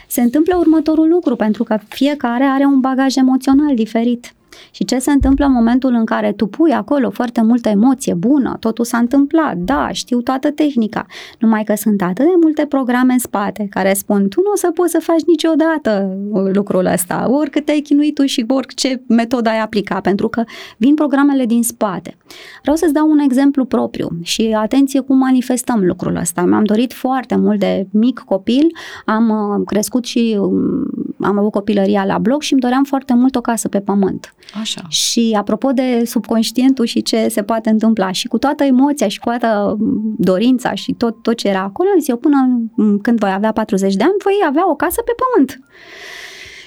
[0.06, 4.32] Se întâmplă următorul lucru, pentru că fiecare are un bagaj emoțional diferit.
[4.70, 8.56] Și ce se întâmplă în momentul în care tu pui acolo foarte multă emoție bună,
[8.60, 11.06] totul s-a întâmplat, da, știu toată tehnica,
[11.38, 14.70] numai că sunt atât de multe programe în spate care spun tu nu o să
[14.74, 16.16] poți să faci niciodată
[16.52, 20.44] lucrul ăsta, oricât te-ai chinuit tu și orice metodă ai aplica, pentru că
[20.76, 22.16] vin programele din spate.
[22.62, 24.08] Vreau să-ți dau un exemplu propriu.
[24.22, 26.42] Și atenție cum manifestăm lucrul ăsta.
[26.42, 28.66] Mi-am dorit foarte mult de mic copil,
[29.04, 30.86] am uh, crescut și um,
[31.20, 34.34] am avut copilăria la bloc și îmi doream foarte mult o casă pe pământ.
[34.60, 34.82] Așa.
[34.88, 39.28] Și apropo de subconștientul și ce se poate întâmpla și cu toată emoția și cu
[39.28, 42.36] toată mm, dorința și tot, tot ce era acolo, am zis eu până
[42.74, 45.60] mm, când voi avea 40 de ani, voi avea o casă pe pământ.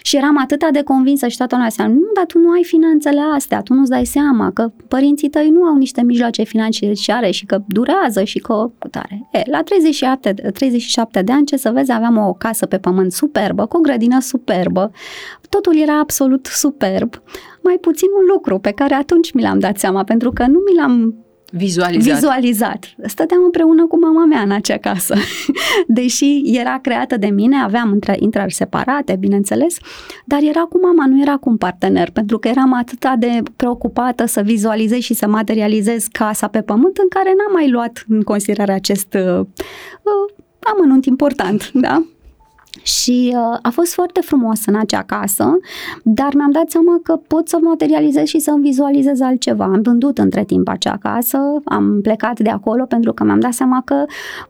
[0.10, 3.22] Și eram atât de convinsă și toată lumea zicea, nu, dar tu nu ai finanțele
[3.36, 7.62] astea, tu nu-ți dai seama că părinții tăi nu au niște mijloace financiare și că
[7.68, 9.30] durează și că tare.
[9.32, 13.66] E, la 37, 37 de ani, ce să vezi, aveam o casă pe pământ superbă,
[13.66, 14.92] cu o grădină superbă,
[15.50, 17.22] totul era absolut superb,
[17.62, 20.76] mai puțin un lucru pe care atunci mi l-am dat seama, pentru că nu mi
[20.76, 21.16] l-am
[21.52, 22.14] Vizualizat.
[22.14, 22.96] Vizualizat.
[23.06, 25.16] Stăteam împreună cu mama mea în acea casă.
[25.88, 29.78] Deși era creată de mine, aveam intrări separate, bineînțeles,
[30.26, 34.26] dar era cu mama, nu era cu un partener, pentru că eram atât de preocupată
[34.26, 38.72] să vizualizez și să materializez casa pe pământ, în care n-am mai luat în considerare
[38.72, 42.04] acest uh, uh, amănunt important, da?
[42.84, 45.58] Și uh, a fost foarte frumos în acea casă,
[46.04, 49.64] dar mi-am dat seama că pot să materializez și să-mi vizualizez altceva.
[49.64, 53.82] Am vândut între timp acea casă, am plecat de acolo pentru că mi-am dat seama
[53.86, 54.06] că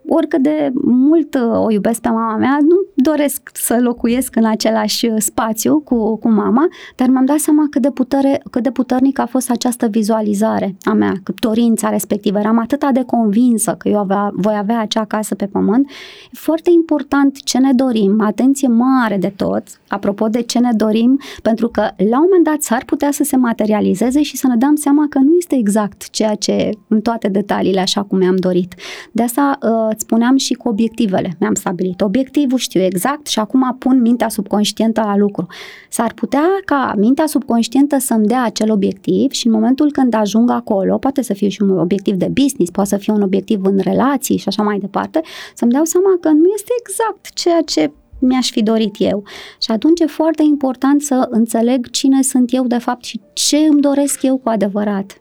[0.08, 5.06] oricât de mult uh, o iubesc pe mama mea, nu doresc să locuiesc în același
[5.06, 9.18] uh, spațiu cu, cu mama, dar mi-am dat seama cât de, putere, cât de puternic
[9.18, 12.38] a fost această vizualizare a mea, dorința respectivă.
[12.38, 15.90] Eram atât de convinsă că eu avea, voi avea acea casă pe pământ.
[16.24, 21.20] E foarte important ce ne dorim, atenție mare de tot, apropo de ce ne dorim,
[21.42, 24.74] pentru că la un moment dat s-ar putea să se materializeze și să ne dăm
[24.74, 28.74] seama că nu este exact ceea ce în toate detaliile așa cum mi-am dorit.
[29.12, 31.36] De asta uh, îți spuneam și cu obiectivele.
[31.40, 35.46] Mi-am stabilit obiectivul, știu exact și acum pun mintea subconștientă la lucru.
[35.88, 40.98] S-ar putea ca mintea subconștientă să-mi dea acel obiectiv și în momentul când ajung acolo,
[40.98, 44.36] poate să fie și un obiectiv de business, poate să fie un obiectiv în relații
[44.36, 45.20] și așa mai departe,
[45.54, 49.22] să-mi dau seama că nu este exact ceea ce mi-aș fi dorit eu.
[49.60, 53.80] Și atunci e foarte important să înțeleg cine sunt eu de fapt și ce îmi
[53.80, 55.20] doresc eu cu adevărat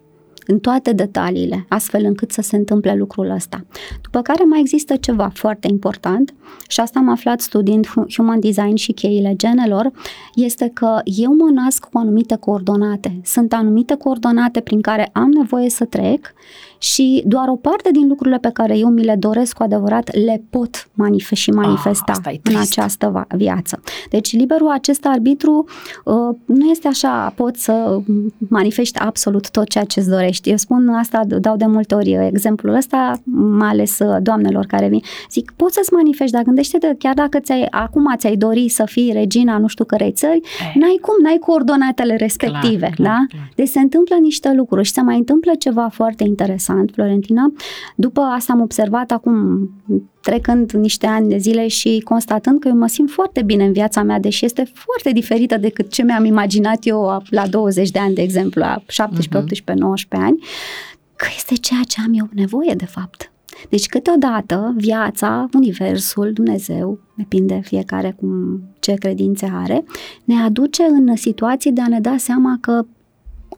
[0.51, 3.65] în toate detaliile, astfel încât să se întâmple lucrul ăsta.
[4.01, 6.33] După care mai există ceva foarte important
[6.67, 9.91] și asta am aflat studiind Human Design și cheile genelor,
[10.35, 13.19] este că eu mă nasc cu anumite coordonate.
[13.23, 16.33] Sunt anumite coordonate prin care am nevoie să trec
[16.79, 20.43] și doar o parte din lucrurile pe care eu mi le doresc cu adevărat le
[20.49, 23.81] pot manifesta și manifesta ah, în această viață.
[24.09, 25.65] Deci liberul acest arbitru
[26.03, 27.99] uh, nu este așa, poți să
[28.37, 30.49] manifesti absolut tot ceea ce îți dorești.
[30.49, 35.01] Eu spun asta, dau de multe ori exemplul ăsta, mai ales uh, doamnelor care vin.
[35.31, 39.57] Zic, poți să-ți manifesti, dar gândește-te, chiar dacă ți-ai, acum ți-ai dori să fii regina
[39.57, 40.81] nu știu cărei țări, eh.
[40.81, 43.25] n-ai cum, n-ai coordonatele respective, clar, clar, da?
[43.29, 43.49] Clar.
[43.55, 47.51] Deci se întâmplă niște lucruri și se mai întâmplă ceva foarte interesant interesant, Florentina.
[47.95, 49.69] După asta am observat acum,
[50.21, 54.03] trecând niște ani de zile și constatând că eu mă simt foarte bine în viața
[54.03, 58.21] mea, deși este foarte diferită decât ce mi-am imaginat eu la 20 de ani, de
[58.21, 59.41] exemplu, la 17, uh-huh.
[59.41, 60.43] 18, 19 ani,
[61.15, 63.31] că este ceea ce am eu nevoie, de fapt.
[63.69, 69.83] Deci câteodată viața, universul, Dumnezeu, depinde fiecare cum ce credințe are,
[70.23, 72.85] ne aduce în situații de a ne da seama că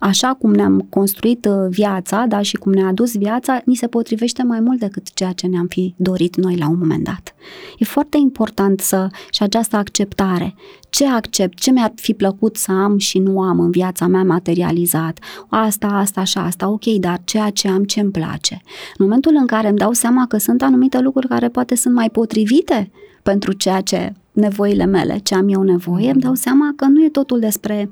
[0.02, 4.44] așa cum ne-am construit uh, viața, da, și cum ne-a adus viața, ni se potrivește
[4.44, 7.36] mai mult decât ceea ce ne-am fi dorit noi la un moment dat.
[7.78, 10.56] E foarte important să, și această acceptare.
[10.90, 15.20] Ce accept, ce mi-ar fi plăcut să am și nu am în viața mea materializat,
[15.50, 18.62] asta, asta și asta, ok, dar ceea ce am, ce îmi place.
[18.98, 22.10] În momentul în care îmi dau seama că sunt anumite lucruri care poate sunt mai
[22.10, 22.92] potrivite
[23.24, 27.10] pentru ceea ce nevoile mele, ce am eu nevoie, îmi dau seama că nu e
[27.10, 27.90] totul despre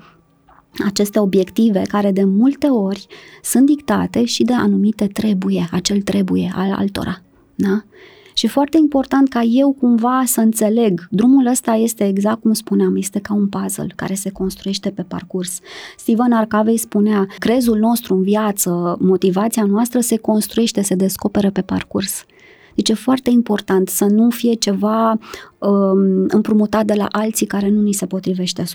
[0.85, 3.07] aceste obiective care de multe ori
[3.41, 7.21] sunt dictate și de anumite trebuie, acel trebuie al altora.
[7.55, 7.83] Da?
[8.33, 13.19] Și foarte important ca eu cumva să înțeleg, drumul ăsta este exact cum spuneam, este
[13.19, 15.59] ca un puzzle care se construiește pe parcurs.
[15.97, 22.25] Steven Arcavei spunea, crezul nostru în viață, motivația noastră se construiește, se descoperă pe parcurs.
[22.75, 25.17] Deci e foarte important să nu fie ceva
[25.57, 28.67] um, împrumutat de la alții care nu ni se potrivește 100%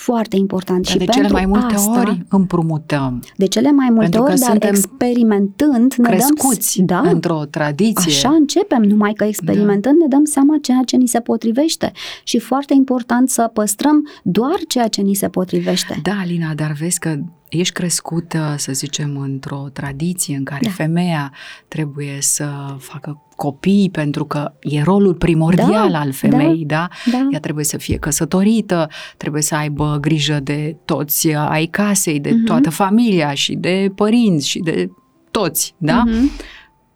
[0.00, 0.84] foarte important.
[0.84, 3.22] Dar și de cele mai multe asta, ori împrumutăm.
[3.36, 8.12] De cele mai multe ori, dar experimentând ne crescuți dăm, da, într-o tradiție.
[8.12, 10.04] Așa începem, numai că experimentând da.
[10.04, 11.92] ne dăm seama ceea ce ni se potrivește.
[12.24, 16.00] Și foarte important să păstrăm doar ceea ce ni se potrivește.
[16.02, 17.18] Da, Alina, dar vezi că
[17.50, 20.70] ești crescută, să zicem, într-o tradiție în care da.
[20.70, 21.32] femeia
[21.68, 27.18] trebuie să facă copii pentru că e rolul primordial da, al femeii, da, da?
[27.18, 27.28] da?
[27.32, 32.44] Ea trebuie să fie căsătorită, trebuie să aibă grijă de toți ai casei, de uh-huh.
[32.44, 34.90] toată familia și de părinți și de
[35.30, 36.02] toți, da?
[36.06, 36.44] Uh-huh.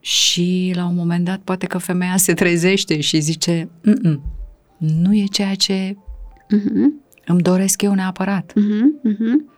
[0.00, 3.68] Și la un moment dat poate că femeia se trezește și zice
[4.76, 5.96] nu e ceea ce
[6.56, 7.04] uh-huh.
[7.26, 8.52] îmi doresc eu neapărat.
[8.52, 9.10] Uh-huh.
[9.12, 9.53] Uh-huh.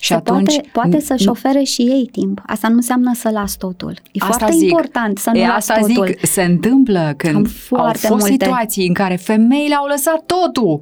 [0.00, 2.42] Și atunci, poate, poate să-și ofere și ei timp.
[2.46, 3.90] Asta nu înseamnă să las totul.
[4.12, 6.06] E asta foarte zic, important să nu e, las asta totul.
[6.06, 8.44] zic, se întâmplă când au fost multe.
[8.44, 10.80] situații în care femeile au lăsat totul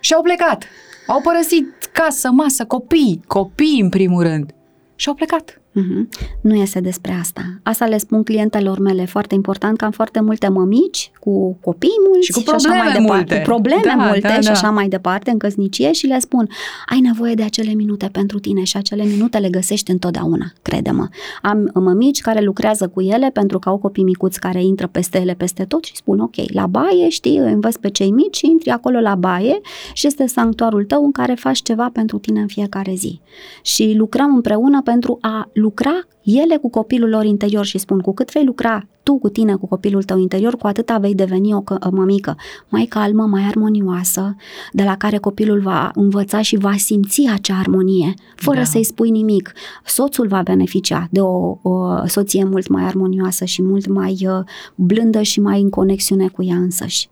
[0.00, 0.64] și au plecat.
[1.06, 4.54] Au părăsit casă, masă, copii, copii în primul rând.
[4.94, 5.59] Și au plecat.
[5.70, 6.08] Uh-huh.
[6.40, 7.42] Nu este despre asta.
[7.62, 12.26] Asta le spun clientelor mele foarte important că am foarte multe mămici cu copii mulți
[12.26, 13.24] și, cu probleme și așa mai multe.
[13.24, 13.36] departe.
[13.36, 14.50] Cu probleme da, multe da, și da.
[14.50, 16.48] așa mai departe în căsnicie și le spun
[16.86, 21.08] ai nevoie de acele minute pentru tine și acele minute le găsești întotdeauna, crede-mă.
[21.42, 25.34] Am mămici care lucrează cu ele pentru că au copii micuți care intră peste ele
[25.34, 28.70] peste tot și spun ok, la baie știi, îi învăț pe cei mici și intri
[28.70, 29.60] acolo la baie
[29.92, 33.20] și este sanctuarul tău în care faci ceva pentru tine în fiecare zi.
[33.62, 38.32] Și lucrăm împreună pentru a lucra ele cu copilul lor interior și spun cu cât
[38.32, 41.90] vei lucra tu cu tine, cu copilul tău interior, cu atâta vei deveni o, o
[41.90, 42.36] mămică
[42.68, 44.36] mai calmă, mai armonioasă,
[44.72, 48.64] de la care copilul va învăța și va simți acea armonie, fără da.
[48.64, 49.52] să-i spui nimic.
[49.84, 55.22] Soțul va beneficia de o, o soție mult mai armonioasă și mult mai uh, blândă
[55.22, 57.08] și mai în conexiune cu ea însăși.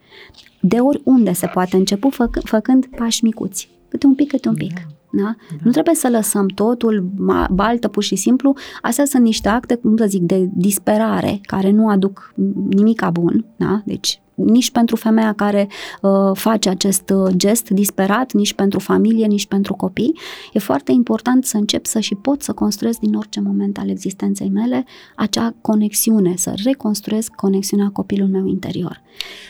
[0.60, 4.74] De oriunde se poate începu făc, făcând pași micuți, câte un pic, câte un pic.
[4.74, 4.97] Da.
[5.10, 5.22] Da?
[5.22, 5.36] Da.
[5.62, 7.10] Nu trebuie să lăsăm totul
[7.50, 8.54] baltă pur și simplu.
[8.82, 12.32] Astea sunt niște acte, cum să zic, de disperare care nu aduc
[12.68, 13.44] nimic bun.
[13.56, 13.82] Da?
[13.84, 15.68] Deci nici pentru femeia care
[16.02, 20.18] uh, face acest uh, gest disperat, nici pentru familie, nici pentru copii.
[20.52, 24.48] E foarte important să încep să și pot să construiesc din orice moment al existenței
[24.48, 24.84] mele
[25.16, 29.02] acea conexiune, să reconstruiesc conexiunea copilul meu interior.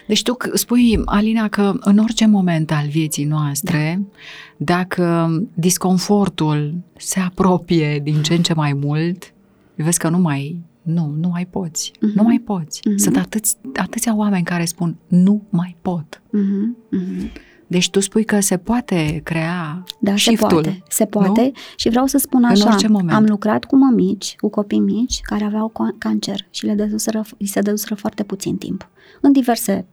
[0.06, 4.24] Deci tu spui, Alina, că în orice moment al vieții noastre, da.
[4.56, 9.32] dacă disconfortul se apropie din ce în ce mai mult,
[9.74, 12.14] vezi că nu mai nu, nu mai poți, uh-huh.
[12.14, 12.80] nu mai poți.
[12.80, 12.96] Uh-huh.
[12.96, 16.22] Sunt atâți, atâția oameni care spun, nu mai pot.
[16.22, 16.98] Uh-huh.
[16.98, 17.46] Uh-huh.
[17.66, 21.52] Deci tu spui că se poate crea Da, se poate, se poate nu?
[21.76, 22.76] și vreau să spun așa,
[23.08, 27.60] am lucrat cu mămici, cu copii mici care aveau cancer și le dăduseră, li se
[27.60, 28.88] dăduseră foarte puțin timp,
[29.20, 29.86] în diverse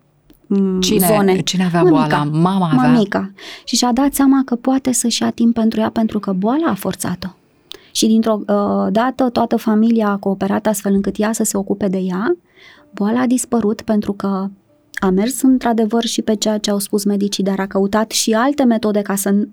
[0.79, 1.39] cine, zone.
[1.39, 2.23] Cine avea boala?
[2.23, 2.91] Mama avea?
[2.91, 3.31] Mamica.
[3.65, 6.73] Și și-a dat seama că poate să-și ia timp pentru ea pentru că boala a
[6.73, 7.27] forțat-o
[7.95, 11.97] și dintr-o uh, dată toată familia a cooperat astfel încât ea să se ocupe de
[11.97, 12.37] ea.
[12.91, 14.49] Boala a dispărut pentru că
[14.93, 18.63] a mers într-adevăr și pe ceea ce au spus medicii, dar a căutat și alte
[18.63, 19.47] metode ca să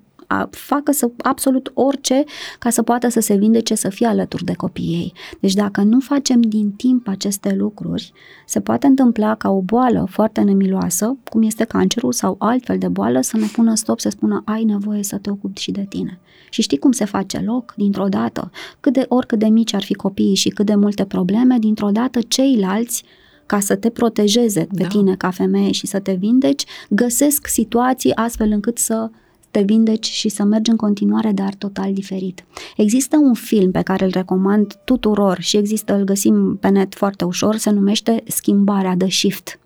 [0.51, 2.25] facă să absolut orice
[2.59, 5.13] ca să poată să se vindece, să fie alături de copiii ei.
[5.41, 8.13] Deci dacă nu facem din timp aceste lucruri,
[8.47, 13.21] se poate întâmpla ca o boală foarte nemiloasă, cum este cancerul sau altfel de boală,
[13.21, 16.21] să ne pună stop, să spună ai nevoie să te ocupi și de tine.
[16.53, 17.75] Și știi cum se face loc?
[17.77, 18.51] Dintr-o dată,
[18.81, 22.21] cât de oricât de mici ar fi copiii și cât de multe probleme, dintr-o dată
[22.21, 23.05] ceilalți
[23.47, 24.89] ca să te protejeze pe da.
[24.89, 29.11] tine ca femeie și să te vindeci, găsesc situații astfel încât să
[29.51, 32.45] te vindeci și să mergi în continuare, dar total diferit.
[32.77, 37.25] Există un film pe care îl recomand tuturor și există, îl găsim pe net foarte
[37.25, 39.59] ușor, se numește Schimbarea de Shift.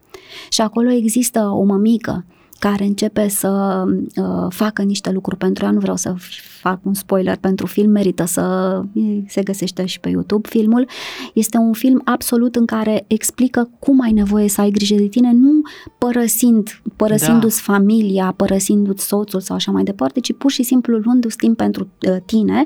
[0.51, 2.25] Și acolo există o mămică
[2.71, 3.85] care începe să
[4.17, 5.71] uh, facă niște lucruri pentru ea.
[5.71, 6.15] Nu vreau să
[6.61, 8.83] fac un spoiler pentru film, merită să
[9.27, 10.89] se găsește și pe YouTube filmul.
[11.35, 15.33] Este un film absolut în care explică cum ai nevoie să ai grijă de tine,
[15.33, 15.63] nu
[15.99, 17.73] părăsind, părăsindu-ți da.
[17.73, 22.17] familia, părăsindu-ți soțul sau așa mai departe, ci pur și simplu luându-ți timp pentru uh,
[22.25, 22.65] tine,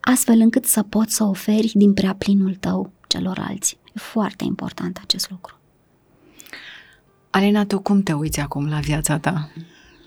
[0.00, 3.78] astfel încât să poți să oferi din prea plinul tău celorlalți.
[3.94, 5.54] E foarte important acest lucru.
[7.36, 9.48] Alina, tu cum te uiți acum la viața ta?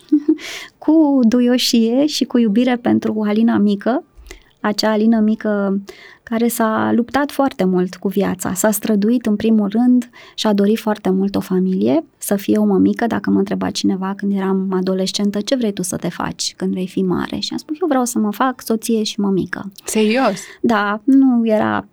[0.77, 4.03] cu duioșie și cu iubire pentru Alina mică,
[4.59, 5.81] acea Alina mică
[6.29, 10.79] care s-a luptat foarte mult cu viața, s-a străduit în primul rând și a dorit
[10.79, 15.41] foarte mult o familie, să fie o mămică, dacă mă întreba cineva când eram adolescentă,
[15.41, 17.39] ce vrei tu să te faci când vei fi mare?
[17.39, 19.71] Și am spus, eu vreau să mă fac soție și mămică.
[19.83, 20.39] Serios?
[20.61, 21.87] Da, nu era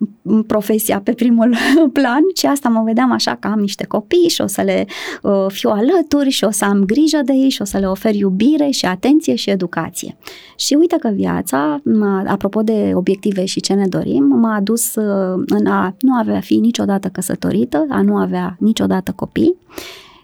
[0.46, 1.56] profesia pe primul
[1.92, 4.86] plan, ci asta mă vedeam așa că am niște copii și o să le
[5.22, 8.14] uh, fiu alături și o să am grijă de ei și o să le ofer
[8.14, 10.16] iubire și atenție și educație.
[10.56, 11.82] Și uite că viața,
[12.26, 16.56] apropo de obiective și ce ne dorim, m-a adus uh, în a nu avea fi
[16.56, 19.56] niciodată căsătorită, a nu avea niciodată copii,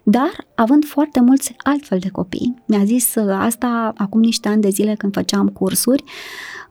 [0.03, 2.63] dar având foarte mulți altfel de copii.
[2.67, 6.03] Mi-a zis uh, asta acum niște ani de zile când făceam cursuri,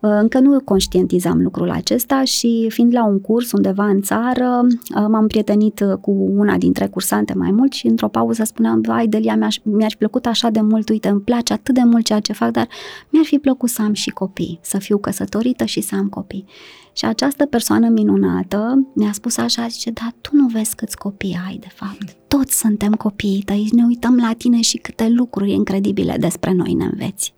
[0.00, 4.66] uh, încă nu conștientizam lucrul acesta și fiind la un curs undeva în țară,
[5.08, 9.58] m-am prietenit cu una dintre cursante mai mult și într-o pauză spuneam, vai Delia, mi-aș,
[9.62, 12.68] mi-aș plăcut așa de mult, uite, îmi place atât de mult ceea ce fac, dar
[13.08, 16.44] mi-ar fi plăcut să am și copii, să fiu căsătorită și să am copii.
[16.92, 21.56] Și această persoană minunată mi-a spus așa, zice, dar tu nu vezi câți copii ai
[21.56, 22.16] de fapt.
[22.28, 26.84] Toți suntem copiii tăi, ne uităm la tine și câte lucruri incredibile despre noi ne
[26.84, 27.34] înveți.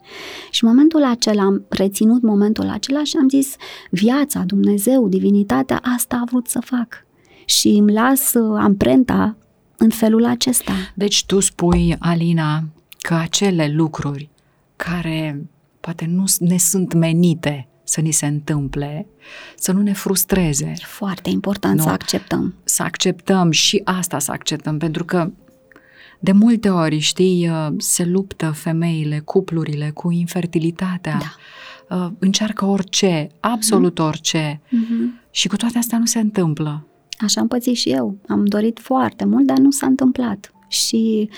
[0.50, 3.56] Și în momentul acela am reținut momentul acela și am zis,
[3.90, 7.06] viața, Dumnezeu, divinitatea, asta a vrut să fac.
[7.44, 9.36] Și îmi las uh, amprenta
[9.76, 10.72] în felul acesta.
[10.94, 12.64] Deci tu spui, Alina,
[12.98, 14.28] că acele lucruri
[14.76, 15.46] care
[15.80, 19.06] poate nu ne sunt menite să ni se întâmple,
[19.56, 20.72] să nu ne frustreze.
[20.80, 21.82] E foarte important nu?
[21.82, 22.54] să acceptăm.
[22.64, 25.30] Să acceptăm și asta să acceptăm, pentru că
[26.18, 31.18] de multe ori, știi, uh, se luptă femeile, cuplurile cu infertilitatea.
[31.18, 31.96] Da.
[31.96, 34.06] Uh, încearcă orice, absolut mm-hmm.
[34.06, 34.60] orice.
[34.66, 35.30] Mm-hmm.
[35.30, 36.86] Și cu toate astea nu se întâmplă.
[37.18, 38.16] Așa am pățit și eu.
[38.28, 40.53] Am dorit foarte mult, dar nu s-a întâmplat.
[40.74, 41.28] Și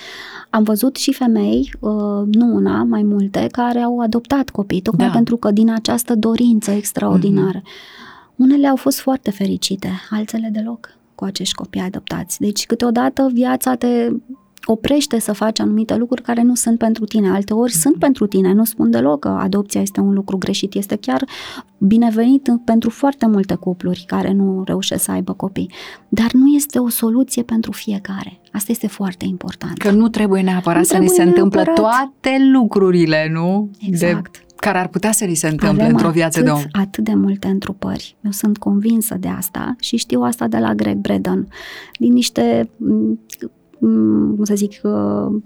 [0.49, 5.13] am văzut și femei, uh, nu una, mai multe, care au adoptat copii, tocmai da.
[5.13, 7.59] pentru că din această dorință extraordinară.
[7.59, 8.35] Mm-hmm.
[8.35, 12.39] Unele au fost foarte fericite, altele deloc cu acești copii adoptați.
[12.39, 14.09] Deci câteodată viața te
[14.69, 17.29] oprește să faci anumite lucruri care nu sunt pentru tine.
[17.29, 17.81] Alte ori mm-hmm.
[17.81, 21.25] sunt pentru tine, nu spun deloc că adopția este un lucru greșit, este chiar
[21.77, 25.71] binevenit pentru foarte multe cupluri care nu reușesc să aibă copii.
[26.09, 28.39] Dar nu este o soluție pentru fiecare.
[28.51, 29.77] Asta este foarte important.
[29.77, 33.69] Că nu trebuie neapărat nu să trebuie ni se întâmple toate lucrurile, nu?
[33.79, 34.31] Exact.
[34.31, 36.81] De care ar putea să li se întâmple Avem într-o viață atât, de om.
[36.81, 38.15] atât de multe întrupări.
[38.21, 41.47] Eu sunt convinsă de asta și știu asta de la Greg Braden,
[41.99, 43.19] din niște Mm,
[43.79, 45.41] cum să zic, uh,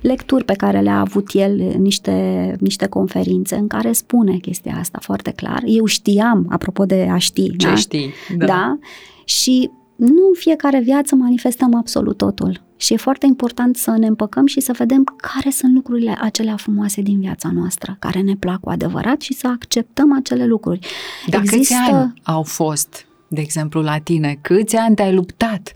[0.00, 5.30] lecturi pe care le-a avut el, niște, niște conferințe în care spune chestia asta foarte
[5.30, 5.62] clar.
[5.64, 7.56] Eu știam, apropo de a ști.
[7.56, 7.74] Ce da?
[7.74, 8.46] știi, da.
[8.46, 8.78] da?
[9.24, 12.66] Și nu în fiecare viață manifestăm absolut totul.
[12.76, 17.00] Și e foarte important să ne împăcăm și să vedem care sunt lucrurile acelea frumoase
[17.00, 20.78] din viața noastră, care ne plac cu adevărat și să acceptăm acele lucruri.
[21.26, 21.58] Dar Există...
[21.58, 24.38] câți ani au fost, de exemplu, la tine?
[24.40, 25.72] Câți ani te-ai luptat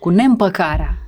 [0.00, 1.05] cu neîmpăcarea?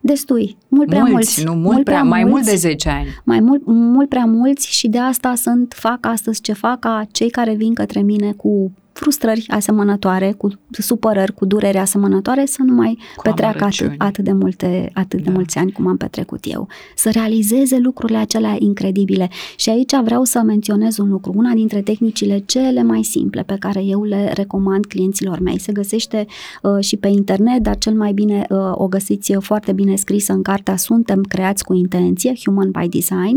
[0.00, 1.12] Destui, mult prea mulți.
[1.12, 1.44] mulți.
[1.44, 3.06] Nu, mult, mult prea, prea mai mulți, mult de 10 ani.
[3.24, 7.30] Mai mult, mult prea mulți și de asta sunt, fac astăzi ce fac ca cei
[7.30, 12.98] care vin către mine cu frustrări asemănătoare, cu supărări, cu durere asemănătoare, să nu mai
[13.16, 15.24] cu petreacă atât, atât, de multe, atât da.
[15.24, 16.68] de mulți ani cum am petrecut eu.
[16.94, 19.28] Să realizeze lucrurile acelea incredibile.
[19.56, 21.32] Și aici vreau să menționez un lucru.
[21.36, 26.26] Una dintre tehnicile cele mai simple pe care eu le recomand clienților mei se găsește
[26.62, 30.42] uh, și pe internet, dar cel mai bine uh, o găsiți foarte bine scrisă în
[30.42, 33.36] cartea Suntem creați cu intenție, Human by Design,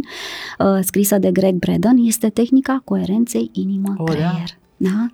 [0.59, 4.25] uh, scrisă de Greg Braden, este tehnica coerenței inimă-creier.
[4.25, 5.11] Oh, da?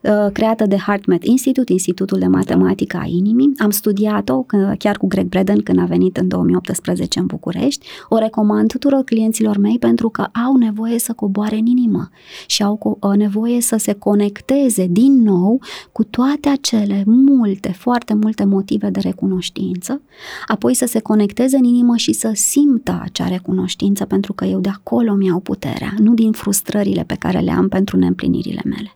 [0.00, 0.24] Da?
[0.24, 3.52] Uh, creată de HeartMath Institute, Institutul de Matematică a Inimii.
[3.58, 4.44] Am studiat-o
[4.78, 7.86] chiar cu Greg Braden când a venit în 2018 în București.
[8.08, 12.08] O recomand tuturor clienților mei pentru că au nevoie să coboare în inimă
[12.46, 15.60] și au nevoie să se conecteze din nou
[15.92, 20.00] cu toate acele multe, foarte multe motive de recunoștință,
[20.46, 24.68] apoi să se conecteze în inimă și să simtă acea recunoștință pentru că eu de
[24.68, 28.94] acolo mi-au puterea, nu din frustrările pe care le am pentru neîmplinirile mele.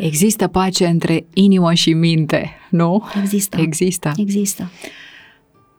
[0.00, 3.08] Există pace între inimă și minte, nu?
[3.22, 3.60] Există.
[3.60, 4.12] Există.
[4.16, 4.70] Există.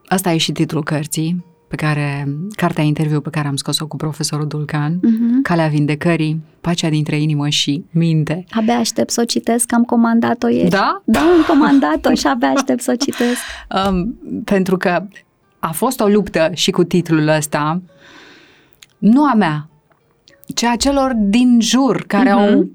[0.08, 4.48] Asta e și titlul cărții, pe care, cartea interviu pe care am scos-o cu profesorul
[4.48, 5.42] Dulcan, uh-huh.
[5.44, 8.44] Calea Vindecării, Pacea dintre inimă și minte.
[8.50, 10.70] Abia aștept să o citesc, am comandat-o ieri.
[10.70, 11.02] Da?
[11.06, 13.40] Da, am comandat-o și abia aștept să o citesc.
[13.90, 15.08] Um, pentru că
[15.60, 17.82] a fost o luptă și cu titlul ăsta,
[18.98, 19.70] nu a mea,
[20.56, 22.34] ci a celor din jur care uh-huh.
[22.34, 22.70] au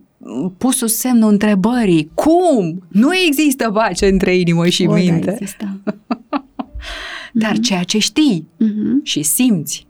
[0.59, 2.11] pus sub semnul întrebării.
[2.15, 2.83] Cum?
[2.89, 5.27] Nu există pace între inimă și o, da, minte.
[5.27, 5.81] Da, există.
[7.33, 7.63] Dar mm-hmm.
[7.63, 9.03] ceea ce știi mm-hmm.
[9.03, 9.87] și simți,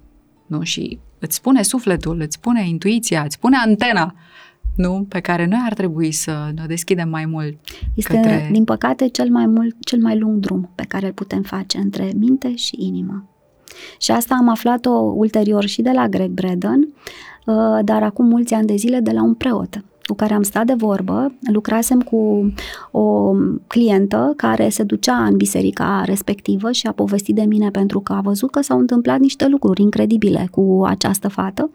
[0.47, 0.63] nu?
[0.63, 4.15] Și îți spune sufletul, îți spune intuiția, îți spune antena,
[4.77, 5.07] nu?
[5.09, 7.59] Pe care noi ar trebui să ne deschidem mai mult.
[7.95, 8.49] Este, către...
[8.53, 12.13] din păcate, cel mai, mult, cel mai lung drum pe care îl putem face între
[12.17, 13.29] minte și inimă.
[13.99, 16.89] Și asta am aflat-o ulterior și de la Greg Braden,
[17.47, 17.55] uh,
[17.85, 20.75] dar acum mulți ani de zile de la un preot cu care am stat de
[20.75, 22.53] vorbă, lucrasem cu
[22.91, 23.33] o
[23.67, 28.21] clientă care se ducea în biserica respectivă și a povestit de mine pentru că a
[28.21, 31.71] văzut că s-au întâmplat niște lucruri incredibile cu această fată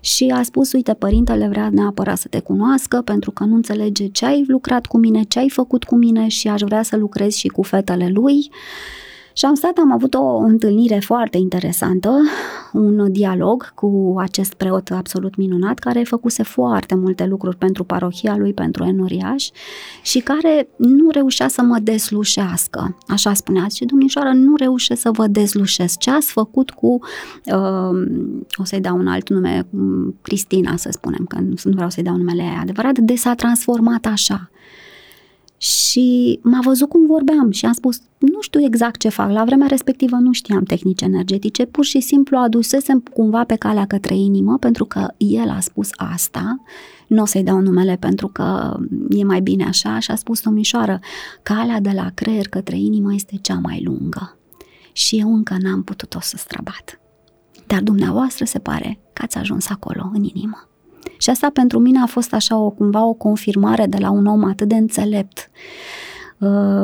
[0.00, 4.26] și a spus, uite, părintele vrea neapărat să te cunoască pentru că nu înțelege ce
[4.26, 7.48] ai lucrat cu mine, ce ai făcut cu mine și aș vrea să lucrezi și
[7.48, 8.50] cu fetele lui.
[9.32, 12.20] Și am stat, am avut o întâlnire foarte interesantă,
[12.72, 18.52] un dialog cu acest preot absolut minunat, care făcuse foarte multe lucruri pentru parohia lui,
[18.52, 19.48] pentru Enoriaș
[20.02, 22.96] și care nu reușea să mă deslușească.
[23.06, 25.98] Așa spunea, și domnișoară, nu reușesc să vă deslușesc.
[25.98, 26.98] Ce ați făcut cu,
[27.44, 28.06] uh,
[28.56, 29.66] o să-i dau un alt nume,
[30.22, 34.51] Cristina, să spunem, că nu vreau să-i dau numele aia adevărat, de s-a transformat așa.
[35.62, 39.66] Și m-a văzut cum vorbeam și am spus, nu știu exact ce fac, la vremea
[39.66, 44.84] respectivă nu știam tehnici energetice, pur și simplu adusesem cumva pe calea către inimă, pentru
[44.84, 46.62] că el a spus asta,
[47.06, 48.76] nu o să-i dau numele pentru că
[49.08, 51.00] e mai bine așa, și a spus domnișoară,
[51.42, 54.38] calea de la creier către inimă este cea mai lungă.
[54.92, 57.00] Și eu încă n-am putut-o să străbat.
[57.66, 60.71] Dar dumneavoastră se pare că ați ajuns acolo, în inimă.
[61.18, 64.44] Și asta pentru mine a fost așa o, cumva o confirmare de la un om
[64.44, 65.50] atât de înțelept.
[65.50, 66.01] Uh,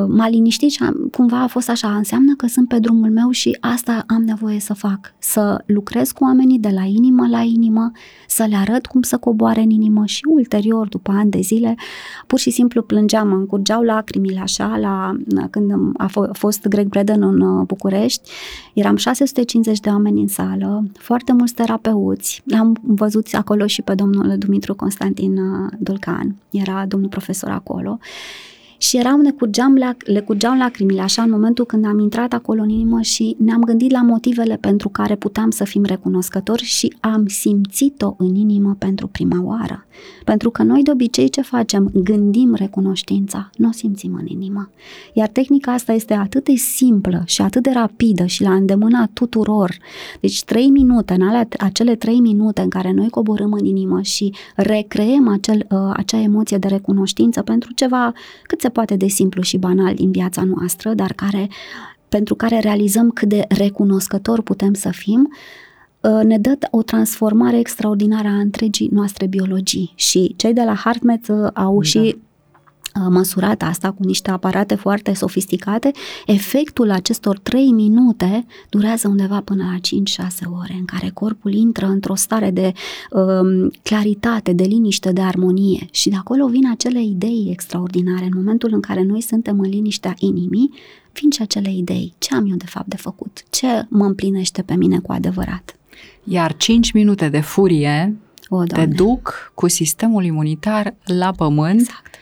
[0.07, 3.57] m-a liniștit și am, cumva a fost așa, înseamnă că sunt pe drumul meu și
[3.59, 7.91] asta am nevoie să fac, să lucrez cu oamenii de la inimă la inimă,
[8.27, 11.75] să le arăt cum să coboare în inimă și ulterior, după ani de zile,
[12.27, 15.15] pur și simplu plângeam, mă încurgeau lacrimile așa, la,
[15.49, 18.29] când a f- fost Greg Breden în uh, București,
[18.73, 24.37] eram 650 de oameni în sală, foarte mulți terapeuți, l-am văzut acolo și pe domnul
[24.37, 27.99] Dumitru Constantin uh, Dulcan, era domnul profesor acolo
[28.81, 32.61] și eram, ne curgeam, la, le curgeam lacrimile așa în momentul când am intrat acolo
[32.61, 37.27] în inimă și ne-am gândit la motivele pentru care puteam să fim recunoscători și am
[37.27, 39.85] simțit-o în inimă pentru prima oară.
[40.23, 41.91] Pentru că noi de obicei ce facem?
[41.93, 44.69] Gândim recunoștința, nu o simțim în inimă.
[45.13, 49.77] Iar tehnica asta este atât de simplă și atât de rapidă și la îndemâna tuturor.
[50.19, 54.33] Deci trei minute, în alea, acele trei minute în care noi coborâm în inimă și
[54.55, 59.41] recreăm acel, uh, acea emoție de recunoștință pentru ceva cât se se poate de simplu
[59.41, 61.49] și banal din viața noastră, dar care,
[62.09, 65.31] pentru care realizăm cât de recunoscători putem să fim,
[66.03, 69.91] ă, ne dă o transformare extraordinară a întregii noastre biologii.
[69.95, 71.81] Și cei de la HeartMath ă, au da.
[71.81, 72.13] și Uh,
[73.09, 75.91] măsurat asta cu niște aparate foarte sofisticate,
[76.25, 79.77] efectul acestor 3 minute durează undeva până la
[80.25, 82.73] 5-6 ore, în care corpul intră într-o stare de
[83.11, 88.25] um, claritate, de liniște, de armonie și de acolo vin acele idei extraordinare.
[88.25, 90.71] În momentul în care noi suntem în liniștea inimii,
[91.13, 92.13] vin și acele idei.
[92.17, 93.43] Ce am eu de fapt de făcut?
[93.49, 95.75] Ce mă împlinește pe mine cu adevărat?
[96.23, 98.17] Iar 5 minute de furie
[98.49, 102.15] o, te duc cu sistemul imunitar la pământ exact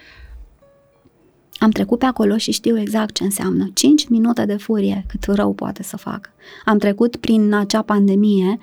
[1.60, 3.70] am trecut pe acolo și știu exact ce înseamnă.
[3.74, 6.30] 5 minute de furie, cât rău poate să facă.
[6.66, 8.58] Am trecut prin acea pandemie,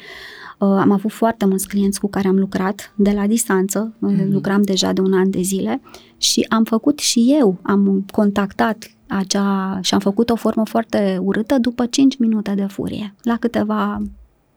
[0.58, 4.28] uh, am avut foarte mulți clienți cu care am lucrat de la distanță, mm-hmm.
[4.28, 5.80] lucram deja de un an de zile
[6.16, 11.58] și am făcut și eu, am contactat acea și am făcut o formă foarte urâtă
[11.58, 13.14] după 5 minute de furie.
[13.22, 14.02] La câteva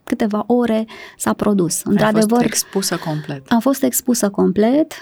[0.04, 0.86] câteva ore
[1.18, 1.82] s-a produs.
[1.84, 3.52] Într-adevăr, fost expusă complet.
[3.52, 4.94] Am fost expusă complet,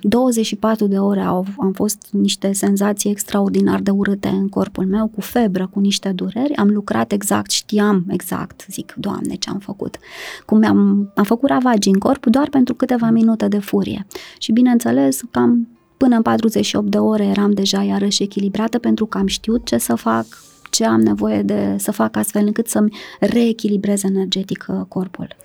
[0.00, 5.06] 24 uh, de ore au, am fost niște senzații extraordinar de urâte în corpul meu,
[5.06, 6.54] cu febră, cu niște dureri.
[6.54, 9.98] Am lucrat exact, știam exact, zic, Doamne, ce am făcut.
[10.46, 14.06] Cum am, am făcut ravagii în corp doar pentru câteva minute de furie.
[14.38, 19.26] Și bineînțeles, cam până în 48 de ore eram deja iarăși echilibrată pentru că am
[19.26, 20.26] știut ce să fac,
[20.70, 25.36] ce am nevoie de să fac astfel încât să-mi reechilibrez energetic uh, corpul.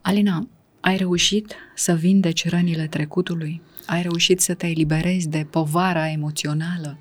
[0.00, 0.46] Alina,
[0.82, 3.62] ai reușit să vindeci rănile trecutului?
[3.86, 6.98] Ai reușit să te eliberezi de povara emoțională?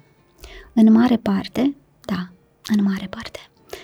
[0.74, 1.76] În mare parte,
[2.06, 2.32] da,
[2.76, 3.40] în mare parte.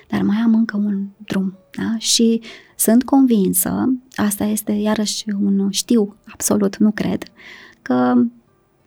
[0.07, 1.97] Dar mai am încă un drum, da?
[1.97, 2.41] Și
[2.75, 7.23] sunt convinsă, asta este iarăși un știu, absolut nu cred,
[7.81, 8.13] că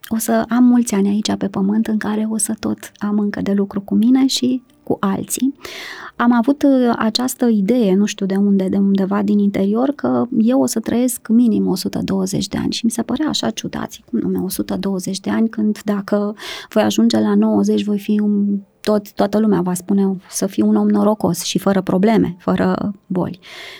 [0.08, 3.40] o să am mulți ani aici pe pământ în care o să tot am încă
[3.40, 5.54] de lucru cu mine și cu alții.
[6.16, 10.60] Am avut uh, această idee, nu știu de unde, de undeva din interior, că eu
[10.60, 14.38] o să trăiesc minim 120 de ani și mi se părea așa ciudat, cum nume
[14.38, 16.34] 120 de ani, când dacă
[16.68, 20.76] voi ajunge la 90 voi fi un tot, toată lumea va spune să fii un
[20.76, 23.38] om norocos și fără probleme, fără boli.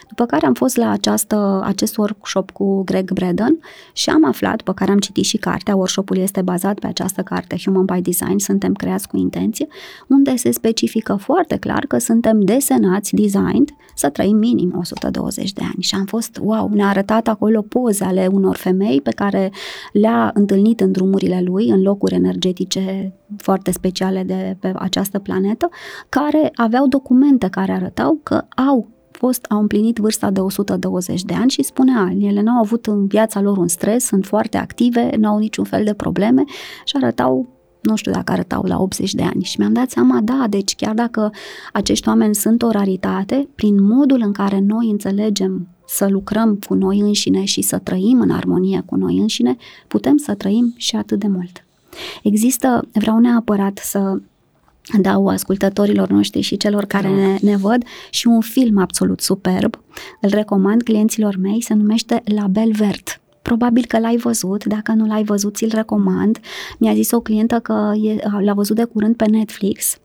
[0.09, 3.59] După care am fost la această, acest workshop cu Greg Braden
[3.93, 7.56] și am aflat, pe care am citit și cartea, workshopul este bazat pe această carte,
[7.64, 9.66] Human by Design, suntem creați cu intenție,
[10.09, 15.82] unde se specifică foarte clar că suntem desenați, designed, să trăim minim 120 de ani.
[15.82, 19.52] Și am fost, wow, ne-a arătat acolo poze ale unor femei pe care
[19.93, 25.69] le-a întâlnit în drumurile lui, în locuri energetice foarte speciale de pe această planetă,
[26.09, 31.51] care aveau documente care arătau că au fost, au împlinit vârsta de 120 de ani
[31.51, 35.65] și spunea, ele n-au avut în viața lor un stres, sunt foarte active, n-au niciun
[35.65, 36.45] fel de probleme
[36.85, 37.49] și arătau
[37.81, 40.95] nu știu dacă arătau la 80 de ani și mi-am dat seama, da, deci chiar
[40.95, 41.31] dacă
[41.73, 46.99] acești oameni sunt o raritate, prin modul în care noi înțelegem să lucrăm cu noi
[46.99, 49.57] înșine și să trăim în armonie cu noi înșine,
[49.89, 51.65] putem să trăim și atât de mult.
[52.23, 54.21] Există, vreau neapărat să
[54.99, 59.81] dau ascultătorilor noștri și celor care ne, ne văd și un film absolut superb.
[60.21, 63.21] Îl recomand clienților mei, se numește La Bel Vert.
[63.43, 66.39] Probabil că l-ai văzut, dacă nu l-ai văzut, ți-l recomand.
[66.79, 69.99] Mi-a zis o clientă că e, l-a văzut de curând pe Netflix.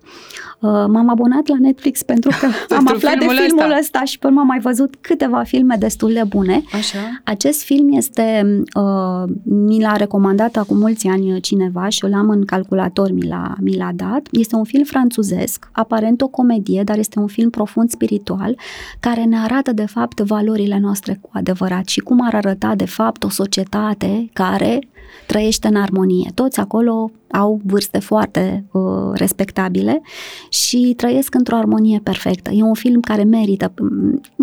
[0.59, 2.45] Uh, m-am abonat la Netflix pentru că
[2.75, 3.79] am aflat filmul de filmul ăsta.
[3.79, 6.63] ăsta și pe urmă am mai văzut câteva filme destul de bune.
[6.71, 6.97] Așa.
[7.23, 8.45] Acest film este,
[8.75, 13.53] uh, mi l-a recomandat acum mulți ani cineva și eu l-am în calculator, mi l-a,
[13.61, 14.27] mi l-a dat.
[14.31, 18.57] Este un film franțuzesc, aparent o comedie, dar este un film profund spiritual,
[18.99, 23.23] care ne arată de fapt valorile noastre cu adevărat și cum ar arăta de fapt
[23.25, 24.79] o societate care
[25.27, 26.31] trăiește în armonie.
[26.33, 28.81] Toți acolo au vârste foarte uh,
[29.13, 30.01] respectabile
[30.49, 32.51] și trăiesc într-o armonie perfectă.
[32.51, 33.73] E un film care merită,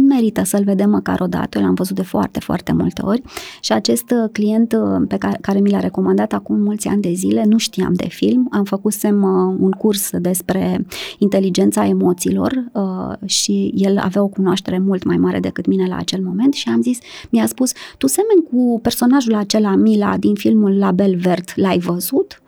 [0.08, 1.58] merită să-l vedem măcar o dată.
[1.58, 3.22] Eu l-am văzut de foarte, foarte multe ori
[3.60, 7.12] și acest uh, client uh, pe care, care mi l-a recomandat acum mulți ani de
[7.12, 10.86] zile, nu știam de film, am făcusem uh, un curs despre
[11.18, 16.22] inteligența emoțiilor uh, și el avea o cunoaștere mult mai mare decât mine la acel
[16.22, 16.98] moment și am zis,
[17.30, 22.42] mi-a spus, tu semeni cu personajul acela Mila din filmul Label Vert, l-ai văzut?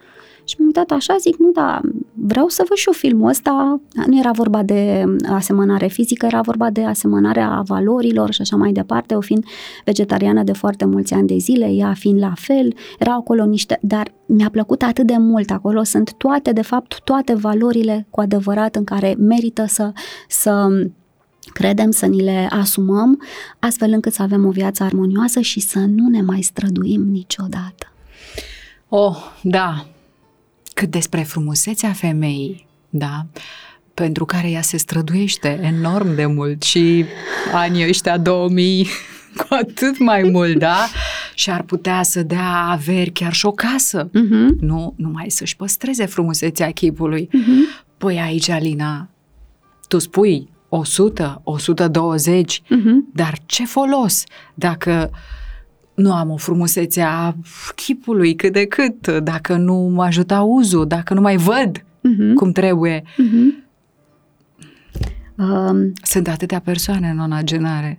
[0.44, 1.80] Și m-am uitat așa, zic, nu, dar
[2.12, 3.80] vreau să văd și eu filmul ăsta.
[4.06, 9.14] Nu era vorba de asemănare fizică, era vorba de asemănarea valorilor și așa mai departe.
[9.14, 9.44] O fiind
[9.84, 13.78] vegetariană de foarte mulți ani de zile, ea fiind la fel, erau acolo niște...
[13.80, 18.76] Dar mi-a plăcut atât de mult acolo, sunt toate, de fapt, toate valorile cu adevărat
[18.76, 19.92] în care merită să,
[20.28, 20.68] să
[21.52, 23.22] credem, să ni le asumăm,
[23.58, 27.88] astfel încât să avem o viață armonioasă și să nu ne mai străduim niciodată.
[28.88, 29.86] Oh, da,
[30.74, 33.26] cât despre frumusețea femeii, da,
[33.94, 37.04] pentru care ea se străduiește enorm de mult și
[37.52, 38.86] anii ăștia 2000
[39.36, 40.86] cu atât mai mult, da?
[41.34, 44.08] Și ar putea să dea averi chiar și o casă.
[44.08, 44.60] Uh-huh.
[44.60, 47.28] Nu numai să-și păstreze frumusețea chipului.
[47.28, 47.84] Uh-huh.
[47.98, 49.08] Păi aici, Alina,
[49.88, 53.12] tu spui 100, 120, uh-huh.
[53.12, 54.24] dar ce folos
[54.54, 55.10] dacă
[55.94, 57.34] nu am o frumusețe a
[57.74, 62.34] chipului cât de cât, dacă nu mă ajută uzul, dacă nu mai văd uh-huh.
[62.34, 63.02] cum trebuie.
[63.02, 63.62] Uh-huh.
[65.36, 67.98] Um, Sunt atâtea persoane în onagenare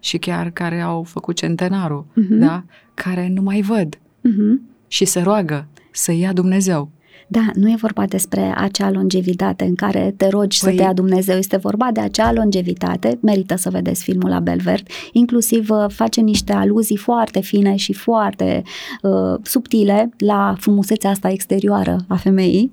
[0.00, 2.38] și chiar care au făcut centenarul, uh-huh.
[2.38, 2.64] da?
[2.94, 4.74] care nu mai văd uh-huh.
[4.88, 6.90] și se roagă să ia Dumnezeu.
[7.26, 10.70] Da, nu e vorba despre acea longevitate în care te rogi păi...
[10.70, 14.86] să te ia Dumnezeu, este vorba de acea longevitate, merită să vedeți filmul la Belvert,
[15.12, 18.62] inclusiv uh, face niște aluzii foarte fine și foarte
[19.02, 22.72] uh, subtile la frumusețea asta exterioară a femeii.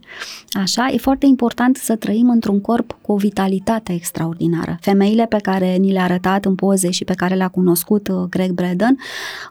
[0.52, 4.78] Așa, e foarte important să trăim într-un corp cu o vitalitate extraordinară.
[4.82, 8.52] Femeile pe care ni le-a arătat în poze și pe care le-a cunoscut uh, Greg
[8.52, 8.98] Braden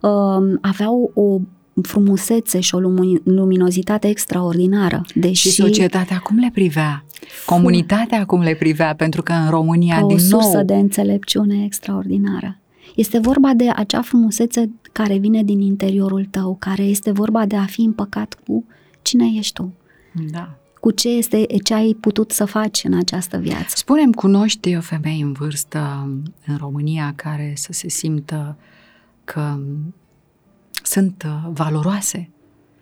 [0.02, 1.38] uh, aveau o
[1.82, 2.78] frumusețe și o
[3.24, 5.02] luminozitate extraordinară.
[5.14, 7.04] Deși și societatea cum le privea?
[7.46, 8.94] Comunitatea cum le privea?
[8.94, 10.64] Pentru că în România, ca din o sursă nou...
[10.64, 12.56] de înțelepciune extraordinară.
[12.94, 17.64] Este vorba de acea frumusețe care vine din interiorul tău, care este vorba de a
[17.64, 18.64] fi împăcat cu
[19.02, 19.72] cine ești tu.
[20.30, 20.54] Da.
[20.80, 23.74] Cu ce este ce ai putut să faci în această viață.
[23.76, 26.08] Spunem, cunoști o femeie în vârstă
[26.46, 28.56] în România care să se simtă
[29.24, 29.58] că
[30.82, 32.30] sunt uh, valoroase.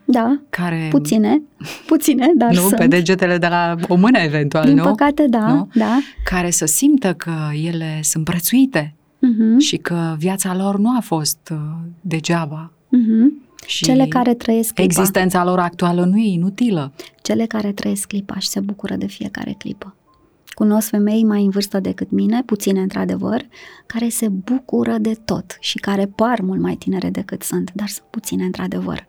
[0.05, 0.86] Da, care...
[0.90, 1.43] puține,
[1.86, 2.74] puține, dar Nu, sunt.
[2.74, 4.82] pe degetele de la o mână eventual, Din nu?
[4.82, 5.68] Din păcate, da, nu?
[5.74, 5.98] da.
[6.24, 7.32] Care să simtă că
[7.64, 9.59] ele sunt prețuite uh-huh.
[9.59, 11.59] și că viața lor nu a fost uh,
[12.01, 12.72] degeaba.
[12.72, 13.48] Uh-huh.
[13.66, 15.01] Și Cele care trăiesc clipa.
[15.01, 16.93] Existența lor actuală nu e inutilă.
[17.22, 19.94] Cele care trăiesc clipa și se bucură de fiecare clipă.
[20.61, 23.47] Cunosc femei mai în vârstă decât mine, puține într-adevăr,
[23.87, 28.07] care se bucură de tot și care par mult mai tinere decât sunt, dar sunt
[28.11, 29.09] puține într-adevăr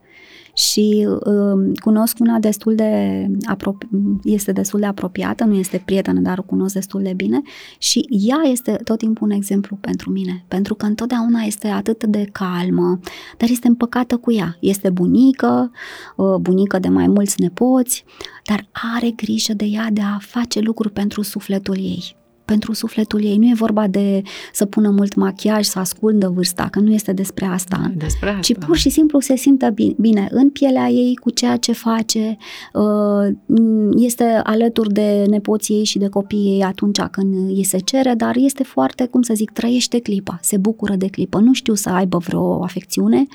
[0.61, 3.87] și uh, cunosc una destul de apropi-
[4.23, 7.41] este destul de apropiată, nu este prietenă, dar o cunosc destul de bine
[7.77, 12.29] și ea este tot timpul un exemplu pentru mine, pentru că întotdeauna este atât de
[12.31, 12.99] calmă,
[13.37, 14.57] dar este împăcată cu ea.
[14.59, 15.71] Este bunică,
[16.15, 18.05] uh, bunică de mai mulți nepoți,
[18.45, 22.19] dar are grijă de ea de a face lucruri pentru sufletul ei
[22.51, 23.37] pentru sufletul ei.
[23.37, 24.21] Nu e vorba de
[24.53, 27.91] să pună mult machiaj, să ascundă vârsta, că nu este despre asta.
[27.95, 28.41] Despre asta.
[28.41, 32.37] Ci pur și simplu se simtă bine, bine în pielea ei, cu ceea ce face,
[32.73, 33.35] uh,
[33.95, 38.35] este alături de nepoții ei și de copiii ei atunci când îi se cere, dar
[38.35, 41.39] este foarte, cum să zic, trăiește clipa, se bucură de clipă.
[41.39, 43.25] Nu știu să aibă vreo afecțiune,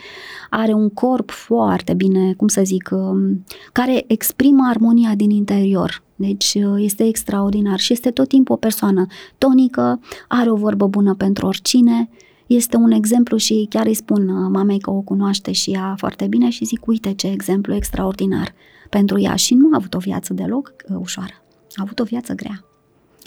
[0.50, 6.54] are un corp foarte bine, cum să zic, um, care exprimă armonia din interior deci
[6.54, 9.06] uh, este extraordinar și este tot timpul o persoană
[9.38, 12.08] tonică, are o vorbă bună pentru oricine,
[12.46, 16.26] este un exemplu și chiar îi spun uh, mamei că o cunoaște și ea foarte
[16.26, 18.54] bine și zic uite ce exemplu extraordinar
[18.90, 21.42] pentru ea și nu a avut o viață deloc uh, ușoară,
[21.74, 22.64] a avut o viață grea.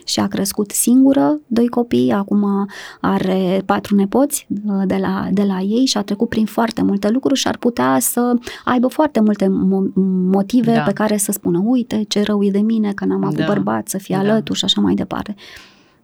[0.10, 2.68] Și a crescut singură doi copii, acum
[3.02, 7.10] are patru nepoți uh, de la, de la ei și a trecut prin foarte multe
[7.10, 8.34] lucruri și ar putea să
[8.64, 9.94] aibă foarte multe mo-
[10.32, 10.82] motive da.
[10.82, 13.46] pe care să spună, uite ce rău e de mine că n-am avut da.
[13.46, 14.22] bărbat, să fie da.
[14.22, 15.36] alături și așa mai departe.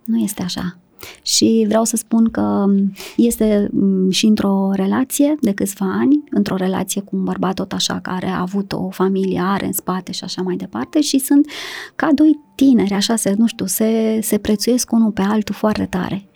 [0.04, 0.78] Nu este așa.
[1.22, 2.66] Și vreau să spun că
[3.18, 8.00] este mm, și într-o relație de câțiva ani, într-o relație cu un bărbat tot așa
[8.00, 11.48] care a avut o familie, are în spate și așa mai departe și sunt
[11.96, 16.30] ca doi tineri, așa se, nu știu, se, se prețuiesc unul pe altul foarte tare.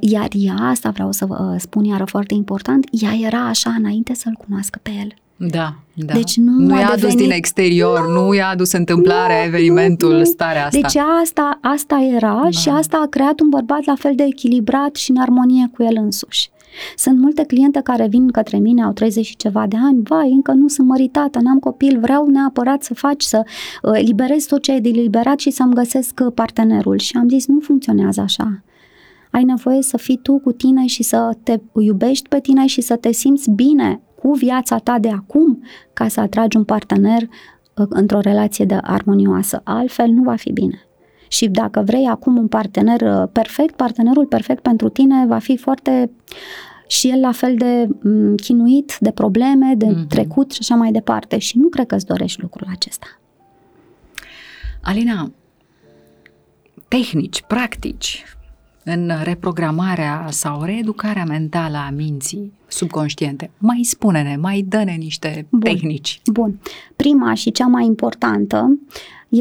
[0.00, 4.34] Iar ea, asta vreau să vă spun iară foarte important, ea era așa înainte să-l
[4.46, 5.23] cunoască pe el.
[5.36, 6.12] Da, da.
[6.12, 10.18] Deci nu, nu i-a adus din exterior, nu, nu i-a adus întâmplarea, nu, evenimentul, nu,
[10.18, 10.24] nu.
[10.24, 10.80] starea asta.
[10.80, 12.50] Deci asta, asta era da.
[12.50, 15.96] și asta a creat un bărbat la fel de echilibrat și în armonie cu el
[15.96, 16.50] însuși.
[16.96, 20.52] Sunt multe cliente care vin către mine, au 30 și ceva de ani, vai, încă
[20.52, 23.42] nu sunt măritată, n-am copil, vreau neapărat să faci, să
[23.82, 26.98] uh, liberezi tot ce ai deliberat și să-mi găsesc uh, partenerul.
[26.98, 28.62] Și am zis, nu funcționează așa.
[29.30, 32.96] Ai nevoie să fii tu cu tine și să te iubești pe tine și să
[32.96, 38.20] te simți bine cu viața ta de acum ca să atragi un partener uh, într-o
[38.20, 39.60] relație de armonioasă.
[39.64, 40.86] Altfel nu va fi bine.
[41.28, 46.10] Și dacă vrei acum un partener uh, perfect, partenerul perfect pentru tine va fi foarte
[46.86, 50.08] și el la fel de mm, chinuit, de probleme, de mm-hmm.
[50.08, 51.38] trecut și așa mai departe.
[51.38, 53.06] Și nu cred că îți dorești lucrul acesta.
[54.82, 55.32] Alina,
[56.88, 58.24] tehnici, practici,
[58.84, 63.50] în reprogramarea sau reeducarea mentală a minții subconștiente.
[63.58, 65.60] Mai spune-ne, mai dă-ne niște Bun.
[65.60, 66.20] tehnici.
[66.32, 66.60] Bun.
[66.96, 68.78] Prima și cea mai importantă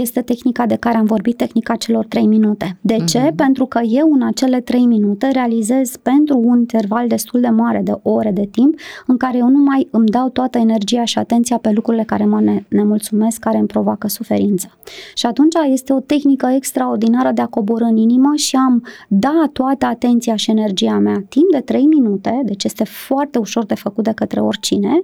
[0.01, 2.77] este tehnica de care am vorbit, tehnica celor 3 minute.
[2.81, 3.05] De uh-huh.
[3.05, 3.19] ce?
[3.19, 3.35] Mhm.
[3.35, 7.93] Pentru că eu în acele 3 minute realizez pentru un interval destul de mare de
[8.01, 11.71] ore de timp în care eu nu mai îmi dau toată energia și atenția pe
[11.71, 14.77] lucrurile care mă ne- nemulțumesc, care îmi provoacă suferință.
[15.13, 19.85] Și atunci este o tehnică extraordinară de a coborâ în inimă și am da toată
[19.85, 24.11] atenția și energia mea timp de 3 minute, deci este foarte ușor de făcut de
[24.11, 25.01] către oricine,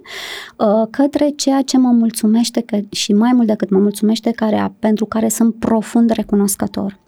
[0.56, 4.72] uh, către ceea ce mă mulțumește că, și mai mult decât mă mulțumește, care a
[4.80, 6.98] pentru care sunt profund recunoscător.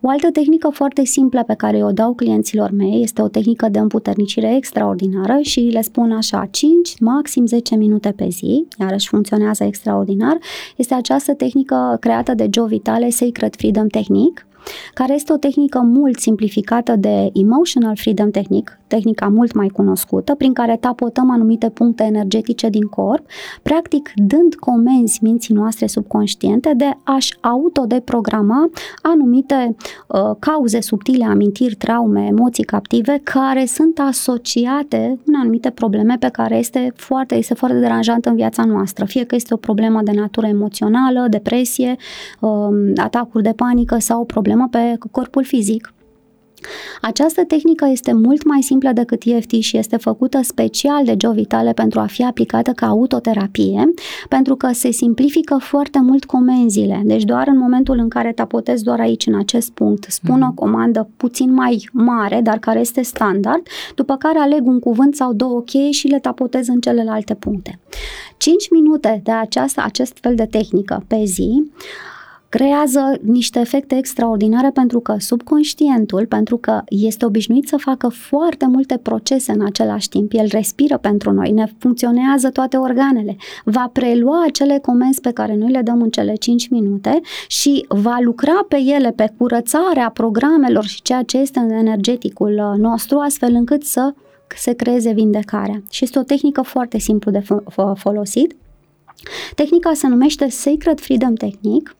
[0.00, 3.78] O altă tehnică foarte simplă pe care o dau clienților mei este o tehnică de
[3.78, 10.38] împuternicire extraordinară și le spun așa 5, maxim 10 minute pe zi, iarăși funcționează extraordinar.
[10.76, 14.46] Este această tehnică creată de Joe Vitale, Sacred Freedom Technique,
[14.94, 20.52] care este o tehnică mult simplificată de Emotional Freedom Technique, tehnica mult mai cunoscută, prin
[20.52, 23.24] care tapotăm anumite puncte energetice din corp,
[23.62, 28.70] practic dând comenzi minții noastre subconștiente de a-și autodeprograma
[29.02, 36.28] anumite uh, cauze subtile, amintiri, traume, emoții captive, care sunt asociate în anumite probleme pe
[36.28, 39.04] care este foarte, este foarte deranjantă în viața noastră.
[39.04, 41.96] Fie că este o problemă de natură emoțională, depresie,
[42.40, 45.92] uh, atacuri de panică sau o problemă pe corpul fizic.
[47.00, 51.72] Această tehnică este mult mai simplă decât EFT și este făcută special de Joe Vitale
[51.72, 53.92] pentru a fi aplicată ca autoterapie,
[54.28, 57.02] pentru că se simplifică foarte mult comenzile.
[57.04, 60.48] Deci doar în momentul în care tapotezi doar aici, în acest punct, spun mm.
[60.48, 63.62] o comandă puțin mai mare, dar care este standard,
[63.94, 67.78] după care aleg un cuvânt sau două cheie și le tapotez în celelalte puncte.
[68.36, 71.70] 5 minute de aceasta, acest fel de tehnică pe zi
[72.48, 78.98] creează niște efecte extraordinare pentru că subconștientul, pentru că este obișnuit să facă foarte multe
[79.02, 84.78] procese în același timp, el respiră pentru noi, ne funcționează toate organele, va prelua acele
[84.82, 89.10] comenzi pe care noi le dăm în cele 5 minute și va lucra pe ele,
[89.10, 94.14] pe curățarea programelor și ceea ce este în energeticul uh, nostru, astfel încât să
[94.56, 95.82] se creeze vindecarea.
[95.90, 97.42] Și este o tehnică foarte simplu de
[97.94, 98.56] folosit.
[99.54, 101.92] Tehnica se numește Sacred Freedom Technique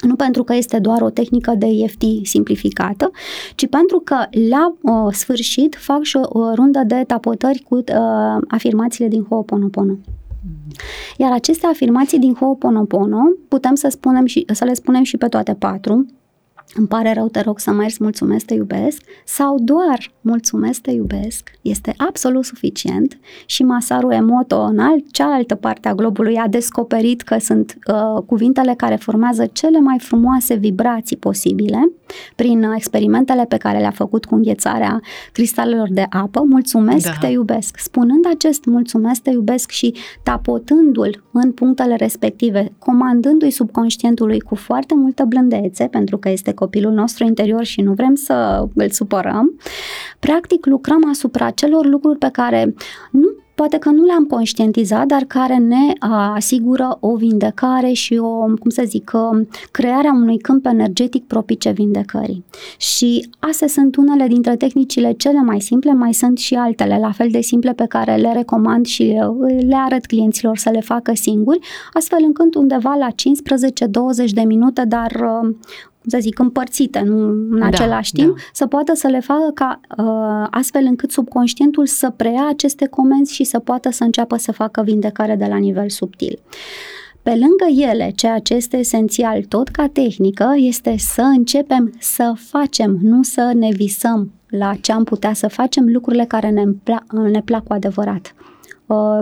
[0.00, 3.10] nu pentru că este doar o tehnică de EFT simplificată,
[3.54, 4.16] ci pentru că
[4.48, 7.84] la uh, sfârșit fac și o, o rundă de tapotări cu uh,
[8.48, 10.14] afirmațiile din Ho'oponopono.
[11.16, 15.54] Iar aceste afirmații din Ho'oponopono putem să, spunem și, să le spunem și pe toate
[15.54, 16.06] patru,
[16.74, 21.50] îmi pare rău, te rog să mergi, mulțumesc, te iubesc, sau doar mulțumesc, te iubesc,
[21.62, 27.38] este absolut suficient și Masaru Emoto în alt, cealaltă parte a globului a descoperit că
[27.38, 31.92] sunt uh, cuvintele care formează cele mai frumoase vibrații posibile
[32.36, 35.00] prin uh, experimentele pe care le-a făcut cu înghețarea
[35.32, 37.12] cristalelor de apă, mulțumesc, da.
[37.20, 37.78] te iubesc.
[37.78, 45.24] Spunând acest mulțumesc, te iubesc și tapotându-l în punctele respective, comandându-i subconștientului cu foarte multă
[45.24, 49.58] blândețe, pentru că este copilul nostru interior și nu vrem să îl supărăm,
[50.18, 52.74] practic lucrăm asupra celor lucruri pe care
[53.10, 55.92] nu poate că nu le-am conștientizat, dar care ne
[56.34, 59.10] asigură o vindecare și o, cum să zic,
[59.70, 62.44] crearea unui câmp energetic propice vindecării.
[62.78, 67.28] Și astea sunt unele dintre tehnicile cele mai simple, mai sunt și altele, la fel
[67.30, 69.02] de simple pe care le recomand și
[69.66, 71.58] le arăt clienților să le facă singuri,
[71.92, 73.08] astfel încât undeva la
[74.26, 75.12] 15-20 de minute, dar
[76.06, 78.42] să zic, împărțite nu în da, același timp, da.
[78.52, 83.44] să poată să le facă ca uh, astfel încât subconștientul să preia aceste comenzi și
[83.44, 86.40] să poată să înceapă să facă vindecare de la nivel subtil.
[87.22, 92.98] Pe lângă ele, ceea ce este esențial tot ca tehnică este să începem să facem,
[93.02, 97.42] nu să ne visăm la ce am putea să facem lucrurile care ne, plac, ne
[97.42, 98.34] plac cu adevărat.
[98.86, 99.20] Uh,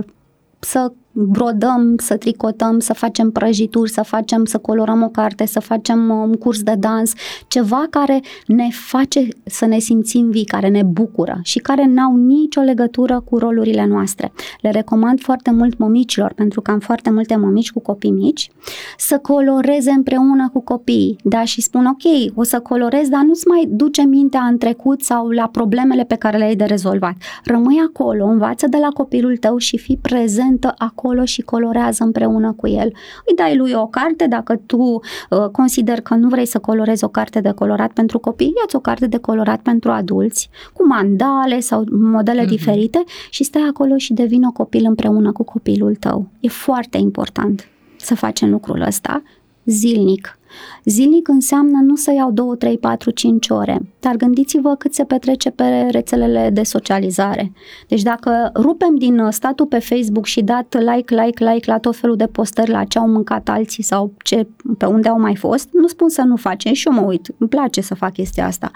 [0.58, 6.10] să brodăm, să tricotăm, să facem prăjituri, să facem, să colorăm o carte, să facem
[6.10, 7.12] uh, un curs de dans,
[7.48, 12.60] ceva care ne face să ne simțim vii, care ne bucură și care n-au nicio
[12.60, 14.32] legătură cu rolurile noastre.
[14.60, 18.50] Le recomand foarte mult mămicilor, pentru că am foarte multe mămici cu copii mici,
[18.98, 23.66] să coloreze împreună cu copiii, da, și spun ok, o să colorez, dar nu-ți mai
[23.68, 27.14] duce mintea în trecut sau la problemele pe care le-ai de rezolvat.
[27.44, 32.52] Rămâi acolo, învață de la copilul tău și fii prezentă acolo acolo și colorează împreună
[32.52, 32.92] cu el.
[33.26, 37.08] Îi dai lui o carte, dacă tu uh, consider că nu vrei să colorezi o
[37.08, 41.84] carte de colorat pentru copii, ia-ți o carte de colorat pentru adulți, cu mandale sau
[41.90, 42.48] modele mm-hmm.
[42.48, 46.26] diferite și stai acolo și devin o copil împreună cu copilul tău.
[46.40, 49.22] E foarte important să facem lucrul ăsta
[49.64, 50.38] zilnic.
[50.84, 55.50] Zilnic înseamnă nu să iau 2, 3, 4, 5 ore, dar gândiți-vă cât se petrece
[55.50, 57.52] pe rețelele de socializare.
[57.88, 62.16] Deci dacă rupem din statul pe Facebook și dat like, like, like la tot felul
[62.16, 64.46] de postări la ce au mâncat alții sau ce,
[64.78, 67.48] pe unde au mai fost, nu spun să nu facem și eu mă uit, îmi
[67.48, 68.70] place să fac chestia asta.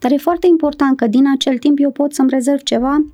[0.00, 3.04] Dar e foarte important că din acel timp eu pot să-mi rezerv ceva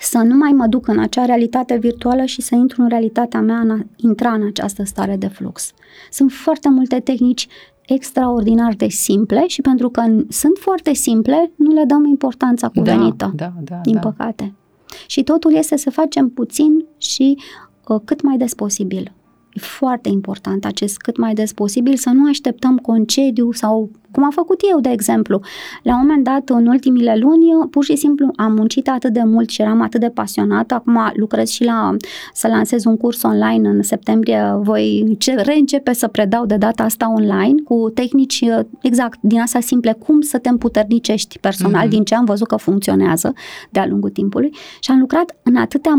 [0.00, 3.58] să nu mai mă duc în acea realitate virtuală și să intru în realitatea mea,
[3.58, 5.72] în a intra în această stare de flux.
[6.10, 7.48] Sunt foarte multe tehnici
[7.86, 13.32] extraordinar de simple și pentru că sunt foarte simple, nu le dăm importanța da, cuvenită,
[13.34, 14.00] da, da, da, din da.
[14.00, 14.54] păcate.
[15.06, 17.38] Și totul este să facem puțin și
[17.88, 19.12] uh, cât mai des posibil.
[19.52, 24.30] E foarte important acest cât mai des posibil, să nu așteptăm concediu sau cum am
[24.30, 25.40] făcut eu, de exemplu.
[25.82, 29.48] La un moment dat, în ultimile luni, pur și simplu am muncit atât de mult
[29.48, 30.74] și eram atât de pasionată.
[30.74, 31.96] Acum lucrez și la
[32.32, 34.58] să lansez un curs online în septembrie.
[34.60, 38.44] Voi reîncepe să predau de data asta online cu tehnici
[38.82, 41.90] exact din asta simple, cum să te împuternicești personal, mm-hmm.
[41.90, 43.32] din ce am văzut că funcționează
[43.70, 44.50] de-a lungul timpului.
[44.80, 45.92] Și am lucrat în atâtea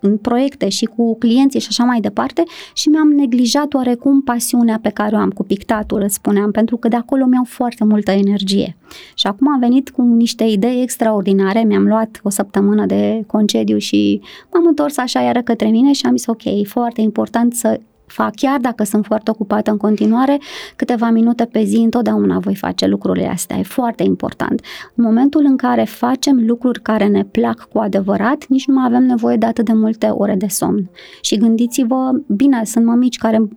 [0.00, 2.42] în proiecte și cu clienții și așa mai departe
[2.72, 6.88] și mi-am neglijat oarecum pasiunea pe care o am cu pictatul, îți spuneam, pentru că
[6.88, 8.76] de acolo mi-au foarte multă energie.
[9.14, 14.20] Și acum am venit cu niște idei extraordinare, mi-am luat o săptămână de concediu și
[14.52, 18.34] m-am întors așa iară către mine și am zis ok, e foarte important să fac,
[18.34, 20.38] chiar dacă sunt foarte ocupată în continuare,
[20.76, 23.56] câteva minute pe zi, întotdeauna voi face lucrurile astea.
[23.56, 24.60] E foarte important.
[24.94, 29.04] În momentul în care facem lucruri care ne plac cu adevărat, nici nu mai avem
[29.04, 30.90] nevoie de atât de multe ore de somn.
[31.20, 33.48] Și gândiți-vă, bine, sunt mămici care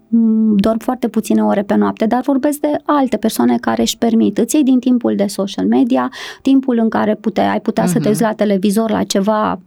[0.56, 4.38] dorm foarte puține ore pe noapte, dar vorbesc de alte persoane care își permit.
[4.38, 6.12] Îți iei din timpul de social media,
[6.42, 7.88] timpul în care pute, ai putea uh-huh.
[7.88, 8.08] să te mhm.
[8.08, 9.60] uiți la televizor la ceva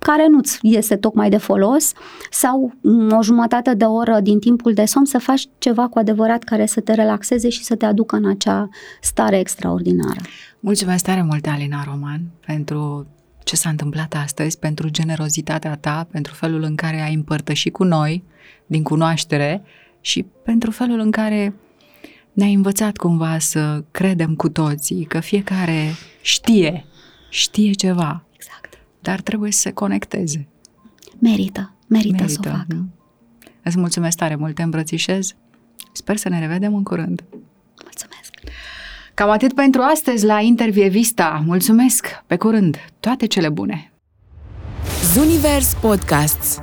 [0.00, 1.92] care nu-ți iese tocmai de folos
[2.30, 6.42] sau mm, o jumătate de oră din timpul de somn să faci ceva cu adevărat
[6.42, 8.68] care să te relaxeze și să te aducă în acea
[9.00, 10.20] stare extraordinară.
[10.60, 13.06] Mulțumesc tare mult, Alina Roman, pentru
[13.44, 18.24] ce s-a întâmplat astăzi, pentru generozitatea ta, pentru felul în care ai împărtășit cu noi
[18.66, 19.62] din cunoaștere
[20.00, 21.54] și pentru felul în care
[22.32, 25.90] ne-ai învățat cumva să credem cu toții că fiecare
[26.20, 26.84] știe,
[27.30, 28.24] știe ceva
[29.00, 30.48] dar trebuie să se conecteze.
[31.18, 32.28] Merită, merită, merită.
[32.28, 32.64] să o facă.
[32.68, 32.88] Nu?
[33.62, 35.34] Îți mulțumesc tare mult, te îmbrățișez.
[35.92, 37.24] Sper să ne revedem în curând.
[37.82, 38.32] Mulțumesc!
[39.14, 41.42] Cam atât pentru astăzi la Intervie Vista.
[41.46, 42.06] Mulțumesc!
[42.26, 42.76] Pe curând!
[43.00, 43.92] Toate cele bune!
[45.12, 46.60] Zunivers Podcasts